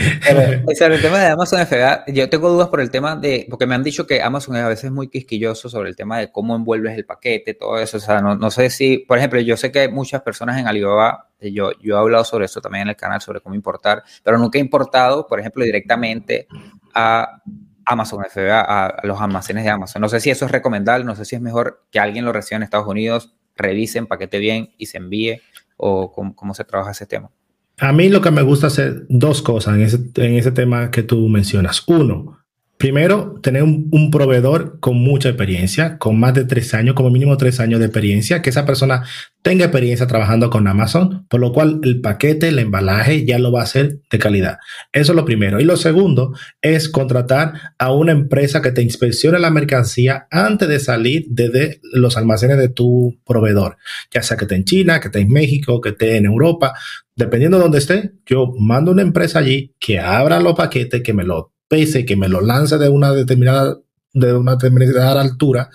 sobre 0.79 0.95
el 0.95 1.01
tema 1.01 1.19
de 1.19 1.27
Amazon 1.27 1.67
FBA, 1.67 2.05
yo 2.07 2.29
tengo 2.29 2.49
dudas 2.49 2.69
por 2.69 2.79
el 2.79 2.89
tema 2.89 3.17
de, 3.17 3.47
porque 3.49 3.67
me 3.67 3.75
han 3.75 3.83
dicho 3.83 4.07
que 4.07 4.21
Amazon 4.21 4.55
es 4.55 4.63
a 4.63 4.69
veces 4.69 4.91
muy 4.93 5.09
quisquilloso 5.09 5.67
sobre 5.67 5.89
el 5.89 5.97
tema 5.97 6.19
de 6.19 6.31
cómo 6.31 6.55
envuelves 6.55 6.97
el 6.97 7.03
paquete, 7.03 7.53
todo 7.53 7.77
eso. 7.79 7.97
O 7.97 7.99
sea, 7.99 8.21
no, 8.21 8.37
no 8.37 8.49
sé 8.49 8.69
si, 8.69 8.99
por 8.99 9.17
ejemplo, 9.17 9.41
yo 9.41 9.57
sé 9.57 9.73
que 9.73 9.89
muchas 9.89 10.21
personas 10.21 10.57
en 10.57 10.67
Alibaba, 10.67 11.27
yo, 11.41 11.71
yo 11.81 11.97
he 11.97 11.99
hablado 11.99 12.23
sobre 12.23 12.45
eso 12.45 12.61
también 12.61 12.83
en 12.83 12.89
el 12.91 12.95
canal, 12.95 13.19
sobre 13.19 13.41
cómo 13.41 13.55
importar, 13.55 14.03
pero 14.23 14.37
nunca 14.37 14.57
he 14.57 14.61
importado, 14.61 15.27
por 15.27 15.37
ejemplo, 15.41 15.65
directamente 15.65 16.47
a 16.93 17.41
Amazon 17.85 18.23
FBA, 18.23 18.61
a 18.61 19.05
los 19.05 19.19
almacenes 19.19 19.65
de 19.65 19.69
Amazon. 19.69 20.01
No 20.01 20.07
sé 20.07 20.21
si 20.21 20.29
eso 20.29 20.45
es 20.45 20.51
recomendable, 20.51 21.03
no 21.03 21.13
sé 21.13 21.25
si 21.25 21.35
es 21.35 21.41
mejor 21.41 21.83
que 21.91 21.99
alguien 21.99 22.23
lo 22.23 22.31
reciba 22.31 22.55
en 22.55 22.63
Estados 22.63 22.87
Unidos, 22.87 23.35
revisen, 23.55 24.07
paquete 24.07 24.39
bien 24.39 24.69
y 24.77 24.85
se 24.87 24.97
envíe, 24.97 25.41
o 25.77 26.11
cómo, 26.11 26.53
se 26.53 26.63
trabaja 26.63 26.91
ese 26.91 27.05
tema. 27.05 27.31
A 27.77 27.91
mí 27.91 28.09
lo 28.09 28.21
que 28.21 28.31
me 28.31 28.41
gusta 28.41 28.67
hacer 28.67 29.05
dos 29.09 29.41
cosas 29.41 29.75
en 29.75 29.81
ese, 29.81 29.97
en 30.15 30.35
ese 30.35 30.51
tema 30.51 30.91
que 30.91 31.03
tú 31.03 31.27
mencionas. 31.27 31.83
Uno, 31.87 32.39
Primero, 32.77 33.39
tener 33.41 33.63
un, 33.63 34.11
proveedor 34.11 34.81
con 34.81 34.97
mucha 34.97 35.29
experiencia, 35.29 35.97
con 35.97 36.19
más 36.19 36.33
de 36.33 36.43
tres 36.43 36.73
años, 36.73 36.93
como 36.93 37.09
mínimo 37.09 37.37
tres 37.37 37.61
años 37.61 37.79
de 37.79 37.85
experiencia, 37.85 38.41
que 38.41 38.49
esa 38.49 38.65
persona 38.65 39.03
tenga 39.41 39.63
experiencia 39.63 40.07
trabajando 40.07 40.49
con 40.49 40.67
Amazon, 40.67 41.25
por 41.29 41.39
lo 41.39 41.53
cual 41.53 41.79
el 41.83 42.01
paquete, 42.01 42.49
el 42.49 42.59
embalaje 42.59 43.25
ya 43.25 43.39
lo 43.39 43.53
va 43.53 43.61
a 43.61 43.63
hacer 43.63 43.99
de 44.11 44.19
calidad. 44.19 44.57
Eso 44.91 45.13
es 45.13 45.15
lo 45.15 45.23
primero. 45.23 45.61
Y 45.61 45.63
lo 45.63 45.77
segundo 45.77 46.33
es 46.61 46.89
contratar 46.89 47.53
a 47.79 47.93
una 47.93 48.11
empresa 48.11 48.61
que 48.61 48.73
te 48.73 48.81
inspeccione 48.81 49.39
la 49.39 49.51
mercancía 49.51 50.27
antes 50.29 50.67
de 50.67 50.79
salir 50.79 51.27
desde 51.29 51.79
los 51.93 52.17
almacenes 52.17 52.57
de 52.57 52.67
tu 52.67 53.17
proveedor, 53.25 53.77
ya 54.13 54.21
sea 54.21 54.35
que 54.35 54.43
esté 54.43 54.55
en 54.55 54.65
China, 54.65 54.99
que 54.99 55.07
esté 55.07 55.21
en 55.21 55.29
México, 55.29 55.79
que 55.79 55.89
esté 55.89 56.17
en 56.17 56.25
Europa. 56.25 56.73
Dependiendo 57.15 57.55
de 57.55 57.63
dónde 57.63 57.77
esté, 57.77 58.11
yo 58.25 58.51
mando 58.59 58.91
una 58.91 59.01
empresa 59.01 59.39
allí 59.39 59.73
que 59.79 59.99
abra 59.99 60.41
los 60.41 60.55
paquetes, 60.55 61.01
que 61.01 61.13
me 61.13 61.23
lo 61.23 61.54
pese 61.67 62.05
que 62.05 62.15
me 62.15 62.29
lo 62.29 62.41
lance 62.41 62.77
de 62.77 62.89
una 62.89 63.11
determinada, 63.11 63.77
de 64.13 64.33
una 64.33 64.53
determinada 64.53 65.21
altura, 65.21 65.69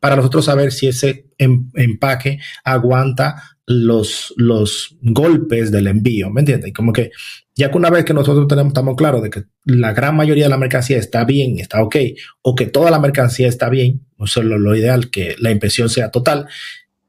para 0.00 0.16
nosotros 0.16 0.44
saber 0.44 0.72
si 0.72 0.88
ese 0.88 1.26
em, 1.38 1.70
empaque 1.74 2.38
aguanta 2.64 3.42
los, 3.66 4.32
los 4.36 4.96
golpes 5.02 5.72
del 5.72 5.88
envío, 5.88 6.30
¿me 6.30 6.40
entiendes? 6.40 6.72
Como 6.72 6.92
que 6.92 7.10
ya 7.56 7.70
que 7.70 7.76
una 7.78 7.90
vez 7.90 8.04
que 8.04 8.14
nosotros 8.14 8.46
tenemos, 8.46 8.70
estamos 8.70 8.96
claros 8.96 9.22
de 9.22 9.30
que 9.30 9.44
la 9.64 9.92
gran 9.92 10.14
mayoría 10.14 10.44
de 10.44 10.50
la 10.50 10.58
mercancía 10.58 10.98
está 10.98 11.24
bien, 11.24 11.58
está 11.58 11.82
ok, 11.82 11.96
o 12.42 12.54
que 12.54 12.66
toda 12.66 12.90
la 12.90 13.00
mercancía 13.00 13.48
está 13.48 13.68
bien, 13.68 14.06
es 14.18 14.36
lo, 14.36 14.58
lo 14.58 14.76
ideal, 14.76 15.10
que 15.10 15.36
la 15.38 15.50
impresión 15.50 15.88
sea 15.88 16.10
total, 16.10 16.46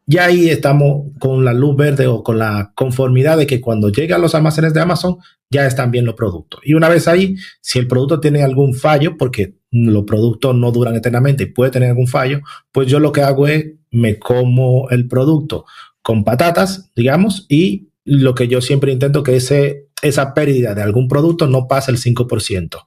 ya 0.06 0.26
ahí 0.26 0.50
estamos 0.50 1.12
con 1.20 1.44
la 1.44 1.54
luz 1.54 1.76
verde 1.76 2.08
o 2.08 2.24
con 2.24 2.40
la 2.40 2.72
conformidad 2.76 3.38
de 3.38 3.46
que 3.46 3.60
cuando 3.60 3.90
llega 3.90 4.16
a 4.16 4.20
los 4.20 4.36
almacenes 4.36 4.74
de 4.74 4.80
Amazon 4.80 5.18
ya 5.50 5.66
están 5.66 5.92
bien 5.92 6.06
los 6.06 6.16
productos. 6.16 6.62
Y 6.64 6.74
una 6.74 6.90
vez 6.90 7.08
ahí, 7.08 7.36
si 7.62 7.80
el 7.80 7.88
producto 7.88 8.20
tiene 8.20 8.44
algún 8.44 8.74
fallo, 8.74 9.18
porque 9.18 9.56
los 9.72 10.04
productos 10.04 10.56
no 10.56 10.72
duran 10.72 10.96
eternamente 10.96 11.44
y 11.44 11.48
puede 11.48 11.72
tener 11.72 11.90
algún 11.90 12.08
fallo, 12.08 12.42
pues 12.72 12.88
yo 12.88 13.00
lo 13.00 13.12
que 13.12 13.22
hago 13.22 13.48
es 13.48 13.66
me 13.92 14.20
como 14.20 14.90
el 14.90 15.08
producto 15.08 15.66
con 16.02 16.24
patatas, 16.24 16.92
digamos, 16.96 17.46
y 17.50 17.90
lo 18.04 18.36
que 18.36 18.48
yo 18.48 18.62
siempre 18.62 18.92
intento 18.92 19.24
que 19.24 19.36
ese, 19.36 19.88
esa 20.02 20.34
pérdida 20.34 20.74
de 20.74 20.82
algún 20.82 21.08
producto 21.08 21.48
no 21.48 21.68
pase 21.68 21.92
el 21.92 21.98
5% 21.98 22.86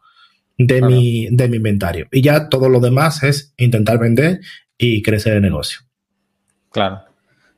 de, 0.57 0.83
mi, 0.83 1.29
de 1.31 1.49
mi 1.49 1.57
inventario. 1.57 2.07
Y 2.11 2.23
ya 2.23 2.49
todo 2.49 2.69
lo 2.69 2.81
demás 2.81 3.23
es 3.23 3.55
intentar 3.59 3.99
vender 3.99 4.41
y 4.79 5.03
crecer 5.03 5.35
el 5.35 5.43
negocio. 5.43 5.81
Claro. 6.71 7.03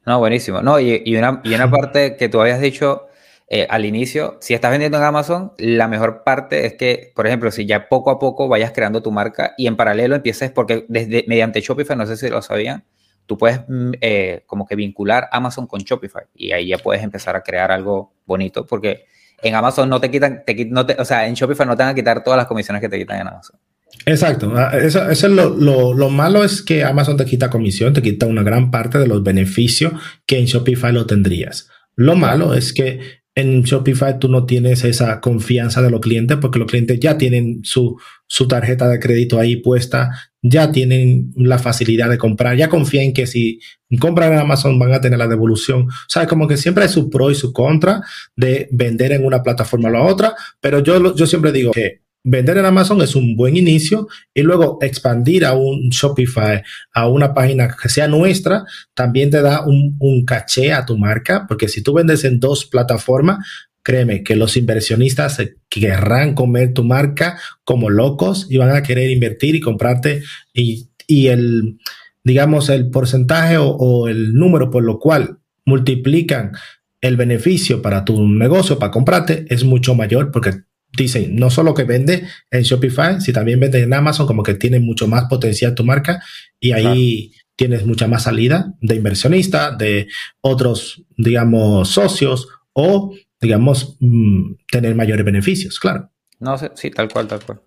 No, 0.05 0.19
buenísimo. 0.19 0.63
No, 0.63 0.81
y, 0.81 1.17
una, 1.17 1.41
y 1.45 1.55
una 1.55 1.71
parte 1.71 2.17
que 2.17 2.29
tú 2.29 2.41
habías 2.41 2.61
dicho 2.61 3.07
eh, 3.55 3.67
al 3.69 3.85
inicio, 3.85 4.39
si 4.41 4.55
estás 4.55 4.71
vendiendo 4.71 4.97
en 4.97 5.05
Amazon, 5.05 5.53
la 5.59 5.87
mejor 5.87 6.23
parte 6.25 6.65
es 6.65 6.73
que, 6.73 7.13
por 7.15 7.27
ejemplo, 7.27 7.51
si 7.51 7.67
ya 7.67 7.87
poco 7.87 8.11
a 8.11 8.19
poco 8.19 8.49
vayas 8.49 8.73
creando 8.73 9.03
tu 9.03 9.13
marca 9.13 9.53
y 9.59 9.67
en 9.67 9.77
paralelo 9.77 10.17
empieces, 10.17 10.51
porque 10.51 10.87
desde 10.89 11.27
mediante 11.29 11.61
Shopify, 11.61 11.95
no 11.95 12.07
sé 12.07 12.17
si 12.17 12.31
lo 12.31 12.41
sabían, 12.41 12.87
tú 13.27 13.37
puedes 13.37 13.61
mm, 13.69 13.91
eh, 14.01 14.45
como 14.47 14.65
que 14.65 14.75
vincular 14.75 15.29
Amazon 15.31 15.67
con 15.67 15.81
Shopify 15.81 16.23
y 16.35 16.53
ahí 16.53 16.69
ya 16.69 16.79
puedes 16.79 17.03
empezar 17.03 17.37
a 17.37 17.43
crear 17.43 17.71
algo 17.71 18.15
bonito, 18.25 18.67
porque 18.67 19.05
en 19.43 19.55
Amazon 19.55 19.91
no 19.91 20.01
te 20.01 20.11
quitan, 20.11 20.45
te, 20.47 20.65
no 20.65 20.87
te, 20.87 20.97
o 20.99 21.05
sea, 21.05 21.27
en 21.27 21.35
Shopify 21.35 21.67
no 21.67 21.77
te 21.77 21.83
van 21.83 21.93
a 21.93 21.95
quitar 21.95 22.25
todas 22.25 22.39
las 22.39 22.47
comisiones 22.47 22.81
que 22.81 22.89
te 22.89 22.99
quitan 22.99 23.21
en 23.21 23.29
Amazon. 23.29 23.61
Exacto. 24.07 24.51
Ah, 24.57 24.71
eso, 24.79 25.11
es 25.11 25.23
lo, 25.25 26.09
malo 26.09 26.43
es 26.43 26.63
que 26.63 26.85
Amazon 26.85 27.19
te 27.19 27.27
quita 27.27 27.51
comisión, 27.51 27.93
te 27.93 28.01
quita 28.01 28.25
una 28.25 28.43
gran 28.43 28.71
parte 28.71 28.97
de 28.99 29.07
los 29.07 29.23
beneficios 29.23 29.93
que 30.25 30.39
en 30.39 30.47
Shopify 30.47 30.91
lo 30.91 31.05
tendrías. 31.05 31.69
Lo 31.95 32.17
malo 32.17 32.55
es 32.55 32.73
que 32.73 33.22
en 33.35 33.63
Shopify 33.63 34.19
tú 34.19 34.29
no 34.29 34.45
tienes 34.45 34.85
esa 34.85 35.21
confianza 35.21 35.81
de 35.81 35.91
los 35.91 36.01
clientes 36.01 36.37
porque 36.41 36.59
los 36.59 36.69
clientes 36.69 37.01
ya 37.01 37.17
tienen 37.17 37.61
su, 37.65 37.99
su 38.27 38.47
tarjeta 38.47 38.89
de 38.89 38.99
crédito 38.99 39.39
ahí 39.39 39.57
puesta, 39.57 40.11
ya 40.43 40.71
tienen 40.71 41.33
la 41.37 41.59
facilidad 41.59 42.11
de 42.11 42.19
comprar, 42.19 42.57
ya 42.57 42.69
confían 42.69 43.13
que 43.13 43.27
si 43.27 43.61
compran 43.99 44.35
en 44.35 44.41
Amazon 44.41 44.79
van 44.79 44.93
a 44.93 45.01
tener 45.01 45.19
la 45.19 45.29
devolución. 45.29 45.83
O 45.83 46.09
sea, 46.09 46.27
como 46.27 46.47
que 46.47 46.57
siempre 46.57 46.85
hay 46.85 46.91
su 46.91 47.09
pro 47.09 47.31
y 47.31 47.35
su 47.35 47.53
contra 47.53 48.03
de 48.37 48.69
vender 48.71 49.13
en 49.13 49.25
una 49.25 49.43
plataforma 49.43 49.89
o 49.89 49.93
la 49.93 50.03
otra, 50.03 50.35
pero 50.61 50.81
yo, 50.81 51.15
yo 51.15 51.27
siempre 51.27 51.53
digo 51.53 51.73
que 51.73 52.03
vender 52.25 52.59
en 52.59 52.67
Amazon 52.67 53.01
es 53.03 53.17
un 53.17 53.37
buen 53.37 53.57
inicio 53.57 54.09
y 54.33 54.43
luego 54.43 54.79
expandir 54.81 55.45
a 55.45 55.55
un 55.55 55.89
Shopify, 55.91 56.63
a 56.93 57.09
una 57.09 57.35
página 57.35 57.75
que 57.81 57.89
sea 57.89 58.09
nuestra, 58.09 58.65
también 58.95 59.31
te 59.31 59.43
da 59.43 59.65
un, 59.67 60.25
caché 60.25 60.73
a 60.73 60.87
tu 60.87 60.97
marca, 60.97 61.47
porque 61.49 61.69
si 61.69 61.83
tú 61.83 61.95
vendes 61.95 62.25
en 62.25 62.39
dos 62.39 62.65
plataformas, 62.65 63.47
créeme 63.83 64.23
que 64.23 64.37
los 64.37 64.57
inversionistas 64.57 65.43
querrán 65.69 66.35
comer 66.35 66.73
tu 66.73 66.85
marca 66.85 67.39
como 67.65 67.91
locos 67.91 68.47
y 68.49 68.57
van 68.57 68.71
a 68.71 68.83
querer 68.83 69.11
invertir 69.11 69.57
y 69.57 69.61
comprarte 69.61 70.23
y, 70.55 70.89
el, 71.27 71.79
digamos, 72.23 72.69
el 72.69 72.91
porcentaje 72.91 73.57
o, 73.57 73.67
o 73.71 74.09
el 74.09 74.35
número 74.35 74.71
por 74.71 74.85
lo 74.85 75.01
cual 75.01 75.39
multiplican 75.65 76.53
el 77.01 77.17
beneficio 77.17 77.83
para 77.83 78.05
tu 78.05 78.27
negocio, 78.29 78.79
para 78.79 78.93
comprarte, 78.93 79.45
es 79.49 79.65
mucho 79.65 79.97
mayor 79.97 80.31
porque 80.31 80.63
dicen, 80.97 81.37
no 81.37 81.51
solo 81.51 81.75
que 81.75 81.85
vende 81.85 82.27
en 82.51 82.63
Shopify, 82.63 83.21
si 83.21 83.33
también 83.33 83.61
vende 83.61 83.83
en 83.83 83.95
Amazon, 83.95 84.27
como 84.27 84.43
que 84.43 84.55
tiene 84.55 84.81
mucho 84.81 85.09
más 85.09 85.25
potencial 85.25 85.75
tu 85.75 85.85
marca 85.85 86.23
y 86.61 86.73
ahí 86.73 87.33
tienes 87.57 87.87
mucha 87.87 88.09
más 88.09 88.25
salida 88.25 88.75
de 88.81 88.97
inversionistas, 88.97 89.77
de 89.79 90.09
otros, 90.41 91.03
digamos, 91.17 91.89
socios 91.89 92.49
o, 92.73 93.15
digamos, 93.41 93.97
mm, 94.01 94.55
tener 94.71 94.95
mayores 94.95 95.25
beneficios, 95.25 95.79
claro. 95.79 96.11
No, 96.41 96.57
sí, 96.59 96.91
tal 96.91 97.09
cual, 97.09 97.29
tal 97.29 97.41
cual. 97.41 97.61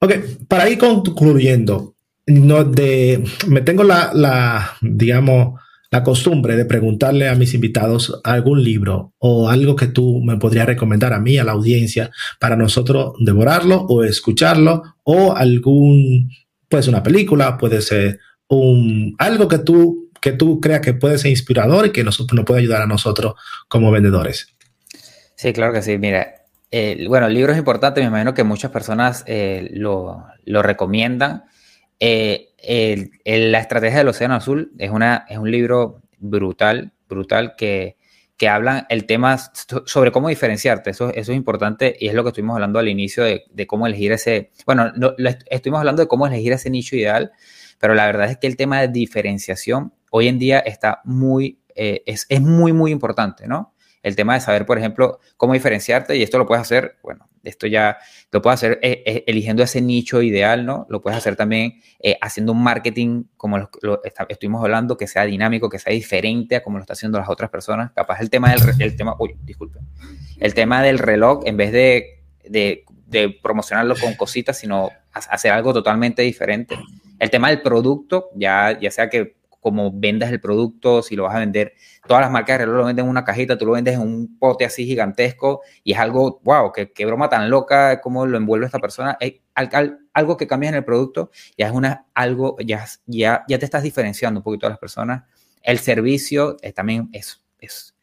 Ok, 0.00 0.12
para 0.46 0.68
ir 0.68 0.78
concluyendo, 0.78 1.96
no 2.26 2.64
de, 2.64 3.24
me 3.48 3.62
tengo 3.62 3.82
la, 3.82 4.12
la, 4.14 4.76
digamos, 4.80 5.60
la 5.90 6.02
costumbre 6.02 6.56
de 6.56 6.64
preguntarle 6.64 7.28
a 7.28 7.34
mis 7.34 7.54
invitados 7.54 8.20
algún 8.24 8.62
libro 8.62 9.14
o 9.18 9.48
algo 9.48 9.74
que 9.74 9.86
tú 9.86 10.20
me 10.22 10.36
podrías 10.36 10.66
recomendar 10.66 11.12
a 11.12 11.20
mí, 11.20 11.38
a 11.38 11.44
la 11.44 11.52
audiencia, 11.52 12.10
para 12.38 12.56
nosotros 12.56 13.14
devorarlo 13.20 13.86
o 13.88 14.04
escucharlo 14.04 14.82
o 15.04 15.34
algún, 15.34 16.30
pues 16.68 16.88
una 16.88 17.02
película, 17.02 17.56
puede 17.56 17.80
ser 17.80 18.20
un, 18.48 19.14
algo 19.18 19.48
que 19.48 19.58
tú, 19.58 20.10
que 20.20 20.32
tú 20.32 20.60
creas 20.60 20.80
que 20.80 20.94
puede 20.94 21.16
ser 21.16 21.30
inspirador 21.30 21.86
y 21.86 21.92
que 21.92 22.04
nos, 22.04 22.20
nos 22.32 22.44
puede 22.44 22.60
ayudar 22.60 22.82
a 22.82 22.86
nosotros 22.86 23.34
como 23.68 23.90
vendedores. 23.90 24.54
Sí, 25.36 25.52
claro 25.52 25.72
que 25.72 25.82
sí. 25.82 25.96
Mira, 25.96 26.34
bueno, 27.08 27.28
el 27.28 27.34
libro 27.34 27.52
es 27.52 27.58
importante, 27.58 28.00
me 28.02 28.08
imagino 28.08 28.34
que 28.34 28.44
muchas 28.44 28.70
personas 28.70 29.24
eh, 29.26 29.70
lo, 29.72 30.24
lo 30.44 30.62
recomiendan. 30.62 31.44
Eh, 32.00 32.47
la 32.62 33.58
estrategia 33.58 33.98
del 33.98 34.08
Océano 34.08 34.34
Azul 34.34 34.72
es, 34.78 34.90
una, 34.90 35.24
es 35.28 35.38
un 35.38 35.50
libro 35.50 36.02
brutal, 36.18 36.92
brutal 37.08 37.54
que, 37.56 37.96
que 38.38 38.48
habla 38.48 38.86
el 38.88 39.04
tema 39.04 39.36
sobre 39.84 40.12
cómo 40.12 40.28
diferenciarte. 40.28 40.90
Eso, 40.90 41.10
eso 41.10 41.32
es 41.32 41.36
importante 41.36 41.96
y 41.98 42.06
es 42.06 42.14
lo 42.14 42.22
que 42.22 42.28
estuvimos 42.28 42.54
hablando 42.54 42.78
al 42.78 42.88
inicio 42.88 43.24
de, 43.24 43.66
cómo 43.66 43.86
elegir 43.86 44.12
ese, 44.12 44.52
bueno, 44.64 44.92
estuvimos 45.50 45.80
hablando 45.80 46.02
de 46.02 46.08
cómo 46.08 46.26
elegir 46.26 46.52
ese 46.52 46.70
nicho 46.70 46.94
ideal, 46.94 47.32
pero 47.80 47.94
la 47.94 48.06
verdad 48.06 48.30
es 48.30 48.38
que 48.38 48.46
el 48.46 48.56
tema 48.56 48.80
de 48.80 48.88
diferenciación 48.88 49.92
hoy 50.10 50.28
en 50.28 50.38
día 50.38 50.60
está 50.60 51.00
muy, 51.04 51.58
eh, 51.74 52.02
es, 52.06 52.26
es 52.28 52.40
muy, 52.40 52.72
muy 52.72 52.92
importante, 52.92 53.48
¿no? 53.48 53.74
El 54.02 54.16
tema 54.16 54.34
de 54.34 54.40
saber, 54.40 54.66
por 54.66 54.78
ejemplo, 54.78 55.18
cómo 55.36 55.54
diferenciarte 55.54 56.16
y 56.16 56.22
esto 56.22 56.38
lo 56.38 56.46
puedes 56.46 56.62
hacer, 56.62 56.96
bueno, 57.02 57.28
esto 57.44 57.66
ya 57.66 57.98
lo 58.30 58.42
puedes 58.42 58.58
hacer 58.58 58.78
eh, 58.82 59.02
eh, 59.06 59.24
eligiendo 59.26 59.62
ese 59.62 59.80
nicho 59.80 60.22
ideal, 60.22 60.64
¿no? 60.64 60.86
Lo 60.88 61.00
puedes 61.00 61.16
hacer 61.16 61.36
también 61.36 61.80
eh, 62.00 62.16
haciendo 62.20 62.52
un 62.52 62.62
marketing, 62.62 63.24
como 63.36 63.58
lo, 63.58 64.02
estuvimos 64.28 64.62
hablando, 64.62 64.96
que 64.96 65.06
sea 65.06 65.24
dinámico, 65.24 65.68
que 65.68 65.78
sea 65.78 65.92
diferente 65.92 66.56
a 66.56 66.62
como 66.62 66.78
lo 66.78 66.82
están 66.82 66.94
haciendo 66.94 67.18
las 67.18 67.28
otras 67.28 67.50
personas. 67.50 67.92
Capaz 67.92 68.20
el 68.20 68.30
tema 68.30 68.52
del, 68.52 68.60
el 68.78 68.96
tema, 68.96 69.16
uy, 69.18 69.36
disculpe, 69.42 69.80
el 70.38 70.54
tema 70.54 70.82
del 70.82 70.98
reloj, 70.98 71.42
en 71.46 71.56
vez 71.56 71.72
de, 71.72 72.22
de, 72.44 72.84
de 73.06 73.30
promocionarlo 73.42 73.94
con 73.96 74.14
cositas, 74.14 74.58
sino 74.58 74.90
hacer 75.12 75.52
algo 75.52 75.72
totalmente 75.72 76.22
diferente. 76.22 76.76
El 77.18 77.30
tema 77.30 77.48
del 77.48 77.62
producto, 77.62 78.30
ya, 78.34 78.78
ya 78.78 78.90
sea 78.90 79.08
que 79.08 79.37
como 79.60 79.92
vendas 79.92 80.30
el 80.30 80.40
producto, 80.40 81.02
si 81.02 81.16
lo 81.16 81.24
vas 81.24 81.34
a 81.34 81.40
vender. 81.40 81.74
Todas 82.06 82.22
las 82.22 82.30
marcas 82.30 82.58
de 82.58 82.66
reloj 82.66 82.78
lo 82.78 82.86
venden 82.86 83.04
en 83.04 83.10
una 83.10 83.24
cajita, 83.24 83.58
tú 83.58 83.66
lo 83.66 83.72
vendes 83.72 83.94
en 83.94 84.00
un 84.00 84.38
pote 84.38 84.64
así 84.64 84.84
gigantesco 84.86 85.62
y 85.84 85.92
es 85.92 85.98
algo, 85.98 86.40
wow, 86.44 86.72
qué, 86.72 86.92
qué 86.92 87.06
broma 87.06 87.28
tan 87.28 87.50
loca, 87.50 88.00
cómo 88.00 88.26
lo 88.26 88.36
envuelve 88.36 88.66
esta 88.66 88.78
persona. 88.78 89.18
algo 90.12 90.36
que 90.36 90.46
cambias 90.46 90.72
en 90.72 90.78
el 90.78 90.84
producto 90.84 91.30
ya 91.56 91.66
es 91.66 91.72
una, 91.72 92.06
algo, 92.14 92.56
ya, 92.64 92.86
ya, 93.06 93.44
ya 93.48 93.58
te 93.58 93.64
estás 93.64 93.82
diferenciando 93.82 94.40
un 94.40 94.44
poquito 94.44 94.66
a 94.66 94.70
las 94.70 94.78
personas. 94.78 95.24
El 95.62 95.78
servicio 95.78 96.56
también 96.74 97.08
es, 97.12 97.42
es, 97.58 97.94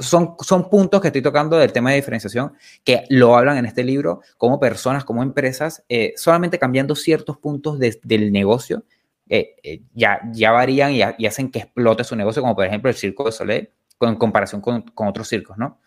son, 0.00 0.36
son 0.40 0.68
puntos 0.68 1.00
que 1.00 1.08
estoy 1.08 1.22
tocando 1.22 1.56
del 1.56 1.72
tema 1.72 1.90
de 1.90 1.96
diferenciación 1.96 2.52
que 2.84 3.04
lo 3.08 3.36
hablan 3.36 3.58
en 3.58 3.66
este 3.66 3.84
libro 3.84 4.20
como 4.36 4.60
personas, 4.60 5.04
como 5.04 5.22
empresas, 5.22 5.84
eh, 5.88 6.12
solamente 6.16 6.58
cambiando 6.58 6.94
ciertos 6.94 7.38
puntos 7.38 7.78
del 7.78 8.32
negocio, 8.32 8.84
eh, 9.34 9.56
eh, 9.62 9.80
ya, 9.94 10.20
ya 10.34 10.50
varían 10.50 10.92
y, 10.92 11.26
hacen 11.26 11.50
que 11.50 11.60
explote 11.60 12.04
su 12.04 12.14
negocio, 12.14 12.42
como 12.42 12.54
por 12.54 12.66
ejemplo 12.66 12.90
el 12.90 12.96
Circo 12.96 13.24
de 13.24 13.32
Soleil, 13.32 13.70
en 13.98 14.16
comparación 14.16 14.60
con, 14.60 14.82
con 14.82 15.08
otros 15.08 15.26
circos, 15.26 15.56
¿no? 15.56 15.80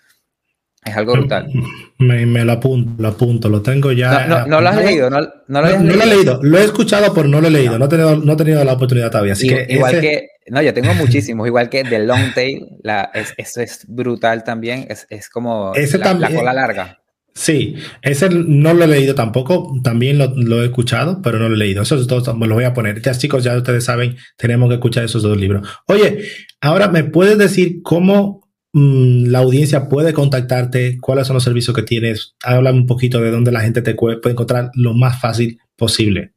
Es 0.84 0.98
algo 0.98 1.14
brutal. 1.14 1.52
Me, 2.00 2.26
me, 2.26 2.44
lo 2.44 2.54
apunto, 2.54 3.00
lo 3.00 3.08
apunto, 3.08 3.48
lo 3.48 3.62
tengo 3.62 3.92
ya. 3.92 4.26
No, 4.26 4.48
no, 4.48 4.62
lo 4.62 4.70
has 4.70 4.78
leído, 4.78 5.12
no, 5.12 5.20
no 5.20 5.62
lo, 5.62 5.80
no, 5.80 5.94
lo 5.94 6.04
he 6.04 6.08
leído, 6.08 6.40
lo 6.42 6.58
he 6.58 6.64
escuchado, 6.64 7.14
pero 7.14 7.28
no 7.28 7.40
lo 7.40 7.48
he 7.48 7.52
leído, 7.52 7.78
no, 7.78 7.86
he, 7.86 7.88
tenido, 7.88 8.16
no 8.18 8.34
he 8.34 8.36
tenido 8.36 8.64
la 8.64 8.74
oportunidad 8.74 9.12
todavía. 9.12 9.34
Así 9.34 9.48
que 9.48 9.68
igual 9.70 10.02
que, 10.02 10.30
no, 10.48 10.64
yo 10.64 10.74
tengo 10.74 10.96
muchísimos, 10.96 11.46
igual 11.46 11.70
que 11.70 11.84
The 11.84 12.00
Long 12.00 12.34
Tail, 12.34 12.80
la, 12.82 13.12
es, 13.14 13.36
eso 13.38 13.62
es 13.62 13.86
brutal 13.88 14.44
también, 14.44 14.88
es, 14.90 15.06
es 15.12 15.30
como 15.30 15.72
ese 15.76 16.00
la, 16.00 16.06
también, 16.06 16.34
la, 16.34 16.40
cola 16.40 16.54
larga. 16.54 17.00
Sí, 17.36 17.76
ese 18.02 18.30
no 18.30 18.74
lo 18.74 18.86
he 18.86 18.88
leído 18.88 19.14
tampoco, 19.14 19.80
también 19.84 20.18
lo, 20.18 20.62
he 20.64 20.66
escuchado, 20.66 21.22
pero 21.22 21.38
no 21.38 21.50
lo 21.50 21.56
he 21.56 21.60
leído. 21.60 21.84
Esos 21.84 22.08
dos 22.08 22.26
los 22.28 22.50
voy 22.50 22.64
a 22.64 22.74
poner. 22.74 23.02
Ya 23.02 23.14
chicos, 23.14 23.44
ya 23.44 23.58
ustedes 23.58 23.84
saben, 23.84 24.16
tenemos 24.38 24.70
que 24.70 24.76
escuchar 24.76 25.04
esos 25.04 25.22
dos 25.22 25.38
libros. 25.38 25.68
Oye, 25.88 26.26
ahora 26.62 26.88
me 26.88 27.04
puedes 27.04 27.38
decir 27.38 27.82
cómo 27.84 28.46
Mm, 28.78 29.28
la 29.28 29.40
audiencia 29.40 29.88
puede 29.88 30.12
contactarte, 30.12 30.98
cuáles 31.00 31.28
son 31.28 31.36
los 31.36 31.46
servicios 31.46 31.74
que 31.74 31.82
tienes, 31.82 32.36
háblame 32.44 32.80
un 32.80 32.86
poquito 32.86 33.22
de 33.22 33.32
dónde 33.32 33.54
la 33.54 33.62
gente 33.62 33.82
te 33.82 33.96
puede 33.96 34.20
encontrar 34.26 34.70
lo 34.74 34.94
más 34.94 35.22
fácil 35.22 35.60
posible. 35.78 36.34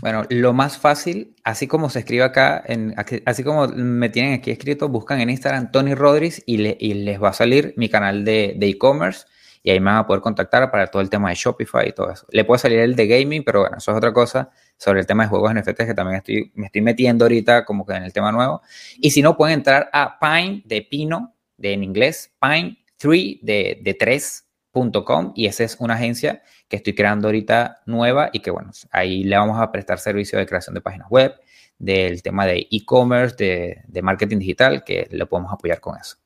Bueno, 0.00 0.24
lo 0.28 0.52
más 0.52 0.78
fácil, 0.78 1.36
así 1.44 1.68
como 1.68 1.88
se 1.88 2.00
escribe 2.00 2.24
acá, 2.24 2.60
en, 2.66 2.92
así 3.24 3.44
como 3.44 3.68
me 3.68 4.08
tienen 4.08 4.34
aquí 4.34 4.50
escrito, 4.50 4.88
buscan 4.88 5.20
en 5.20 5.30
Instagram 5.30 5.70
Tony 5.70 5.94
Rodríguez 5.94 6.42
y, 6.44 6.56
les 6.56 7.22
va 7.22 7.28
a 7.28 7.32
salir 7.32 7.72
mi 7.76 7.88
canal 7.88 8.24
de 8.24 8.58
e-commerce 8.60 9.26
y 9.66 9.70
ahí 9.72 9.80
me 9.80 9.86
van 9.86 9.96
a 9.96 10.06
poder 10.06 10.22
contactar 10.22 10.70
para 10.70 10.86
todo 10.86 11.02
el 11.02 11.10
tema 11.10 11.28
de 11.28 11.34
Shopify 11.34 11.88
y 11.88 11.92
todo 11.92 12.08
eso. 12.12 12.24
Le 12.30 12.44
puede 12.44 12.60
salir 12.60 12.78
el 12.78 12.94
de 12.94 13.08
gaming, 13.08 13.42
pero 13.42 13.62
bueno, 13.62 13.78
eso 13.78 13.90
es 13.90 13.96
otra 13.96 14.12
cosa 14.12 14.48
sobre 14.76 15.00
el 15.00 15.06
tema 15.06 15.24
de 15.24 15.28
juegos 15.28 15.52
NFT 15.52 15.78
que 15.78 15.92
también 15.92 16.18
estoy, 16.18 16.52
me 16.54 16.66
estoy 16.66 16.82
metiendo 16.82 17.24
ahorita 17.24 17.64
como 17.64 17.84
que 17.84 17.94
en 17.94 18.04
el 18.04 18.12
tema 18.12 18.30
nuevo. 18.30 18.62
Y 18.98 19.10
si 19.10 19.22
no, 19.22 19.36
pueden 19.36 19.54
entrar 19.54 19.90
a 19.92 20.20
Pine 20.20 20.62
de 20.66 20.82
Pino 20.82 21.34
de, 21.56 21.72
en 21.72 21.82
inglés, 21.82 22.32
Pine3 22.40 23.40
de, 23.42 23.80
de 23.82 23.98
3.com 23.98 25.32
y 25.34 25.46
esa 25.46 25.64
es 25.64 25.76
una 25.80 25.94
agencia 25.94 26.44
que 26.68 26.76
estoy 26.76 26.94
creando 26.94 27.26
ahorita 27.26 27.82
nueva 27.86 28.30
y 28.32 28.42
que 28.42 28.52
bueno, 28.52 28.70
ahí 28.92 29.24
le 29.24 29.36
vamos 29.36 29.60
a 29.60 29.72
prestar 29.72 29.98
servicio 29.98 30.38
de 30.38 30.46
creación 30.46 30.74
de 30.74 30.80
páginas 30.80 31.08
web, 31.10 31.34
del 31.76 32.22
tema 32.22 32.46
de 32.46 32.68
e-commerce, 32.70 33.34
de, 33.36 33.82
de 33.88 34.00
marketing 34.00 34.38
digital, 34.38 34.84
que 34.84 35.08
le 35.10 35.26
podemos 35.26 35.52
apoyar 35.52 35.80
con 35.80 35.98
eso. 35.98 36.18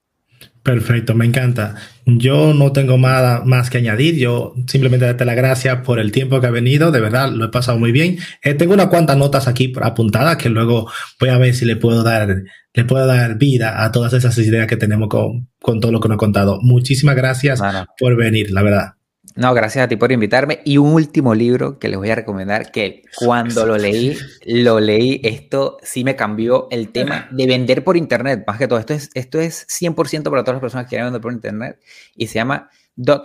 Perfecto, 0.63 1.15
me 1.15 1.25
encanta. 1.25 1.77
Yo 2.05 2.53
no 2.53 2.73
tengo 2.73 2.99
nada 2.99 3.43
más 3.45 3.71
que 3.71 3.79
añadir. 3.79 4.17
Yo 4.17 4.55
simplemente 4.67 5.07
darte 5.07 5.25
las 5.25 5.37
gracias 5.37 5.79
por 5.85 5.99
el 5.99 6.13
tiempo 6.13 6.41
que 6.41 6.47
ha 6.47 6.51
venido. 6.51 6.91
De 6.91 7.01
verdad, 7.01 7.31
lo 7.31 7.47
he 7.47 7.49
pasado 7.49 7.79
muy 7.79 7.93
bien. 7.93 8.19
Eh, 8.43 8.55
tengo 8.55 8.75
unas 8.75 8.89
cuantas 8.89 9.17
notas 9.17 9.49
aquí 9.49 9.73
apuntadas 9.81 10.37
que 10.37 10.51
luego 10.51 10.91
voy 11.19 11.31
a 11.31 11.39
ver 11.39 11.55
si 11.55 11.65
le 11.65 11.77
puedo 11.77 12.03
dar, 12.03 12.43
le 12.75 12.85
puedo 12.85 13.07
dar 13.07 13.39
vida 13.39 13.83
a 13.83 13.91
todas 13.91 14.13
esas 14.13 14.37
ideas 14.39 14.67
que 14.67 14.77
tenemos 14.77 15.09
con, 15.09 15.49
con 15.61 15.81
todo 15.81 15.93
lo 15.93 16.01
que 16.01 16.09
nos 16.09 16.17
he 16.17 16.19
contado. 16.19 16.59
Muchísimas 16.61 17.17
gracias 17.17 17.63
por 17.99 18.17
venir, 18.17 18.51
la 18.51 18.63
verdad. 18.63 19.00
No, 19.37 19.55
gracias 19.55 19.85
a 19.85 19.89
ti 19.89 19.97
por 19.97 20.11
invitarme. 20.11 20.61
Y 20.65 20.79
un 20.79 20.93
último 20.93 21.35
libro 21.35 21.79
que 21.79 21.89
les 21.89 21.99
voy 21.99 22.11
a 22.11 22.17
recomendar, 22.17 22.73
que 22.73 23.05
cuando 23.17 23.65
lo 23.65 23.79
leí, 23.79 24.17
lo 24.45 24.81
leí, 24.81 25.21
esto 25.23 25.79
sí 25.83 26.03
me 26.03 26.17
cambió 26.17 26.67
el 26.71 26.91
tema 26.91 27.29
de 27.31 27.47
vender 27.47 27.85
por 27.85 27.97
Internet. 27.97 28.43
Más 28.47 28.59
que 28.59 28.67
todo, 28.67 28.79
esto 28.79 28.95
es, 28.95 29.11
esto 29.15 29.41
es 29.41 29.67
100% 29.69 30.25
para 30.25 30.43
todas 30.43 30.57
las 30.57 30.61
personas 30.61 30.87
que 30.87 30.91
quieren 30.91 31.07
vender 31.07 31.21
por 31.21 31.33
Internet 31.33 31.81
y 32.17 32.27
se 32.27 32.35
llama 32.35 32.71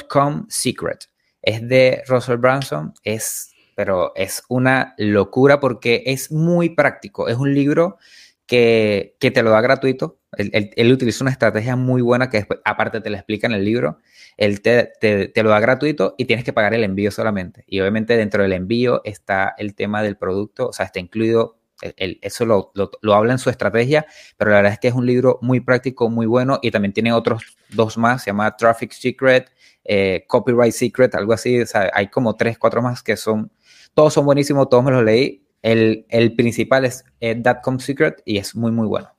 .com 0.07 0.45
Secret. 0.47 1.09
Es 1.41 1.67
de 1.67 2.03
Russell 2.07 2.37
Branson, 2.37 2.93
es, 3.03 3.51
pero 3.75 4.13
es 4.15 4.43
una 4.47 4.93
locura 4.97 5.59
porque 5.59 6.03
es 6.05 6.31
muy 6.31 6.69
práctico. 6.69 7.27
Es 7.27 7.37
un 7.37 7.53
libro 7.53 7.97
que, 8.45 9.15
que 9.19 9.31
te 9.31 9.43
lo 9.43 9.51
da 9.51 9.61
gratuito. 9.61 10.19
Él, 10.37 10.49
él, 10.53 10.71
él 10.75 10.91
utiliza 10.91 11.23
una 11.23 11.31
estrategia 11.31 11.75
muy 11.75 12.01
buena 12.01 12.29
que 12.29 12.37
después, 12.37 12.59
aparte 12.65 13.01
te 13.01 13.09
la 13.09 13.17
explica 13.17 13.47
en 13.47 13.53
el 13.53 13.63
libro 13.63 13.99
él 14.37 14.61
te, 14.61 14.91
te, 14.99 15.43
lo 15.43 15.49
da 15.49 15.59
gratuito 15.59 16.15
y 16.17 16.25
tienes 16.25 16.43
que 16.43 16.53
pagar 16.53 16.73
el 16.73 16.83
envío 16.83 17.11
solamente. 17.11 17.63
Y 17.67 17.79
obviamente 17.79 18.17
dentro 18.17 18.43
del 18.43 18.53
envío 18.53 19.01
está 19.03 19.53
el 19.57 19.75
tema 19.75 20.01
del 20.03 20.17
producto, 20.17 20.67
o 20.69 20.73
sea, 20.73 20.85
está 20.87 20.99
incluido, 20.99 21.59
el, 21.97 22.19
eso 22.21 22.45
lo, 22.45 22.71
lo, 22.73 23.13
habla 23.13 23.33
en 23.33 23.39
su 23.39 23.49
estrategia, 23.49 24.05
pero 24.37 24.51
la 24.51 24.57
verdad 24.57 24.73
es 24.73 24.79
que 24.79 24.87
es 24.89 24.93
un 24.93 25.05
libro 25.05 25.39
muy 25.41 25.59
práctico, 25.59 26.09
muy 26.09 26.25
bueno 26.25 26.59
y 26.61 26.71
también 26.71 26.93
tiene 26.93 27.13
otros 27.13 27.57
dos 27.69 27.97
más, 27.97 28.23
se 28.23 28.31
llama 28.31 28.55
Traffic 28.55 28.91
Secret, 28.91 29.51
eh, 29.83 30.25
Copyright 30.27 30.73
Secret, 30.73 31.15
algo 31.15 31.33
así, 31.33 31.61
o 31.61 31.65
sea, 31.65 31.91
hay 31.93 32.07
como 32.07 32.35
tres, 32.35 32.57
cuatro 32.57 32.81
más 32.81 33.03
que 33.03 33.15
son, 33.15 33.51
todos 33.93 34.13
son 34.13 34.25
buenísimos, 34.25 34.69
todos 34.69 34.83
me 34.83 34.91
los 34.91 35.03
leí. 35.03 35.44
El, 35.65 36.05
el 36.09 36.35
principal 36.35 36.85
es 36.85 37.03
eh, 37.19 37.33
Datcom 37.35 37.79
Secret 37.79 38.21
y 38.23 38.37
es 38.37 38.55
muy, 38.55 38.71
muy 38.71 38.85
bueno. 38.85 39.09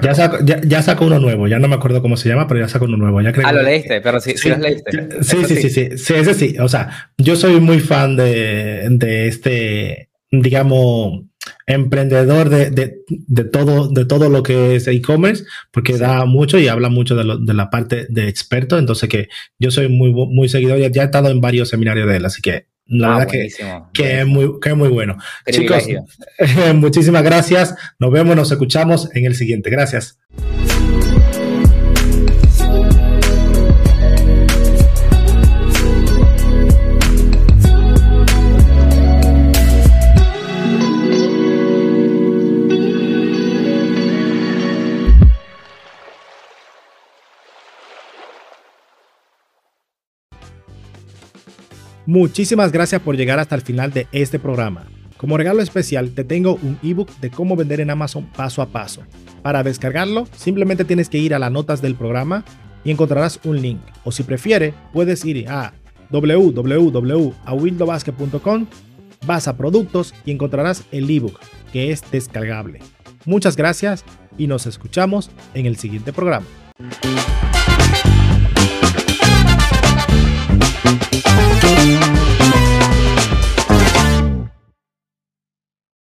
Ya 0.00 0.14
sacó, 0.14 0.38
ya, 0.42 0.80
sacó, 0.80 1.04
uno 1.06 1.18
nuevo, 1.18 1.48
ya 1.48 1.58
no 1.58 1.68
me 1.68 1.74
acuerdo 1.74 2.00
cómo 2.00 2.16
se 2.16 2.28
llama, 2.30 2.46
pero 2.46 2.60
ya 2.60 2.68
sacó 2.68 2.86
uno 2.86 2.96
nuevo. 2.96 3.20
Ya 3.20 3.32
creo 3.32 3.46
ah, 3.46 3.52
lo 3.52 3.62
leíste, 3.62 4.00
pero 4.00 4.18
sí, 4.20 4.34
sí, 4.38 4.48
leíste. 4.58 5.22
Sí, 5.22 5.44
sí, 5.44 5.56
sí, 5.56 5.68
sí, 5.68 5.98
sí, 5.98 6.14
ese 6.14 6.34
sí. 6.34 6.56
O 6.60 6.68
sea, 6.68 7.10
yo 7.18 7.36
soy 7.36 7.60
muy 7.60 7.80
fan 7.80 8.16
de, 8.16 8.86
de 8.90 9.26
este, 9.28 10.08
digamos, 10.30 11.24
emprendedor 11.66 12.48
de, 12.48 12.70
de, 12.70 13.00
de, 13.08 13.44
todo, 13.44 13.88
de 13.88 14.06
todo 14.06 14.30
lo 14.30 14.42
que 14.42 14.76
es 14.76 14.86
e-commerce, 14.86 15.44
porque 15.72 15.98
da 15.98 16.24
mucho 16.24 16.58
y 16.58 16.68
habla 16.68 16.88
mucho 16.88 17.16
de, 17.16 17.24
lo, 17.24 17.36
de, 17.36 17.52
la 17.52 17.68
parte 17.68 18.06
de 18.08 18.28
experto. 18.28 18.78
Entonces, 18.78 19.10
que 19.10 19.28
yo 19.58 19.70
soy 19.70 19.88
muy, 19.88 20.12
muy 20.12 20.48
seguidor, 20.48 20.78
ya, 20.78 20.88
ya 20.88 21.02
he 21.02 21.04
estado 21.06 21.28
en 21.28 21.42
varios 21.42 21.68
seminarios 21.68 22.08
de 22.08 22.16
él, 22.16 22.24
así 22.24 22.40
que 22.40 22.71
la 22.86 23.14
ah, 23.14 23.18
verdad 23.18 23.32
que, 23.32 23.48
que, 23.92 24.20
es 24.20 24.26
muy, 24.26 24.60
que 24.60 24.70
es 24.70 24.76
muy 24.76 24.88
bueno. 24.88 25.16
Chicos, 25.50 25.84
muchísimas 26.74 27.22
gracias. 27.22 27.74
Nos 27.98 28.10
vemos, 28.10 28.36
nos 28.36 28.50
escuchamos 28.50 29.08
en 29.14 29.24
el 29.24 29.34
siguiente. 29.34 29.70
Gracias. 29.70 30.18
Muchísimas 52.06 52.72
gracias 52.72 53.00
por 53.00 53.16
llegar 53.16 53.38
hasta 53.38 53.54
el 53.54 53.62
final 53.62 53.92
de 53.92 54.08
este 54.12 54.38
programa. 54.38 54.86
Como 55.16 55.36
regalo 55.36 55.62
especial 55.62 56.10
te 56.10 56.24
tengo 56.24 56.56
un 56.56 56.78
ebook 56.82 57.08
de 57.20 57.30
cómo 57.30 57.54
vender 57.54 57.80
en 57.80 57.90
Amazon 57.90 58.26
paso 58.36 58.60
a 58.60 58.66
paso. 58.66 59.02
Para 59.42 59.62
descargarlo, 59.62 60.26
simplemente 60.36 60.84
tienes 60.84 61.08
que 61.08 61.18
ir 61.18 61.32
a 61.32 61.38
las 61.38 61.52
notas 61.52 61.80
del 61.80 61.94
programa 61.94 62.44
y 62.82 62.90
encontrarás 62.90 63.38
un 63.44 63.62
link. 63.62 63.78
O 64.02 64.10
si 64.10 64.24
prefiere, 64.24 64.74
puedes 64.92 65.24
ir 65.24 65.48
a 65.48 65.74
www.awildobasket.com, 66.10 68.66
vas 69.24 69.46
a 69.46 69.56
productos 69.56 70.12
y 70.24 70.32
encontrarás 70.32 70.82
el 70.90 71.08
ebook 71.08 71.38
que 71.72 71.92
es 71.92 72.02
descargable. 72.10 72.80
Muchas 73.24 73.56
gracias 73.56 74.04
y 74.36 74.48
nos 74.48 74.66
escuchamos 74.66 75.30
en 75.54 75.66
el 75.66 75.76
siguiente 75.76 76.12
programa. 76.12 76.46